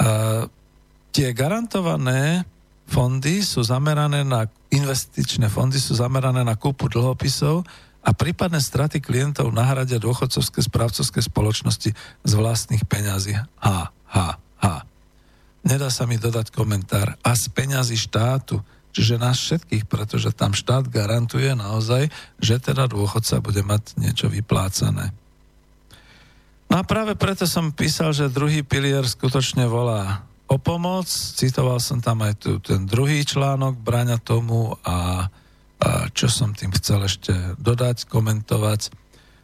Uh, 0.00 0.48
tie 1.12 1.36
garantované 1.36 2.48
fondy 2.88 3.44
sú 3.44 3.60
zamerané 3.60 4.24
na 4.24 4.48
investičné 4.72 5.52
fondy, 5.52 5.76
sú 5.76 5.98
zamerané 5.98 6.40
na 6.40 6.56
kúpu 6.56 6.88
dlhopisov 6.88 7.66
a 8.00 8.16
prípadné 8.16 8.64
straty 8.64 9.04
klientov 9.04 9.52
nahradia 9.52 10.00
dôchodcovské 10.00 10.64
správcovské 10.64 11.20
spoločnosti 11.20 11.90
z 12.24 12.32
vlastných 12.32 12.88
peňazí. 12.88 13.36
Ha, 13.36 13.78
ha, 13.92 14.28
ha. 14.36 14.74
Nedá 15.60 15.92
sa 15.92 16.08
mi 16.08 16.16
dodať 16.16 16.48
komentár. 16.48 17.20
A 17.20 17.36
z 17.36 17.52
peňazí 17.52 18.00
štátu, 18.00 18.64
čiže 18.96 19.20
nás 19.20 19.36
všetkých, 19.36 19.84
pretože 19.84 20.32
tam 20.32 20.56
štát 20.56 20.88
garantuje 20.88 21.52
naozaj, 21.52 22.08
že 22.40 22.56
teda 22.56 22.88
dôchodca 22.88 23.44
bude 23.44 23.60
mať 23.60 24.00
niečo 24.00 24.32
vyplácané. 24.32 25.12
No 26.72 26.80
a 26.80 26.82
práve 26.86 27.18
preto 27.18 27.44
som 27.44 27.74
písal, 27.74 28.16
že 28.16 28.32
druhý 28.32 28.64
pilier 28.64 29.04
skutočne 29.04 29.68
volá 29.68 30.24
o 30.48 30.56
pomoc. 30.56 31.10
Citoval 31.10 31.82
som 31.84 32.00
tam 32.00 32.24
aj 32.24 32.34
tu, 32.40 32.50
ten 32.64 32.88
druhý 32.88 33.26
článok, 33.26 33.76
bráňa 33.76 34.22
tomu 34.22 34.72
a, 34.86 35.28
a 35.80 36.12
čo 36.12 36.28
som 36.28 36.52
tým 36.52 36.70
chcel 36.76 37.04
ešte 37.08 37.32
dodať, 37.56 38.04
komentovať 38.06 38.92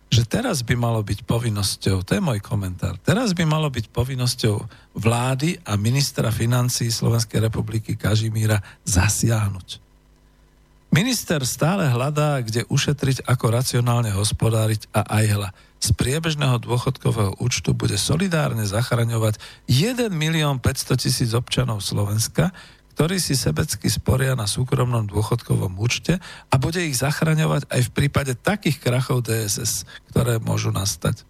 že 0.07 0.23
teraz 0.23 0.63
by 0.63 0.79
malo 0.79 1.03
byť 1.03 1.27
povinnosťou, 1.27 2.07
to 2.07 2.15
je 2.15 2.23
môj 2.23 2.39
komentár, 2.39 2.95
teraz 3.03 3.35
by 3.35 3.43
malo 3.43 3.67
byť 3.67 3.91
povinnosťou 3.91 4.57
vlády 4.95 5.59
a 5.67 5.75
ministra 5.75 6.31
financí 6.31 6.87
Slovenskej 6.95 7.43
republiky 7.43 7.99
Kažimíra 7.99 8.63
zasiahnuť. 8.87 9.83
Minister 10.95 11.43
stále 11.43 11.91
hľadá, 11.91 12.39
kde 12.41 12.63
ušetriť, 12.71 13.27
ako 13.27 13.51
racionálne 13.51 14.15
hospodáriť 14.15 14.87
a 14.95 15.03
aj 15.19 15.25
hľa. 15.27 15.51
Z 15.77 15.93
priebežného 15.93 16.57
dôchodkového 16.63 17.37
účtu 17.43 17.77
bude 17.77 17.99
solidárne 18.01 18.65
zachraňovať 18.65 19.37
1 19.69 20.09
milión 20.15 20.57
500 20.63 20.97
tisíc 20.97 21.31
občanov 21.37 21.85
Slovenska, 21.85 22.55
ktorí 22.97 23.20
si 23.20 23.36
sebecky 23.36 23.93
sporia 23.93 24.32
na 24.32 24.48
súkromnom 24.48 25.05
dôchodkovom 25.05 25.77
účte 25.77 26.16
a 26.48 26.55
bude 26.56 26.81
ich 26.81 26.97
zachraňovať 26.97 27.68
aj 27.68 27.81
v 27.85 27.90
prípade 27.93 28.32
takých 28.32 28.81
krachov 28.81 29.20
DSS, 29.20 29.85
ktoré 30.09 30.40
môžu 30.40 30.73
nastať. 30.73 31.20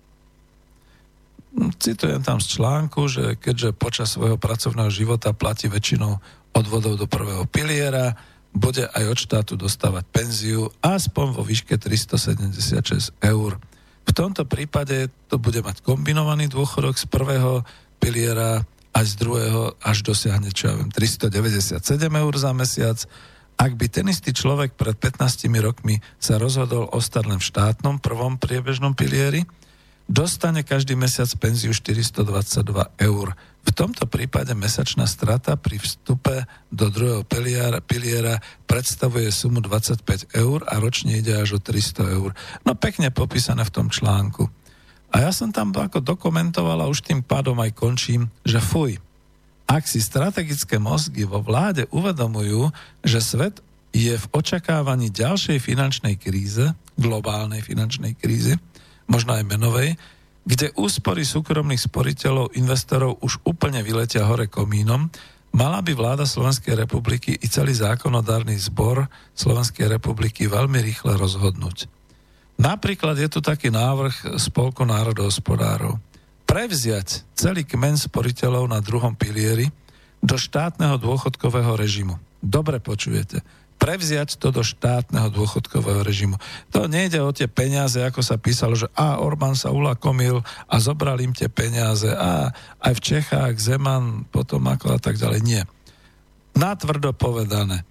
Hm, 1.58 1.74
citujem 1.74 2.22
tam 2.22 2.38
z 2.38 2.54
článku, 2.54 3.10
že 3.10 3.34
keďže 3.34 3.74
počas 3.74 4.14
svojho 4.14 4.38
pracovného 4.38 4.94
života 4.94 5.34
platí 5.34 5.66
väčšinou 5.66 6.22
odvodov 6.54 7.02
do 7.02 7.10
prvého 7.10 7.42
piliera, 7.50 8.14
bude 8.54 8.86
aj 8.86 9.04
od 9.10 9.18
štátu 9.18 9.52
dostávať 9.58 10.06
penziu 10.08 10.70
aspoň 10.80 11.34
vo 11.34 11.42
výške 11.42 11.76
376 11.76 13.10
eur. 13.26 13.58
V 14.06 14.12
tomto 14.14 14.46
prípade 14.46 15.10
to 15.26 15.36
bude 15.36 15.60
mať 15.66 15.82
kombinovaný 15.82 16.46
dôchodok 16.46 16.94
z 16.94 17.10
prvého 17.10 17.66
piliera 17.98 18.62
a 18.96 19.04
z 19.04 19.12
druhého 19.20 19.76
až 19.84 20.00
dosiahne, 20.00 20.48
čo 20.48 20.72
ja 20.72 20.74
viem, 20.80 20.88
397 20.88 21.84
eur 22.00 22.34
za 22.40 22.56
mesiac. 22.56 22.96
Ak 23.60 23.76
by 23.76 23.92
ten 23.92 24.08
istý 24.08 24.32
človek 24.32 24.72
pred 24.72 24.96
15 24.96 25.52
rokmi 25.60 26.00
sa 26.16 26.40
rozhodol 26.40 26.88
ostať 26.88 27.24
len 27.28 27.36
v 27.36 27.44
štátnom 27.44 28.00
prvom 28.00 28.40
priebežnom 28.40 28.96
pilieri, 28.96 29.44
dostane 30.08 30.64
každý 30.64 30.96
mesiac 30.96 31.28
penziu 31.36 31.76
422 31.76 32.24
eur. 33.04 33.36
V 33.66 33.70
tomto 33.76 34.08
prípade 34.08 34.56
mesačná 34.56 35.04
strata 35.04 35.60
pri 35.60 35.76
vstupe 35.76 36.48
do 36.72 36.88
druhého 36.88 37.20
piliera, 37.28 37.84
piliera 37.84 38.40
predstavuje 38.64 39.28
sumu 39.28 39.60
25 39.60 40.32
eur 40.32 40.64
a 40.64 40.80
ročne 40.80 41.20
ide 41.20 41.36
až 41.36 41.56
o 41.56 41.60
300 41.60 42.16
eur. 42.16 42.32
No 42.64 42.72
pekne 42.72 43.12
popísané 43.12 43.60
v 43.68 43.74
tom 43.76 43.92
článku. 43.92 44.48
A 45.14 45.22
ja 45.22 45.30
som 45.30 45.54
tam 45.54 45.70
ako 45.70 46.02
dokumentoval 46.02 46.82
a 46.82 46.90
už 46.90 47.02
tým 47.06 47.22
pádom 47.22 47.56
aj 47.62 47.72
končím, 47.76 48.28
že 48.42 48.58
fuj. 48.58 48.98
Ak 49.66 49.86
si 49.90 49.98
strategické 49.98 50.78
mozgy 50.78 51.26
vo 51.26 51.42
vláde 51.42 51.90
uvedomujú, 51.90 52.70
že 53.02 53.18
svet 53.18 53.58
je 53.90 54.14
v 54.14 54.26
očakávaní 54.30 55.10
ďalšej 55.10 55.58
finančnej 55.58 56.14
kríze, 56.20 56.76
globálnej 56.94 57.64
finančnej 57.64 58.14
krízy, 58.14 58.54
možno 59.10 59.34
aj 59.34 59.44
menovej, 59.46 59.98
kde 60.46 60.70
úspory 60.78 61.26
súkromných 61.26 61.82
sporiteľov, 61.82 62.54
investorov 62.54 63.18
už 63.18 63.42
úplne 63.42 63.82
vyletia 63.82 64.22
hore 64.22 64.46
komínom, 64.46 65.10
mala 65.50 65.82
by 65.82 65.96
vláda 65.96 66.22
Slovenskej 66.22 66.78
republiky 66.78 67.34
i 67.34 67.46
celý 67.50 67.74
zákonodárny 67.74 68.54
zbor 68.54 69.10
Slovenskej 69.34 69.90
republiky 69.90 70.46
veľmi 70.46 70.78
rýchle 70.78 71.18
rozhodnúť. 71.18 71.95
Napríklad 72.56 73.20
je 73.20 73.28
tu 73.28 73.44
taký 73.44 73.68
návrh 73.68 74.40
Spolku 74.40 74.88
národohospodárov. 74.88 76.00
Prevziať 76.48 77.26
celý 77.36 77.68
kmen 77.68 78.00
sporiteľov 78.00 78.64
na 78.70 78.80
druhom 78.80 79.12
pilieri 79.12 79.68
do 80.24 80.40
štátneho 80.40 80.96
dôchodkového 80.96 81.76
režimu. 81.76 82.16
Dobre 82.40 82.80
počujete. 82.80 83.44
Prevziať 83.76 84.40
to 84.40 84.48
do 84.48 84.64
štátneho 84.64 85.28
dôchodkového 85.28 86.00
režimu. 86.00 86.40
To 86.72 86.88
nejde 86.88 87.20
o 87.20 87.28
tie 87.28 87.44
peniaze, 87.44 88.00
ako 88.00 88.24
sa 88.24 88.40
písalo, 88.40 88.72
že 88.72 88.88
a 88.96 89.20
Orbán 89.20 89.52
sa 89.52 89.68
ulakomil 89.68 90.40
a 90.64 90.80
zobral 90.80 91.20
im 91.20 91.36
tie 91.36 91.52
peniaze 91.52 92.08
a 92.08 92.56
aj 92.80 92.92
v 92.96 93.04
Čechách 93.04 93.60
Zeman 93.60 94.24
potom 94.32 94.64
ako 94.64 94.96
a 94.96 94.98
tak 94.98 95.20
ďalej. 95.20 95.40
Nie. 95.44 95.62
Natvrdo 96.56 97.12
povedané. 97.12 97.84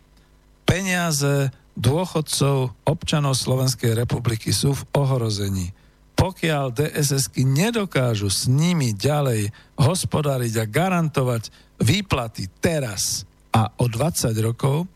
Peniaze 0.65 1.53
dôchodcov, 1.75 2.71
občanov 2.87 3.35
Slovenskej 3.35 3.95
republiky 3.95 4.55
sú 4.55 4.73
v 4.75 4.83
ohrození. 4.95 5.75
pokiaľ 6.15 6.71
DSSky 6.71 7.43
nedokážu 7.43 8.31
s 8.31 8.47
nimi 8.47 8.95
ďalej 8.95 9.51
hospodariť 9.75 10.53
a 10.63 10.65
garantovať 10.65 11.51
výplaty 11.83 12.47
teraz 12.63 13.27
a 13.51 13.67
o 13.75 13.91
20 13.91 14.31
rokov, 14.39 14.87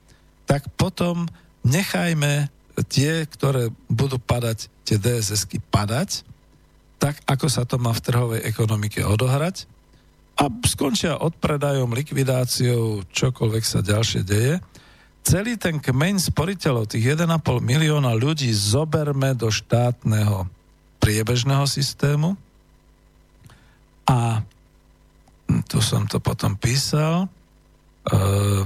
tak 0.48 0.72
potom 0.80 1.28
nechajme 1.68 2.48
tie, 2.88 3.28
ktoré 3.28 3.68
budú 3.92 4.16
padať, 4.16 4.72
tie 4.88 4.96
DSSky 4.96 5.60
padať, 5.60 6.24
tak 7.04 7.20
ako 7.28 7.52
sa 7.52 7.68
to 7.68 7.76
má 7.76 7.92
v 7.92 8.04
trhovej 8.04 8.42
ekonomike 8.48 9.04
odohrať 9.04 9.68
a 10.40 10.48
skončia 10.64 11.20
odpredajom, 11.20 11.92
likvidáciou, 11.92 13.04
čokoľvek 13.12 13.64
sa 13.68 13.84
ďalšie 13.84 14.24
deje. 14.24 14.64
Celý 15.24 15.60
ten 15.60 15.78
kmeň 15.78 16.32
sporiteľov, 16.32 16.90
tých 16.90 17.14
1,5 17.14 17.30
milióna 17.62 18.16
ľudí 18.18 18.50
zoberme 18.50 19.36
do 19.38 19.52
štátneho 19.54 20.50
priebežného 21.00 21.64
systému 21.70 22.36
a 24.10 24.42
tu 25.70 25.82
som 25.82 26.06
to 26.06 26.18
potom 26.18 26.58
písal, 26.58 27.26
uh, 27.26 28.64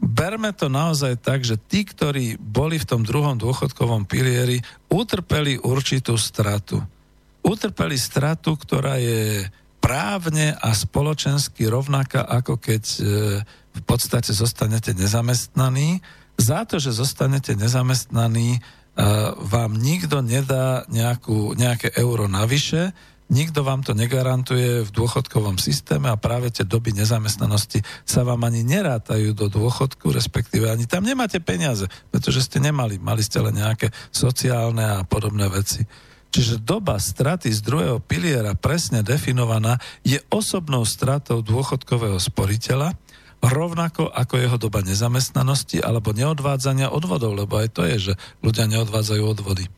berme 0.00 0.50
to 0.54 0.66
naozaj 0.70 1.18
tak, 1.18 1.42
že 1.42 1.58
tí, 1.58 1.82
ktorí 1.86 2.38
boli 2.38 2.78
v 2.78 2.88
tom 2.88 3.02
druhom 3.02 3.34
dôchodkovom 3.38 4.06
pilieri, 4.06 4.60
utrpeli 4.90 5.58
určitú 5.58 6.14
stratu. 6.18 6.82
Utrpeli 7.46 7.94
stratu, 7.94 8.58
ktorá 8.58 8.98
je 8.98 9.46
právne 9.78 10.58
a 10.58 10.74
spoločensky 10.74 11.70
rovnaká, 11.70 12.26
ako 12.26 12.58
keď 12.58 12.82
e, 12.82 13.00
v 13.76 13.82
podstate 13.84 14.32
zostanete 14.32 14.96
nezamestnaní. 14.96 16.00
Za 16.40 16.64
to, 16.64 16.80
že 16.80 16.96
zostanete 16.96 17.52
nezamestnaní, 17.52 18.64
vám 19.40 19.76
nikto 19.76 20.24
nedá 20.24 20.88
nejakú, 20.88 21.52
nejaké 21.52 21.92
euro 22.00 22.32
navyše, 22.32 22.96
nikto 23.28 23.60
vám 23.60 23.84
to 23.84 23.92
negarantuje 23.92 24.86
v 24.86 24.90
dôchodkovom 24.94 25.60
systéme 25.60 26.08
a 26.08 26.16
práve 26.16 26.48
tie 26.48 26.64
doby 26.64 26.96
nezamestnanosti 26.96 27.84
sa 28.08 28.24
vám 28.24 28.48
ani 28.48 28.64
nerátajú 28.64 29.36
do 29.36 29.52
dôchodku, 29.52 30.14
respektíve 30.14 30.70
ani 30.70 30.88
tam 30.88 31.04
nemáte 31.04 31.42
peniaze, 31.44 31.84
pretože 32.08 32.48
ste 32.48 32.62
nemali, 32.62 32.96
mali 32.96 33.20
ste 33.20 33.42
len 33.42 33.60
nejaké 33.60 33.92
sociálne 34.08 34.84
a 34.84 35.04
podobné 35.04 35.44
veci. 35.52 35.84
Čiže 36.32 36.60
doba 36.64 37.00
straty 37.00 37.48
z 37.52 37.60
druhého 37.64 37.98
piliera 38.00 38.52
presne 38.56 39.00
definovaná 39.00 39.80
je 40.04 40.20
osobnou 40.28 40.84
stratou 40.84 41.40
dôchodkového 41.40 42.20
sporiteľa, 42.20 42.92
rovnako 43.44 44.08
ako 44.10 44.34
jeho 44.40 44.56
doba 44.56 44.80
nezamestnanosti 44.82 45.80
alebo 45.84 46.16
neodvádzania 46.16 46.90
odvodov, 46.90 47.36
lebo 47.36 47.60
aj 47.60 47.68
to 47.72 47.82
je, 47.84 48.12
že 48.12 48.12
ľudia 48.40 48.66
neodvádzajú 48.70 49.22
odvody. 49.22 49.68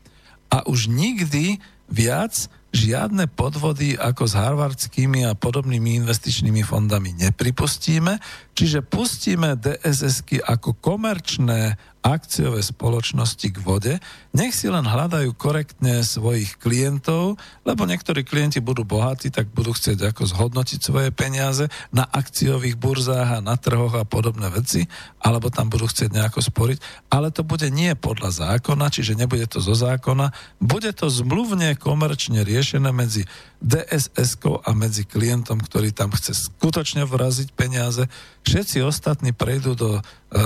A 0.49 0.65
už 0.65 0.89
nikdy 0.89 1.61
viac 1.89 2.49
žiadne 2.69 3.25
podvody 3.33 3.97
ako 3.97 4.29
s 4.29 4.33
harvardskými 4.37 5.25
a 5.25 5.33
podobnými 5.33 5.97
investičnými 6.05 6.61
fondami 6.61 7.17
nepripustíme, 7.17 8.21
čiže 8.53 8.85
pustíme 8.85 9.57
DSSky 9.57 10.37
ako 10.37 10.77
komerčné 10.77 11.81
akciové 11.99 12.63
spoločnosti 12.63 13.47
k 13.51 13.57
vode, 13.59 13.93
nech 14.31 14.55
si 14.55 14.71
len 14.71 14.87
hľadajú 14.87 15.35
korektne 15.35 15.99
svojich 16.05 16.55
klientov, 16.61 17.35
lebo 17.67 17.83
niektorí 17.83 18.23
klienti 18.23 18.63
budú 18.63 18.87
bohatí, 18.87 19.27
tak 19.33 19.51
budú 19.51 19.75
chcieť 19.75 20.15
ako 20.15 20.23
zhodnotiť 20.29 20.79
svoje 20.79 21.09
peniaze 21.11 21.67
na 21.91 22.07
akciových 22.07 22.79
burzách 22.79 23.39
a 23.39 23.43
na 23.43 23.59
trhoch 23.59 23.97
a 23.99 24.07
podobné 24.07 24.47
veci, 24.53 24.87
alebo 25.19 25.51
tam 25.51 25.67
budú 25.67 25.91
chcieť 25.91 26.15
nejako 26.15 26.39
sporiť, 26.39 27.09
ale 27.11 27.35
to 27.35 27.43
bude 27.43 27.67
nie 27.67 27.91
podľa 27.97 28.31
zákona, 28.55 28.87
čiže 28.93 29.19
nebude 29.19 29.49
to 29.49 29.59
zo 29.59 29.75
zákona, 29.75 30.31
bude 30.63 30.91
to 30.95 31.11
zmluvne 31.11 31.75
komerčne 31.75 32.47
riešené 32.47 32.95
medzi 32.95 33.27
dss 33.59 34.39
a 34.39 34.71
medzi 34.71 35.03
klientom, 35.03 35.59
ktorý 35.59 35.91
tam 35.91 36.15
chce 36.15 36.47
skutočne 36.47 37.03
vraziť 37.03 37.51
peniaze. 37.51 38.07
Všetci 38.47 38.79
ostatní 38.83 39.35
prejdú 39.35 39.75
do 39.75 39.99
e, 39.99 40.01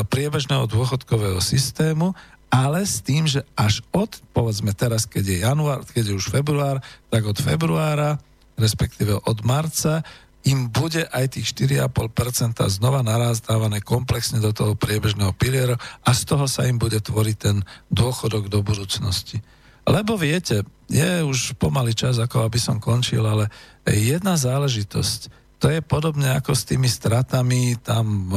priebežného 0.10 0.66
dôchodkového 0.66 1.38
systému, 1.38 2.18
ale 2.54 2.86
s 2.86 3.02
tým, 3.02 3.26
že 3.26 3.46
až 3.58 3.82
od, 3.94 4.14
povedzme 4.34 4.74
teraz, 4.78 5.10
keď 5.10 5.24
je 5.26 5.38
január, 5.42 5.82
keď 5.90 6.14
je 6.14 6.18
už 6.18 6.30
február, 6.30 6.82
tak 7.10 7.26
od 7.26 7.38
februára, 7.38 8.22
respektíve 8.58 9.18
od 9.26 9.38
marca, 9.42 10.06
im 10.44 10.68
bude 10.68 11.08
aj 11.08 11.40
tých 11.40 11.56
4,5% 11.56 12.60
znova 12.68 13.00
naraz 13.00 13.40
dávané 13.40 13.80
komplexne 13.80 14.44
do 14.44 14.52
toho 14.52 14.76
priebežného 14.76 15.32
piliera 15.34 15.80
a 16.04 16.12
z 16.12 16.22
toho 16.28 16.46
sa 16.52 16.68
im 16.68 16.76
bude 16.76 17.00
tvoriť 17.00 17.38
ten 17.40 17.64
dôchodok 17.88 18.52
do 18.52 18.60
budúcnosti. 18.60 19.40
Lebo 19.84 20.16
viete, 20.16 20.64
je 20.88 21.24
už 21.24 21.60
pomaly 21.60 21.92
čas, 21.92 22.20
ako 22.20 22.48
aby 22.48 22.60
som 22.60 22.80
končil, 22.80 23.24
ale 23.24 23.52
jedna 23.84 24.40
záležitosť, 24.40 25.44
to 25.60 25.72
je 25.72 25.80
podobne 25.80 26.28
ako 26.28 26.52
s 26.52 26.68
tými 26.68 26.92
stratami 26.92 27.80
tam, 27.80 28.28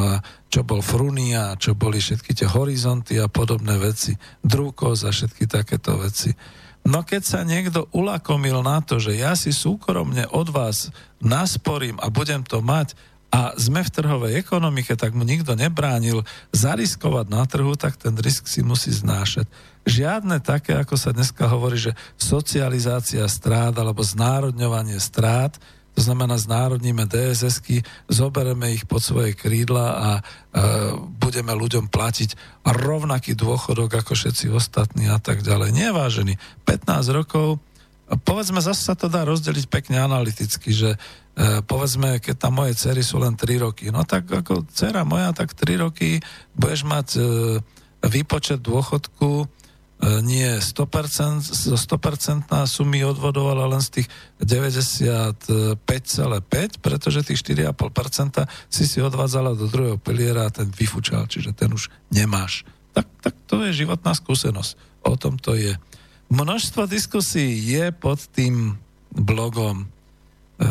čo 0.47 0.63
bol 0.63 0.79
Frunia, 0.79 1.59
čo 1.59 1.75
boli 1.75 1.99
všetky 1.99 2.39
tie 2.39 2.47
horizonty 2.47 3.19
a 3.19 3.27
podobné 3.27 3.75
veci, 3.83 4.15
Drúkos 4.47 5.03
a 5.03 5.11
všetky 5.11 5.51
takéto 5.51 5.99
veci. 5.99 6.31
No 6.87 7.03
keď 7.03 7.23
sa 7.27 7.43
niekto 7.43 7.91
ulakomil 7.91 8.63
na 8.63 8.79
to, 8.79 9.03
že 9.03 9.19
ja 9.19 9.35
si 9.35 9.51
súkromne 9.51 10.23
od 10.31 10.55
vás 10.55 10.95
nasporím 11.19 11.99
a 11.99 12.15
budem 12.15 12.47
to 12.47 12.63
mať 12.63 12.95
a 13.35 13.59
sme 13.59 13.83
v 13.83 13.91
trhovej 13.91 14.39
ekonomike, 14.39 14.95
tak 14.95 15.11
mu 15.11 15.27
nikto 15.27 15.59
nebránil 15.59 16.23
zariskovať 16.55 17.27
na 17.27 17.43
trhu, 17.43 17.75
tak 17.75 17.99
ten 17.99 18.15
risk 18.23 18.47
si 18.47 18.63
musí 18.63 18.95
znášať 18.95 19.51
žiadne 19.87 20.43
také, 20.43 20.75
ako 20.77 20.99
sa 20.99 21.15
dneska 21.15 21.47
hovorí, 21.47 21.79
že 21.79 21.95
socializácia 22.19 23.25
strát 23.31 23.73
alebo 23.79 24.03
znárodňovanie 24.03 24.99
strát, 24.99 25.55
to 25.97 26.05
znamená 26.05 26.37
znárodníme 26.37 27.09
DSSky, 27.09 27.81
zobereme 28.05 28.77
ich 28.77 28.85
pod 28.85 29.01
svoje 29.01 29.33
krídla 29.33 29.87
a 29.97 30.11
e, 30.13 30.23
budeme 31.17 31.57
ľuďom 31.57 31.89
platiť 31.89 32.37
rovnaký 32.69 33.33
dôchodok 33.33 34.05
ako 34.05 34.13
všetci 34.13 34.53
ostatní 34.53 35.09
a 35.09 35.17
tak 35.17 35.41
ďalej. 35.41 35.73
Nevážený. 35.73 36.37
15 36.69 37.17
rokov, 37.17 37.65
povedzme, 38.29 38.61
zase 38.61 38.93
sa 38.93 38.93
to 38.93 39.09
dá 39.09 39.25
rozdeliť 39.25 39.73
pekne 39.73 40.05
analyticky, 40.05 40.69
že 40.77 41.01
e, 41.33 41.65
povedzme, 41.65 42.21
keď 42.21 42.45
tam 42.45 42.61
moje 42.61 42.77
cery 42.77 43.01
sú 43.01 43.17
len 43.17 43.33
3 43.33 43.65
roky, 43.65 43.89
no 43.89 44.05
tak 44.05 44.29
ako 44.29 44.69
dcera 44.69 45.01
moja, 45.09 45.33
tak 45.33 45.57
3 45.57 45.81
roky 45.81 46.21
budeš 46.53 46.85
mať 46.85 47.09
e, 47.17 47.21
výpočet 48.05 48.61
dôchodku 48.61 49.49
nie 49.97 50.61
100%, 50.61 51.73
100% 51.73 52.53
sumy 52.69 53.01
odvodov, 53.01 53.49
ale 53.49 53.65
len 53.65 53.81
z 53.81 54.01
tých 54.01 54.09
95,5, 54.45 55.81
pretože 56.85 57.25
tých 57.25 57.41
4,5% 57.41 58.45
si 58.69 58.85
si 58.85 58.99
odvádzala 59.01 59.57
do 59.57 59.65
druhého 59.65 59.97
piliera 59.97 60.47
a 60.47 60.53
ten 60.53 60.69
vyfučal, 60.69 61.25
čiže 61.25 61.57
ten 61.57 61.73
už 61.73 61.89
nemáš. 62.13 62.69
Tak, 62.93 63.09
tak 63.25 63.35
to 63.49 63.65
je 63.65 63.73
životná 63.73 64.13
skúsenosť. 64.13 64.77
O 65.09 65.17
tom 65.17 65.41
to 65.41 65.57
je. 65.57 65.73
Množstvo 66.29 66.85
diskusí 66.85 67.57
je 67.65 67.89
pod 67.89 68.21
tým 68.37 68.77
blogom. 69.17 69.89
E, 70.61 70.67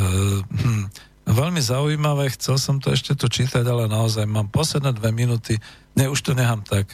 hm, 0.46 0.86
veľmi 1.26 1.62
zaujímavé, 1.66 2.30
chcel 2.38 2.62
som 2.62 2.78
to 2.78 2.94
ešte 2.94 3.18
tu 3.18 3.26
čítať, 3.26 3.66
ale 3.66 3.90
naozaj 3.90 4.30
mám 4.30 4.54
posledné 4.54 4.94
dve 4.94 5.10
minúty. 5.10 5.58
Ne, 5.98 6.14
už 6.14 6.22
to 6.22 6.38
nechám 6.38 6.62
tak 6.62 6.94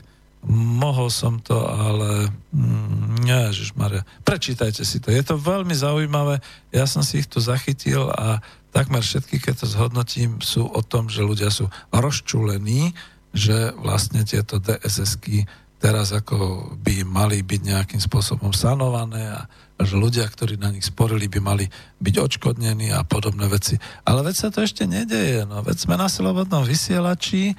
Mohol 0.50 1.14
som 1.14 1.38
to, 1.38 1.54
ale 1.70 2.34
mm, 2.50 3.26
Maria. 3.78 4.02
Prečítajte 4.26 4.82
si 4.82 4.98
to. 4.98 5.14
Je 5.14 5.22
to 5.22 5.38
veľmi 5.38 5.74
zaujímavé. 5.74 6.42
Ja 6.74 6.90
som 6.90 7.06
si 7.06 7.22
ich 7.22 7.30
tu 7.30 7.38
zachytil 7.38 8.10
a 8.10 8.42
takmer 8.74 9.06
všetky, 9.06 9.38
keď 9.38 9.64
to 9.64 9.68
zhodnotím, 9.70 10.42
sú 10.42 10.66
o 10.66 10.82
tom, 10.82 11.12
že 11.14 11.22
ľudia 11.22 11.54
sú 11.54 11.70
rozčulení, 11.94 12.98
že 13.32 13.72
vlastne 13.78 14.26
tieto 14.26 14.58
DSSky 14.58 15.46
teraz 15.82 16.14
ako 16.14 16.70
by 16.78 17.02
mali 17.02 17.42
byť 17.42 17.62
nejakým 17.66 18.02
spôsobom 18.02 18.54
sanované 18.54 19.34
a, 19.34 19.50
že 19.82 19.98
ľudia, 19.98 20.30
ktorí 20.30 20.62
na 20.62 20.70
nich 20.70 20.86
sporili, 20.86 21.26
by 21.26 21.42
mali 21.42 21.66
byť 21.98 22.16
odškodnení 22.22 22.94
a 22.94 23.02
podobné 23.02 23.50
veci. 23.50 23.82
Ale 24.06 24.22
veď 24.22 24.36
sa 24.38 24.50
to 24.54 24.62
ešte 24.62 24.86
nedeje. 24.86 25.42
No. 25.50 25.66
Veď 25.66 25.90
sme 25.90 25.98
na 25.98 26.06
slobodnom 26.06 26.62
vysielači, 26.62 27.58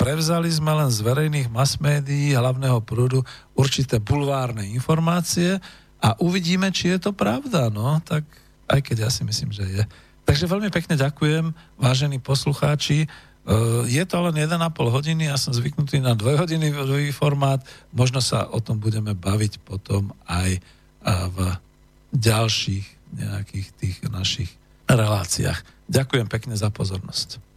prevzali 0.00 0.48
sme 0.48 0.72
len 0.72 0.88
z 0.88 1.04
verejných 1.04 1.52
mass 1.52 1.76
médií 1.76 2.32
hlavného 2.32 2.80
prúdu 2.80 3.20
určité 3.52 4.00
bulvárne 4.00 4.64
informácie 4.72 5.60
a 6.00 6.16
uvidíme, 6.22 6.72
či 6.72 6.96
je 6.96 7.08
to 7.08 7.12
pravda. 7.12 7.68
No, 7.68 8.00
tak 8.00 8.24
aj 8.64 8.80
keď 8.80 9.08
ja 9.08 9.10
si 9.12 9.26
myslím, 9.28 9.52
že 9.52 9.64
je. 9.68 9.82
Takže 10.24 10.48
veľmi 10.48 10.72
pekne 10.72 10.96
ďakujem, 10.96 11.52
vážení 11.76 12.20
poslucháči. 12.20 13.08
Uh, 13.48 13.84
je 13.88 14.04
to 14.04 14.20
len 14.28 14.36
1,5 14.36 14.60
hodiny, 14.76 15.28
ja 15.28 15.40
som 15.40 15.56
zvyknutý 15.56 16.04
na 16.04 16.12
2 16.12 16.44
hodiny 16.44 16.68
formát. 17.12 17.64
Možno 17.92 18.20
sa 18.20 18.44
o 18.48 18.60
tom 18.60 18.76
budeme 18.76 19.16
baviť 19.16 19.64
potom 19.64 20.12
aj 20.28 20.60
v 21.08 21.38
ďalších 22.12 22.86
nejakých 23.16 23.68
tých 23.80 23.96
našich 24.12 24.50
reláciách. 24.84 25.88
Ďakujem 25.88 26.28
pekne 26.28 26.54
za 26.56 26.68
pozornosť. 26.68 27.47